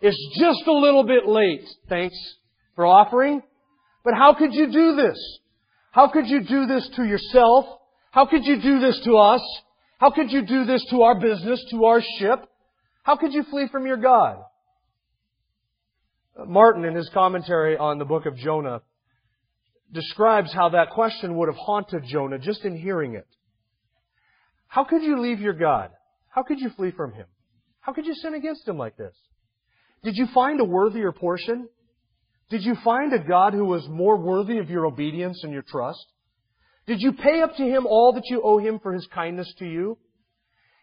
It's 0.00 0.38
just 0.38 0.66
a 0.66 0.72
little 0.72 1.04
bit 1.04 1.26
late. 1.26 1.64
Thanks 1.88 2.16
for 2.76 2.86
offering. 2.86 3.42
But 4.04 4.14
how 4.14 4.34
could 4.34 4.52
you 4.52 4.70
do 4.70 4.94
this? 4.96 5.18
How 5.90 6.08
could 6.08 6.26
you 6.26 6.44
do 6.44 6.66
this 6.66 6.88
to 6.96 7.04
yourself? 7.04 7.64
How 8.10 8.26
could 8.26 8.44
you 8.44 8.60
do 8.60 8.78
this 8.78 9.00
to 9.04 9.16
us? 9.16 9.42
How 9.98 10.10
could 10.10 10.30
you 10.30 10.46
do 10.46 10.64
this 10.64 10.84
to 10.90 11.02
our 11.02 11.18
business, 11.18 11.64
to 11.70 11.84
our 11.84 12.02
ship? 12.18 12.46
How 13.02 13.16
could 13.16 13.32
you 13.32 13.42
flee 13.44 13.68
from 13.70 13.86
your 13.86 13.96
God? 13.96 14.38
Martin, 16.46 16.84
in 16.84 16.94
his 16.94 17.10
commentary 17.14 17.76
on 17.76 17.98
the 17.98 18.04
book 18.04 18.26
of 18.26 18.36
Jonah, 18.36 18.82
describes 19.94 20.52
how 20.52 20.70
that 20.70 20.90
question 20.90 21.36
would 21.36 21.48
have 21.48 21.56
haunted 21.56 22.04
Jonah 22.04 22.38
just 22.38 22.64
in 22.64 22.76
hearing 22.76 23.14
it. 23.14 23.26
How 24.66 24.84
could 24.84 25.02
you 25.02 25.20
leave 25.20 25.40
your 25.40 25.54
God? 25.54 25.90
How 26.28 26.42
could 26.42 26.58
you 26.58 26.70
flee 26.70 26.90
from 26.90 27.12
Him? 27.12 27.26
How 27.80 27.92
could 27.92 28.04
you 28.04 28.14
sin 28.14 28.34
against 28.34 28.66
Him 28.66 28.76
like 28.76 28.96
this? 28.96 29.14
Did 30.02 30.16
you 30.16 30.26
find 30.34 30.60
a 30.60 30.64
worthier 30.64 31.12
portion? 31.12 31.68
Did 32.50 32.62
you 32.62 32.74
find 32.84 33.12
a 33.12 33.20
God 33.20 33.54
who 33.54 33.64
was 33.64 33.86
more 33.88 34.16
worthy 34.16 34.58
of 34.58 34.68
your 34.68 34.84
obedience 34.84 35.44
and 35.44 35.52
your 35.52 35.62
trust? 35.62 36.04
Did 36.86 37.00
you 37.00 37.12
pay 37.12 37.40
up 37.40 37.56
to 37.56 37.62
Him 37.62 37.86
all 37.86 38.12
that 38.14 38.28
you 38.28 38.42
owe 38.42 38.58
Him 38.58 38.80
for 38.80 38.92
His 38.92 39.06
kindness 39.14 39.52
to 39.60 39.64
you? 39.64 39.96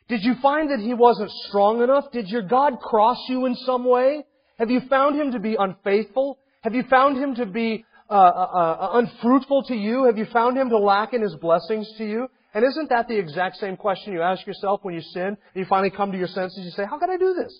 Did 0.07 0.23
you 0.23 0.35
find 0.41 0.71
that 0.71 0.79
He 0.79 0.93
wasn't 0.93 1.31
strong 1.49 1.83
enough? 1.83 2.05
Did 2.11 2.29
your 2.29 2.41
God 2.43 2.79
cross 2.79 3.17
you 3.27 3.45
in 3.45 3.55
some 3.55 3.85
way? 3.85 4.23
Have 4.57 4.71
you 4.71 4.81
found 4.89 5.19
Him 5.19 5.33
to 5.33 5.39
be 5.39 5.55
unfaithful? 5.59 6.39
Have 6.61 6.73
you 6.73 6.83
found 6.89 7.17
Him 7.17 7.35
to 7.35 7.45
be 7.45 7.85
uh, 8.11 8.13
uh, 8.13 8.17
uh, 8.17 8.89
unfruitful 8.95 9.63
to 9.63 9.75
you? 9.75 10.03
Have 10.03 10.17
you 10.17 10.25
found 10.25 10.57
him 10.57 10.69
to 10.69 10.77
lack 10.77 11.13
in 11.13 11.21
his 11.21 11.35
blessings 11.35 11.89
to 11.97 12.05
you? 12.05 12.27
And 12.53 12.65
isn't 12.65 12.89
that 12.89 13.07
the 13.07 13.17
exact 13.17 13.55
same 13.55 13.77
question 13.77 14.11
you 14.11 14.21
ask 14.21 14.45
yourself 14.45 14.81
when 14.83 14.93
you 14.93 15.01
sin 15.01 15.27
and 15.27 15.37
you 15.55 15.63
finally 15.65 15.91
come 15.91 16.11
to 16.11 16.17
your 16.17 16.27
senses? 16.27 16.65
You 16.65 16.71
say, 16.71 16.83
how 16.83 16.99
could 16.99 17.09
I 17.09 17.15
do 17.15 17.33
this? 17.33 17.57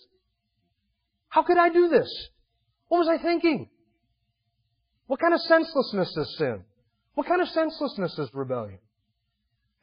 How 1.30 1.44
could 1.44 1.58
I 1.58 1.70
do 1.70 1.88
this? 1.88 2.10
What 2.90 2.98
was 2.98 3.08
I 3.08 3.18
thinking? 3.18 3.70
What 5.08 5.22
kind 5.22 5.34
of 5.34 5.40
senselessness 5.40 6.18
is 6.18 6.38
sin? 6.38 6.66
What 7.14 7.28
kind 7.28 7.42
of 7.42 7.48
senselessness 7.48 8.20
is 8.20 8.30
rebellion? 8.34 8.80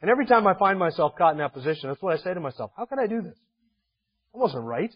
And 0.01 0.11
every 0.11 0.27
time 0.27 0.45
I 0.45 0.53
find 0.53 0.77
myself 0.77 1.13
caught 1.17 1.31
in 1.31 1.39
that 1.39 1.53
position, 1.53 1.89
that's 1.89 2.01
what 2.01 2.13
I 2.13 2.21
say 2.23 2.33
to 2.33 2.39
myself. 2.39 2.71
How 2.77 2.85
could 2.85 2.99
I 2.99 3.07
do 3.07 3.23
this? 3.23 3.37
I 4.35 4.37
wasn't 4.37 4.63
right. 4.63 4.93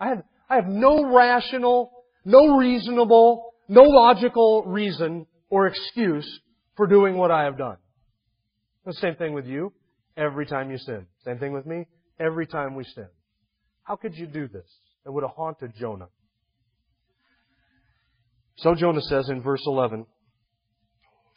I 0.00 0.08
have, 0.08 0.22
I 0.50 0.56
have 0.56 0.66
no 0.66 1.14
rational, 1.14 1.92
no 2.24 2.56
reasonable, 2.56 3.54
no 3.68 3.82
logical 3.82 4.64
reason 4.64 5.26
or 5.48 5.66
excuse 5.66 6.40
for 6.76 6.86
doing 6.86 7.16
what 7.16 7.30
I 7.30 7.44
have 7.44 7.58
done. 7.58 7.76
The 8.84 8.92
same 8.94 9.16
thing 9.16 9.32
with 9.32 9.46
you 9.46 9.72
every 10.16 10.46
time 10.46 10.70
you 10.70 10.78
sin. 10.78 11.06
Same 11.24 11.38
thing 11.38 11.52
with 11.52 11.66
me 11.66 11.86
every 12.20 12.46
time 12.46 12.74
we 12.74 12.84
sin. 12.84 13.08
How 13.82 13.96
could 13.96 14.14
you 14.14 14.26
do 14.26 14.48
this? 14.48 14.66
It 15.04 15.12
would 15.12 15.22
have 15.22 15.32
haunted 15.32 15.72
Jonah. 15.78 16.08
So 18.56 18.74
Jonah 18.74 19.02
says 19.02 19.28
in 19.28 19.42
verse 19.42 19.62
11, 19.66 20.06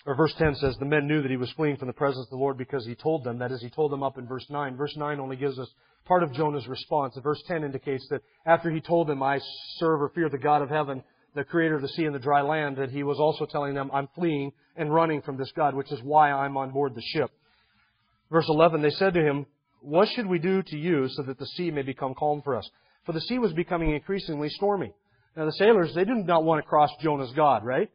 or 0.06 0.16
verse 0.16 0.34
10 0.38 0.56
says, 0.56 0.76
the 0.80 0.86
men 0.86 1.08
knew 1.08 1.22
that 1.22 1.30
he 1.30 1.38
was 1.38 1.52
fleeing 1.52 1.76
from 1.76 1.88
the 1.88 1.94
presence 1.94 2.26
of 2.26 2.30
the 2.30 2.38
Lord 2.38 2.58
because 2.58 2.86
he 2.86 2.96
told 2.96 3.24
them. 3.24 3.40
That 3.40 3.52
is, 3.52 3.62
he 3.62 3.70
told 3.70 3.92
them 3.92 4.02
up 4.02 4.18
in 4.18 4.26
verse 4.26 4.46
9. 4.50 4.78
Verse 4.78 4.96
9 4.96 5.20
only 5.20 5.36
gives 5.36 5.60
us 5.60 5.68
part 6.06 6.24
of 6.24 6.34
Jonah's 6.34 6.68
response. 6.68 7.18
Verse 7.22 7.44
10 7.48 7.64
indicates 7.64 8.08
that 8.10 8.22
after 8.46 8.72
he 8.72 8.80
told 8.80 9.08
them, 9.08 9.22
I 9.22 9.40
serve 9.78 10.02
or 10.02 10.10
fear 10.10 10.30
the 10.30 10.38
God 10.38 10.62
of 10.62 10.70
heaven, 10.70 11.04
the 11.36 11.44
creator 11.44 11.76
of 11.76 11.82
the 11.82 11.88
sea 11.90 12.06
and 12.06 12.16
the 12.16 12.20
dry 12.20 12.42
land, 12.42 12.78
that 12.78 12.90
he 12.90 13.04
was 13.04 13.20
also 13.20 13.46
telling 13.46 13.74
them, 13.74 13.90
I'm 13.94 14.10
fleeing 14.16 14.52
and 14.76 14.94
running 14.94 15.22
from 15.22 15.38
this 15.38 15.52
God, 15.56 15.76
which 15.76 15.92
is 15.92 16.00
why 16.04 16.32
I'm 16.32 16.58
on 16.58 16.72
board 16.72 16.96
the 16.96 17.02
ship. 17.02 17.30
Verse 18.32 18.48
11, 18.48 18.82
they 18.82 18.90
said 18.90 19.14
to 19.14 19.22
him, 19.22 19.46
What 19.82 20.08
should 20.10 20.28
we 20.28 20.40
do 20.40 20.62
to 20.64 20.78
you 20.78 21.08
so 21.10 21.24
that 21.24 21.40
the 21.40 21.46
sea 21.46 21.72
may 21.72 21.82
become 21.82 22.14
calm 22.14 22.42
for 22.44 22.56
us? 22.56 22.70
For 23.06 23.14
the 23.14 23.22
sea 23.22 23.40
was 23.40 23.54
becoming 23.54 23.94
increasingly 23.94 24.50
stormy. 24.50 24.94
Now 25.36 25.46
the 25.46 25.52
sailors, 25.54 25.94
they 25.96 26.06
did 26.06 26.26
not 26.26 26.44
want 26.44 26.64
to 26.64 26.68
cross 26.68 26.90
Jonah's 27.02 27.34
God, 27.36 27.64
right? 27.64 27.90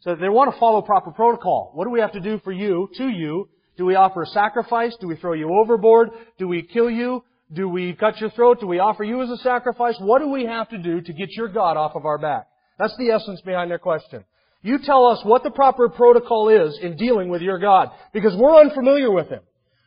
So 0.00 0.14
they 0.14 0.28
want 0.28 0.52
to 0.52 0.60
follow 0.60 0.82
proper 0.82 1.10
protocol. 1.10 1.72
What 1.74 1.84
do 1.84 1.90
we 1.90 2.00
have 2.00 2.12
to 2.12 2.20
do 2.20 2.38
for 2.44 2.52
you, 2.52 2.88
to 2.96 3.08
you? 3.08 3.48
Do 3.76 3.84
we 3.84 3.94
offer 3.94 4.22
a 4.22 4.26
sacrifice? 4.26 4.96
Do 5.00 5.08
we 5.08 5.16
throw 5.16 5.32
you 5.32 5.52
overboard? 5.52 6.10
Do 6.38 6.48
we 6.48 6.62
kill 6.62 6.90
you? 6.90 7.24
Do 7.52 7.68
we 7.68 7.94
cut 7.94 8.20
your 8.20 8.30
throat? 8.30 8.60
Do 8.60 8.66
we 8.66 8.80
offer 8.80 9.04
you 9.04 9.22
as 9.22 9.30
a 9.30 9.36
sacrifice? 9.38 9.96
What 10.00 10.20
do 10.20 10.28
we 10.28 10.46
have 10.46 10.68
to 10.70 10.78
do 10.78 11.00
to 11.00 11.12
get 11.12 11.30
your 11.36 11.48
God 11.48 11.76
off 11.76 11.94
of 11.94 12.04
our 12.04 12.18
back? 12.18 12.48
That's 12.78 12.96
the 12.98 13.10
essence 13.10 13.40
behind 13.42 13.70
their 13.70 13.78
question. 13.78 14.24
You 14.62 14.78
tell 14.82 15.06
us 15.06 15.20
what 15.24 15.44
the 15.44 15.52
proper 15.52 15.88
protocol 15.88 16.48
is 16.48 16.78
in 16.82 16.96
dealing 16.96 17.28
with 17.28 17.40
your 17.40 17.58
God, 17.58 17.90
because 18.12 18.34
we're 18.36 18.60
unfamiliar 18.60 19.12
with 19.12 19.28
Him. 19.28 19.40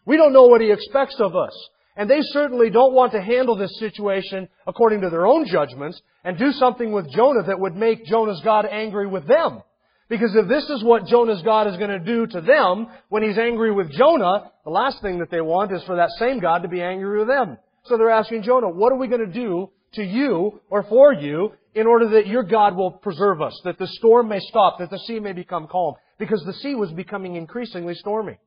We 0.06 0.16
don't 0.16 0.32
know 0.32 0.46
what 0.46 0.62
He 0.62 0.72
expects 0.72 1.18
of 1.20 1.36
us. 1.36 1.52
And 1.98 2.10
they 2.10 2.22
certainly 2.22 2.70
don't 2.70 2.94
want 2.94 3.12
to 3.12 3.22
handle 3.22 3.58
this 3.58 3.78
situation 3.78 4.48
according 4.66 5.02
to 5.02 5.10
their 5.10 5.28
own 5.28 5.46
judgments 5.46 6.02
and 6.24 6.38
do 6.38 6.54
something 6.54 6.94
with 6.94 7.12
Jonah 7.12 7.44
that 7.48 7.60
would 7.60 7.76
make 7.76 8.06
Jonah's 8.06 8.42
God 8.42 8.66
angry 8.66 9.06
with 9.06 9.28
them. 9.28 9.62
Because 10.10 10.36
if 10.36 10.48
this 10.48 10.64
is 10.70 10.84
what 10.84 11.06
Jonah's 11.06 11.44
God 11.44 11.68
is 11.68 11.78
going 11.78 11.92
to 11.92 12.00
do 12.00 12.26
to 12.26 12.42
them 12.42 12.88
when 13.10 13.22
he's 13.22 13.38
angry 13.38 13.72
with 13.72 13.92
Jonah, 13.92 14.52
the 14.64 14.72
last 14.72 15.02
thing 15.04 15.20
that 15.20 15.30
they 15.30 15.40
want 15.40 15.72
is 15.72 15.84
for 15.84 15.98
that 15.98 16.10
same 16.18 16.40
God 16.40 16.64
to 16.64 16.68
be 16.68 16.82
angry 16.82 17.20
with 17.20 17.28
them. 17.28 17.58
So 17.86 17.96
they're 17.96 18.10
asking 18.10 18.44
Jonah, 18.44 18.70
what 18.70 18.92
are 18.92 18.98
we 18.98 19.08
going 19.08 19.26
to 19.26 19.32
do 19.32 19.70
to 19.94 20.04
you 20.04 20.60
or 20.70 20.84
for 20.84 21.14
you 21.14 21.54
in 21.76 21.86
order 21.86 22.10
that 22.10 22.28
your 22.28 22.44
God 22.44 22.76
will 22.76 22.92
preserve 22.92 23.42
us, 23.42 23.60
that 23.64 23.78
the 23.78 23.88
storm 23.88 24.30
may 24.30 24.40
stop, 24.40 24.80
that 24.80 24.90
the 24.90 24.98
sea 25.00 25.20
may 25.20 25.34
become 25.34 25.68
calm? 25.68 25.94
Because 26.18 26.44
the 26.44 26.54
sea 26.54 26.74
was 26.74 26.92
becoming 26.92 27.36
increasingly 27.36 27.94
stormy. 27.94 28.38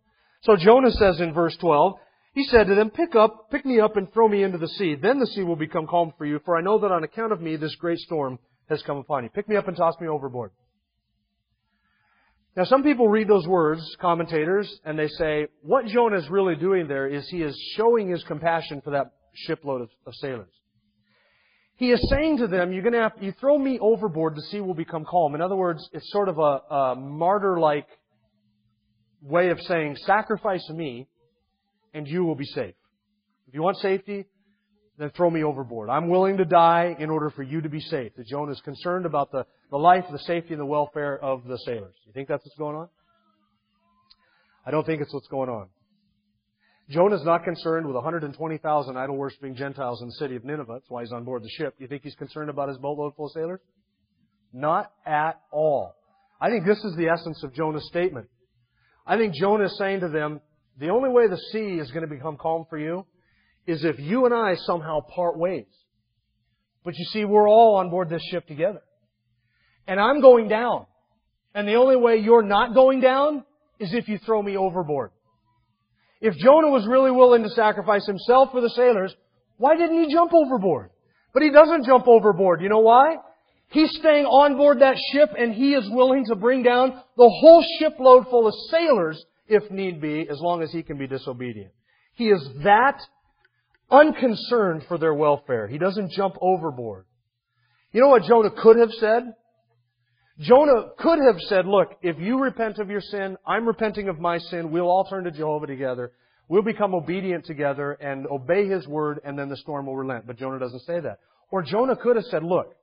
So 0.42 0.56
Jonah 0.56 0.90
says 0.90 1.20
in 1.20 1.32
verse 1.32 1.56
12, 1.58 1.94
he 2.34 2.44
said 2.44 2.66
to 2.66 2.74
them, 2.74 2.90
pick 2.90 3.14
up, 3.14 3.50
pick 3.52 3.64
me 3.64 3.78
up 3.78 3.96
and 3.96 4.12
throw 4.12 4.26
me 4.26 4.42
into 4.42 4.58
the 4.58 4.66
sea. 4.66 4.96
Then 5.00 5.20
the 5.20 5.26
sea 5.28 5.42
will 5.42 5.56
become 5.56 5.86
calm 5.86 6.12
for 6.18 6.26
you, 6.26 6.40
for 6.44 6.56
I 6.56 6.62
know 6.62 6.80
that 6.80 6.90
on 6.90 7.04
account 7.04 7.32
of 7.32 7.40
me 7.40 7.54
this 7.54 7.76
great 7.76 7.98
storm 8.00 8.40
has 8.68 8.82
come 8.82 8.96
upon 8.96 9.22
you. 9.22 9.30
Pick 9.30 9.48
me 9.48 9.56
up 9.56 9.68
and 9.68 9.76
toss 9.76 9.94
me 10.00 10.08
overboard. 10.08 10.50
Now, 12.54 12.64
some 12.64 12.82
people 12.82 13.08
read 13.08 13.28
those 13.28 13.46
words, 13.46 13.96
commentators, 13.98 14.70
and 14.84 14.98
they 14.98 15.08
say, 15.08 15.46
what 15.62 15.86
Jonah 15.86 16.18
is 16.18 16.28
really 16.28 16.54
doing 16.54 16.86
there 16.86 17.06
is 17.06 17.26
he 17.30 17.42
is 17.42 17.58
showing 17.76 18.10
his 18.10 18.22
compassion 18.24 18.82
for 18.82 18.90
that 18.90 19.06
shipload 19.34 19.80
of, 19.80 19.88
of 20.06 20.14
sailors. 20.16 20.52
He 21.76 21.90
is 21.90 22.10
saying 22.10 22.38
to 22.38 22.46
them, 22.46 22.72
you're 22.72 22.82
to 22.82 22.98
have, 22.98 23.12
you 23.20 23.32
throw 23.40 23.56
me 23.58 23.78
overboard, 23.80 24.36
the 24.36 24.42
sea 24.42 24.60
will 24.60 24.74
become 24.74 25.06
calm. 25.06 25.34
In 25.34 25.40
other 25.40 25.56
words, 25.56 25.88
it's 25.94 26.12
sort 26.12 26.28
of 26.28 26.38
a, 26.38 26.74
a 26.74 26.94
martyr-like 26.94 27.88
way 29.22 29.48
of 29.48 29.58
saying, 29.62 29.96
sacrifice 30.04 30.68
me, 30.68 31.08
and 31.94 32.06
you 32.06 32.24
will 32.24 32.34
be 32.34 32.44
safe. 32.44 32.74
If 33.48 33.54
you 33.54 33.62
want 33.62 33.78
safety, 33.78 34.26
then 34.98 35.10
throw 35.10 35.30
me 35.30 35.42
overboard. 35.42 35.88
I'm 35.88 36.08
willing 36.08 36.36
to 36.36 36.44
die 36.44 36.94
in 36.98 37.10
order 37.10 37.30
for 37.30 37.42
you 37.42 37.60
to 37.62 37.68
be 37.68 37.80
safe. 37.80 38.12
That 38.16 38.26
Jonah 38.26 38.52
is 38.52 38.60
concerned 38.60 39.06
about 39.06 39.32
the, 39.32 39.46
the 39.70 39.78
life, 39.78 40.04
the 40.10 40.18
safety, 40.18 40.52
and 40.52 40.60
the 40.60 40.66
welfare 40.66 41.18
of 41.18 41.44
the 41.44 41.58
sailors. 41.58 41.94
You 42.06 42.12
think 42.12 42.28
that's 42.28 42.44
what's 42.44 42.58
going 42.58 42.76
on? 42.76 42.88
I 44.66 44.70
don't 44.70 44.84
think 44.84 45.00
it's 45.00 45.12
what's 45.12 45.28
going 45.28 45.48
on. 45.48 45.68
Jonah's 46.90 47.24
not 47.24 47.44
concerned 47.44 47.86
with 47.86 47.94
120,000 47.94 48.96
idol 48.96 49.16
worshipping 49.16 49.54
Gentiles 49.54 50.02
in 50.02 50.08
the 50.08 50.14
city 50.14 50.36
of 50.36 50.44
Nineveh. 50.44 50.74
That's 50.74 50.90
why 50.90 51.02
he's 51.02 51.12
on 51.12 51.24
board 51.24 51.42
the 51.42 51.48
ship. 51.48 51.74
Do 51.78 51.84
You 51.84 51.88
think 51.88 52.02
he's 52.02 52.14
concerned 52.14 52.50
about 52.50 52.68
his 52.68 52.76
boatload 52.78 53.16
full 53.16 53.26
of 53.26 53.32
sailors? 53.32 53.60
Not 54.52 54.92
at 55.06 55.40
all. 55.50 55.94
I 56.40 56.50
think 56.50 56.66
this 56.66 56.84
is 56.84 56.94
the 56.96 57.08
essence 57.08 57.42
of 57.42 57.54
Jonah's 57.54 57.86
statement. 57.86 58.28
I 59.06 59.16
think 59.16 59.34
Jonah 59.34 59.64
is 59.64 59.78
saying 59.78 60.00
to 60.00 60.08
them, 60.08 60.40
the 60.78 60.90
only 60.90 61.08
way 61.08 61.28
the 61.28 61.38
sea 61.52 61.78
is 61.78 61.90
going 61.90 62.02
to 62.02 62.14
become 62.14 62.36
calm 62.36 62.66
for 62.68 62.78
you 62.78 63.06
is 63.66 63.84
if 63.84 63.98
you 63.98 64.24
and 64.24 64.34
I 64.34 64.54
somehow 64.56 65.00
part 65.00 65.38
ways. 65.38 65.66
But 66.84 66.94
you 66.96 67.04
see, 67.06 67.24
we're 67.24 67.48
all 67.48 67.76
on 67.76 67.90
board 67.90 68.08
this 68.08 68.22
ship 68.30 68.46
together. 68.46 68.82
And 69.86 70.00
I'm 70.00 70.20
going 70.20 70.48
down. 70.48 70.86
And 71.54 71.68
the 71.68 71.74
only 71.74 71.96
way 71.96 72.16
you're 72.16 72.42
not 72.42 72.74
going 72.74 73.00
down 73.00 73.44
is 73.78 73.92
if 73.92 74.08
you 74.08 74.18
throw 74.18 74.42
me 74.42 74.56
overboard. 74.56 75.10
If 76.20 76.34
Jonah 76.36 76.70
was 76.70 76.86
really 76.86 77.10
willing 77.10 77.42
to 77.42 77.48
sacrifice 77.50 78.06
himself 78.06 78.50
for 78.52 78.60
the 78.60 78.70
sailors, 78.70 79.14
why 79.58 79.76
didn't 79.76 80.04
he 80.04 80.12
jump 80.12 80.32
overboard? 80.32 80.90
But 81.34 81.42
he 81.42 81.50
doesn't 81.50 81.84
jump 81.84 82.06
overboard. 82.06 82.62
You 82.62 82.68
know 82.68 82.80
why? 82.80 83.16
He's 83.68 83.90
staying 83.98 84.26
on 84.26 84.56
board 84.56 84.80
that 84.80 84.96
ship 85.12 85.30
and 85.36 85.54
he 85.54 85.74
is 85.74 85.88
willing 85.90 86.24
to 86.26 86.36
bring 86.36 86.62
down 86.62 86.90
the 87.16 87.28
whole 87.40 87.64
shipload 87.78 88.28
full 88.28 88.46
of 88.46 88.54
sailors 88.70 89.24
if 89.48 89.70
need 89.70 90.00
be, 90.00 90.26
as 90.30 90.38
long 90.40 90.62
as 90.62 90.70
he 90.70 90.82
can 90.82 90.98
be 90.98 91.06
disobedient. 91.06 91.72
He 92.14 92.28
is 92.28 92.46
that 92.64 93.00
unconcerned 93.92 94.84
for 94.88 94.98
their 94.98 95.14
welfare. 95.14 95.68
He 95.68 95.78
doesn't 95.78 96.12
jump 96.12 96.36
overboard. 96.40 97.04
You 97.92 98.00
know 98.00 98.08
what 98.08 98.24
Jonah 98.24 98.50
could 98.50 98.78
have 98.78 98.90
said? 98.92 99.34
Jonah 100.40 100.90
could 100.98 101.18
have 101.18 101.38
said, 101.42 101.66
look, 101.66 101.90
if 102.02 102.18
you 102.18 102.40
repent 102.40 102.78
of 102.78 102.88
your 102.88 103.02
sin, 103.02 103.36
I'm 103.46 103.66
repenting 103.66 104.08
of 104.08 104.18
my 104.18 104.38
sin, 104.38 104.72
we'll 104.72 104.88
all 104.88 105.04
turn 105.04 105.24
to 105.24 105.30
Jehovah 105.30 105.66
together. 105.66 106.12
We'll 106.48 106.62
become 106.62 106.94
obedient 106.94 107.44
together 107.44 107.92
and 107.92 108.26
obey 108.26 108.66
His 108.66 108.86
word 108.88 109.20
and 109.24 109.38
then 109.38 109.48
the 109.48 109.56
storm 109.58 109.86
will 109.86 109.96
relent. 109.96 110.26
But 110.26 110.38
Jonah 110.38 110.58
doesn't 110.58 110.80
say 110.80 111.00
that. 111.00 111.18
Or 111.50 111.62
Jonah 111.62 111.96
could 111.96 112.16
have 112.16 112.24
said, 112.26 112.42
look, 112.42 112.74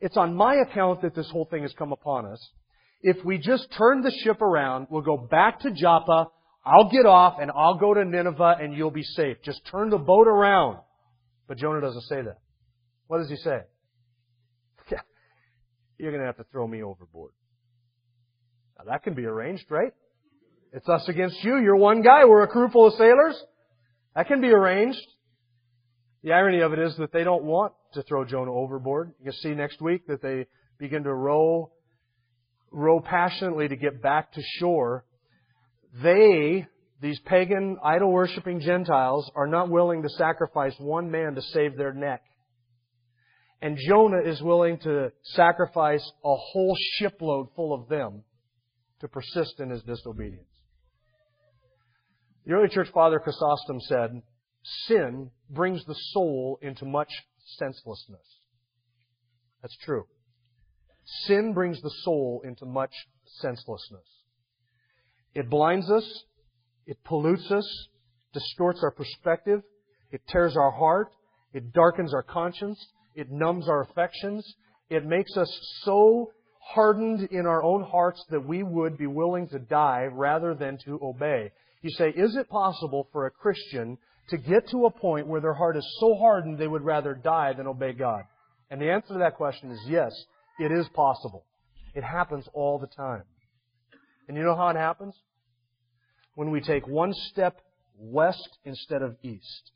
it's 0.00 0.16
on 0.16 0.34
my 0.34 0.56
account 0.56 1.02
that 1.02 1.14
this 1.14 1.28
whole 1.30 1.46
thing 1.46 1.62
has 1.62 1.72
come 1.72 1.92
upon 1.92 2.26
us. 2.26 2.46
If 3.00 3.24
we 3.24 3.38
just 3.38 3.68
turn 3.76 4.02
the 4.02 4.12
ship 4.22 4.42
around, 4.42 4.88
we'll 4.90 5.02
go 5.02 5.16
back 5.16 5.60
to 5.60 5.70
Joppa, 5.70 6.28
I'll 6.68 6.90
get 6.90 7.06
off 7.06 7.38
and 7.40 7.50
I'll 7.50 7.78
go 7.78 7.94
to 7.94 8.04
Nineveh 8.04 8.56
and 8.60 8.74
you'll 8.74 8.90
be 8.90 9.02
safe. 9.02 9.38
Just 9.42 9.62
turn 9.70 9.88
the 9.88 9.96
boat 9.96 10.28
around. 10.28 10.78
But 11.46 11.56
Jonah 11.56 11.80
doesn't 11.80 12.02
say 12.02 12.20
that. 12.20 12.38
What 13.06 13.18
does 13.18 13.30
he 13.30 13.36
say? 13.36 13.60
You're 15.98 16.10
going 16.10 16.20
to 16.20 16.26
have 16.26 16.36
to 16.36 16.44
throw 16.52 16.66
me 16.66 16.82
overboard. 16.82 17.32
Now 18.78 18.92
that 18.92 19.02
can 19.02 19.14
be 19.14 19.24
arranged, 19.24 19.64
right? 19.70 19.92
It's 20.74 20.88
us 20.88 21.08
against 21.08 21.42
you. 21.42 21.56
You're 21.56 21.76
one 21.76 22.02
guy. 22.02 22.26
We're 22.26 22.42
a 22.42 22.48
crew 22.48 22.68
full 22.68 22.88
of 22.88 22.94
sailors. 22.94 23.42
That 24.14 24.26
can 24.26 24.42
be 24.42 24.48
arranged. 24.48 25.00
The 26.22 26.32
irony 26.32 26.60
of 26.60 26.74
it 26.74 26.78
is 26.80 26.96
that 26.98 27.12
they 27.12 27.24
don't 27.24 27.44
want 27.44 27.72
to 27.94 28.02
throw 28.02 28.26
Jonah 28.26 28.52
overboard. 28.52 29.12
You 29.24 29.32
see 29.32 29.54
next 29.54 29.80
week 29.80 30.06
that 30.08 30.20
they 30.20 30.46
begin 30.78 31.04
to 31.04 31.14
row, 31.14 31.72
row 32.70 33.00
passionately 33.00 33.68
to 33.68 33.76
get 33.76 34.02
back 34.02 34.32
to 34.32 34.42
shore. 34.58 35.06
They, 36.02 36.66
these 37.00 37.18
pagan, 37.20 37.78
idol 37.82 38.12
worshipping 38.12 38.60
Gentiles, 38.60 39.30
are 39.34 39.46
not 39.46 39.70
willing 39.70 40.02
to 40.02 40.08
sacrifice 40.08 40.74
one 40.78 41.10
man 41.10 41.34
to 41.34 41.42
save 41.42 41.76
their 41.76 41.92
neck. 41.92 42.22
And 43.60 43.76
Jonah 43.88 44.22
is 44.24 44.40
willing 44.40 44.78
to 44.80 45.10
sacrifice 45.22 46.04
a 46.24 46.34
whole 46.36 46.76
shipload 46.98 47.48
full 47.56 47.74
of 47.74 47.88
them 47.88 48.22
to 49.00 49.08
persist 49.08 49.58
in 49.58 49.70
his 49.70 49.82
disobedience. 49.82 50.46
The 52.46 52.54
early 52.54 52.68
church 52.68 52.88
father 52.94 53.18
Chrysostom 53.18 53.80
said, 53.80 54.22
Sin 54.86 55.30
brings 55.50 55.84
the 55.84 55.96
soul 56.12 56.58
into 56.62 56.84
much 56.84 57.10
senselessness. 57.58 58.24
That's 59.62 59.76
true. 59.84 60.04
Sin 61.26 61.52
brings 61.52 61.80
the 61.82 61.92
soul 62.02 62.42
into 62.44 62.64
much 62.64 62.92
senselessness. 63.40 64.04
It 65.34 65.50
blinds 65.50 65.90
us, 65.90 66.24
it 66.86 66.98
pollutes 67.04 67.50
us, 67.50 67.88
distorts 68.32 68.80
our 68.82 68.90
perspective, 68.90 69.62
it 70.10 70.22
tears 70.28 70.56
our 70.56 70.70
heart, 70.70 71.08
it 71.52 71.72
darkens 71.72 72.14
our 72.14 72.22
conscience, 72.22 72.78
it 73.14 73.30
numbs 73.30 73.68
our 73.68 73.82
affections, 73.82 74.46
it 74.90 75.04
makes 75.04 75.36
us 75.36 75.50
so 75.82 76.32
hardened 76.60 77.28
in 77.30 77.46
our 77.46 77.62
own 77.62 77.82
hearts 77.82 78.22
that 78.30 78.46
we 78.46 78.62
would 78.62 78.98
be 78.98 79.06
willing 79.06 79.48
to 79.48 79.58
die 79.58 80.06
rather 80.10 80.54
than 80.54 80.78
to 80.84 80.98
obey. 81.02 81.50
You 81.82 81.90
say, 81.90 82.10
is 82.10 82.36
it 82.36 82.48
possible 82.48 83.08
for 83.12 83.26
a 83.26 83.30
Christian 83.30 83.98
to 84.30 84.36
get 84.36 84.68
to 84.70 84.86
a 84.86 84.90
point 84.90 85.26
where 85.26 85.40
their 85.40 85.54
heart 85.54 85.76
is 85.76 85.96
so 86.00 86.14
hardened 86.16 86.58
they 86.58 86.66
would 86.66 86.82
rather 86.82 87.14
die 87.14 87.52
than 87.54 87.66
obey 87.66 87.92
God? 87.92 88.22
And 88.70 88.80
the 88.80 88.90
answer 88.90 89.14
to 89.14 89.20
that 89.20 89.36
question 89.36 89.70
is 89.70 89.80
yes, 89.88 90.12
it 90.58 90.72
is 90.72 90.86
possible. 90.94 91.44
It 91.94 92.04
happens 92.04 92.46
all 92.52 92.78
the 92.78 92.88
time. 92.88 93.22
And 94.28 94.36
you 94.36 94.44
know 94.44 94.54
how 94.54 94.68
it 94.68 94.76
happens? 94.76 95.14
When 96.34 96.50
we 96.50 96.60
take 96.60 96.86
one 96.86 97.12
step 97.30 97.60
west 97.98 98.58
instead 98.64 99.02
of 99.02 99.16
east. 99.22 99.72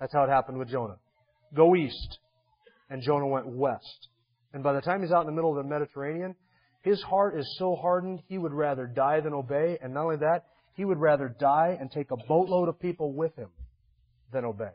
That's 0.00 0.12
how 0.12 0.24
it 0.24 0.30
happened 0.30 0.58
with 0.58 0.68
Jonah. 0.68 0.96
Go 1.54 1.74
east. 1.76 2.18
And 2.90 3.02
Jonah 3.02 3.28
went 3.28 3.46
west. 3.46 4.08
And 4.52 4.62
by 4.62 4.74
the 4.74 4.80
time 4.80 5.00
he's 5.00 5.12
out 5.12 5.20
in 5.20 5.26
the 5.26 5.32
middle 5.32 5.56
of 5.56 5.64
the 5.64 5.68
Mediterranean, 5.68 6.34
his 6.82 7.00
heart 7.02 7.38
is 7.38 7.56
so 7.58 7.76
hardened 7.76 8.20
he 8.26 8.36
would 8.36 8.52
rather 8.52 8.86
die 8.86 9.20
than 9.20 9.32
obey. 9.32 9.78
And 9.80 9.94
not 9.94 10.04
only 10.04 10.16
that, 10.16 10.44
he 10.74 10.84
would 10.84 10.98
rather 10.98 11.34
die 11.40 11.76
and 11.80 11.90
take 11.90 12.10
a 12.10 12.16
boatload 12.28 12.68
of 12.68 12.80
people 12.80 13.12
with 13.14 13.34
him 13.36 13.48
than 14.32 14.44
obey. 14.44 14.72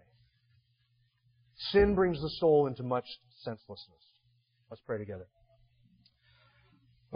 Sin 1.71 1.95
brings 1.95 2.21
the 2.21 2.29
soul 2.39 2.67
into 2.67 2.83
much 2.83 3.05
senselessness. 3.43 4.01
Let's 4.69 4.81
pray 4.85 4.97
together. 4.97 5.27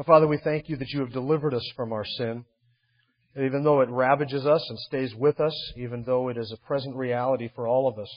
Father, 0.05 0.27
we 0.27 0.39
thank 0.43 0.69
you 0.69 0.77
that 0.77 0.89
you 0.89 1.01
have 1.01 1.11
delivered 1.11 1.53
us 1.53 1.67
from 1.75 1.93
our 1.93 2.05
sin. 2.05 2.45
And 3.35 3.45
even 3.45 3.63
though 3.63 3.81
it 3.81 3.89
ravages 3.89 4.45
us 4.45 4.65
and 4.69 4.79
stays 4.79 5.15
with 5.15 5.39
us, 5.39 5.53
even 5.77 6.03
though 6.03 6.29
it 6.29 6.37
is 6.37 6.51
a 6.51 6.67
present 6.67 6.95
reality 6.95 7.49
for 7.55 7.67
all 7.67 7.87
of 7.87 7.97
us, 7.97 8.09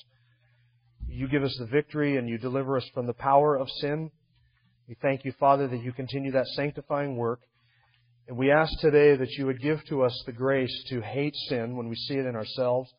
you 1.07 1.28
give 1.28 1.43
us 1.43 1.57
the 1.59 1.66
victory 1.66 2.16
and 2.16 2.28
you 2.28 2.39
deliver 2.39 2.76
us 2.76 2.89
from 2.95 3.07
the 3.07 3.12
power 3.12 3.57
of 3.57 3.68
sin. 3.80 4.11
We 4.89 4.97
thank 5.01 5.24
you, 5.24 5.32
Father, 5.39 5.68
that 5.68 5.82
you 5.82 5.93
continue 5.93 6.32
that 6.32 6.47
sanctifying 6.49 7.16
work. 7.16 7.41
And 8.26 8.37
we 8.37 8.51
ask 8.51 8.72
today 8.80 9.16
that 9.16 9.30
you 9.32 9.47
would 9.47 9.61
give 9.61 9.85
to 9.87 10.03
us 10.03 10.22
the 10.26 10.32
grace 10.32 10.85
to 10.89 11.01
hate 11.01 11.35
sin 11.49 11.76
when 11.76 11.89
we 11.89 11.97
see 11.97 12.14
it 12.14 12.26
in 12.26 12.35
ourselves, 12.35 12.91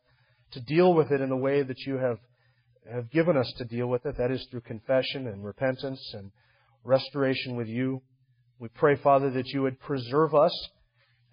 to 0.52 0.62
deal 0.62 0.94
with 0.94 1.12
it 1.12 1.22
in 1.22 1.30
the 1.30 1.36
way 1.36 1.64
that 1.64 1.80
you 1.80 1.98
have, 1.98 2.20
have 2.92 3.12
given 3.12 3.36
us 3.36 3.52
to 3.58 3.66
deal 3.66 3.88
with 3.88 4.06
it. 4.06 4.18
That 4.18 4.32
is 4.32 4.46
through 4.52 4.62
confession 4.62 5.28
and 5.28 5.44
repentance 5.44 6.14
and 6.14 6.32
restoration 6.84 7.56
with 7.56 7.68
you. 7.68 8.02
We 8.60 8.70
pray, 8.70 8.96
Father, 8.96 9.30
that 9.32 9.48
you 9.48 9.62
would 9.64 9.80
preserve 9.80 10.34
us 10.34 10.70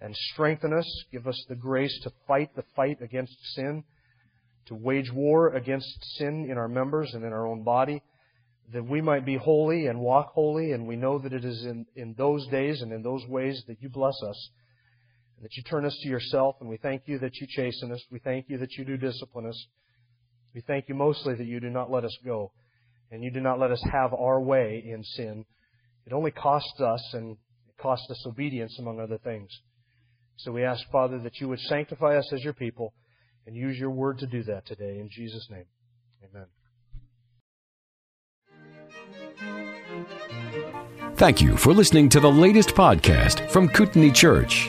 and 0.01 0.15
strengthen 0.33 0.73
us. 0.73 1.03
Give 1.11 1.27
us 1.27 1.41
the 1.47 1.55
grace 1.55 1.97
to 2.03 2.11
fight 2.27 2.55
the 2.55 2.65
fight 2.75 3.01
against 3.01 3.35
sin, 3.55 3.83
to 4.65 4.75
wage 4.75 5.11
war 5.11 5.53
against 5.53 6.17
sin 6.17 6.47
in 6.49 6.57
our 6.57 6.67
members 6.67 7.13
and 7.13 7.23
in 7.23 7.31
our 7.31 7.47
own 7.47 7.63
body 7.63 8.01
that 8.71 8.83
we 8.83 9.01
might 9.01 9.25
be 9.25 9.35
holy 9.35 9.87
and 9.87 9.99
walk 9.99 10.31
holy, 10.33 10.71
and 10.71 10.87
we 10.87 10.95
know 10.95 11.19
that 11.19 11.33
it 11.33 11.43
is 11.43 11.65
in, 11.65 11.85
in 11.95 12.15
those 12.17 12.47
days 12.47 12.81
and 12.81 12.91
in 12.93 13.03
those 13.03 13.25
ways 13.27 13.63
that 13.67 13.81
you 13.81 13.89
bless 13.89 14.15
us, 14.23 14.49
and 15.35 15.45
that 15.45 15.55
you 15.55 15.63
turn 15.63 15.85
us 15.85 15.97
to 16.01 16.09
yourself, 16.09 16.55
and 16.61 16.69
we 16.69 16.77
thank 16.77 17.03
you 17.05 17.19
that 17.19 17.35
you 17.35 17.47
chasten 17.47 17.91
us. 17.91 18.01
We 18.11 18.19
thank 18.19 18.49
you 18.49 18.57
that 18.59 18.73
you 18.73 18.85
do 18.85 18.97
discipline 18.97 19.47
us. 19.47 19.67
We 20.55 20.61
thank 20.61 20.87
you 20.87 20.95
mostly 20.95 21.35
that 21.35 21.45
you 21.45 21.59
do 21.59 21.69
not 21.69 21.91
let 21.91 22.05
us 22.05 22.17
go, 22.23 22.51
and 23.11 23.23
you 23.23 23.31
do 23.31 23.41
not 23.41 23.59
let 23.59 23.71
us 23.71 23.83
have 23.91 24.13
our 24.13 24.41
way 24.41 24.83
in 24.85 25.03
sin. 25.03 25.45
It 26.05 26.13
only 26.13 26.31
costs 26.31 26.79
us, 26.81 27.13
and 27.13 27.37
it 27.67 27.81
costs 27.81 28.09
us 28.09 28.23
obedience, 28.25 28.77
among 28.79 28.99
other 28.99 29.17
things. 29.17 29.49
So 30.37 30.51
we 30.51 30.63
ask, 30.63 30.83
Father, 30.91 31.19
that 31.19 31.39
you 31.39 31.47
would 31.49 31.59
sanctify 31.59 32.17
us 32.17 32.31
as 32.33 32.43
your 32.43 32.53
people, 32.53 32.93
and 33.45 33.55
use 33.55 33.77
your 33.77 33.91
word 33.91 34.19
to 34.19 34.27
do 34.27 34.43
that 34.43 34.65
today. 34.65 34.99
In 34.99 35.09
Jesus' 35.09 35.47
name, 35.49 35.65
amen. 36.23 36.47
Thank 41.15 41.41
you 41.41 41.57
for 41.57 41.73
listening 41.73 42.09
to 42.09 42.19
the 42.19 42.31
latest 42.31 42.69
podcast 42.69 43.49
from 43.49 43.69
Kootenai 43.69 44.11
Church. 44.11 44.67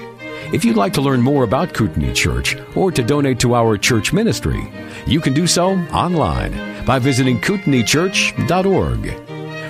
If 0.52 0.64
you'd 0.64 0.76
like 0.76 0.92
to 0.92 1.00
learn 1.00 1.22
more 1.22 1.42
about 1.42 1.72
Kootenai 1.72 2.12
Church 2.12 2.56
or 2.76 2.92
to 2.92 3.02
donate 3.02 3.40
to 3.40 3.54
our 3.54 3.76
church 3.78 4.12
ministry, 4.12 4.70
you 5.06 5.20
can 5.20 5.32
do 5.32 5.46
so 5.46 5.70
online 5.90 6.84
by 6.84 6.98
visiting 6.98 7.40
kootenaichurch.org. 7.40 9.23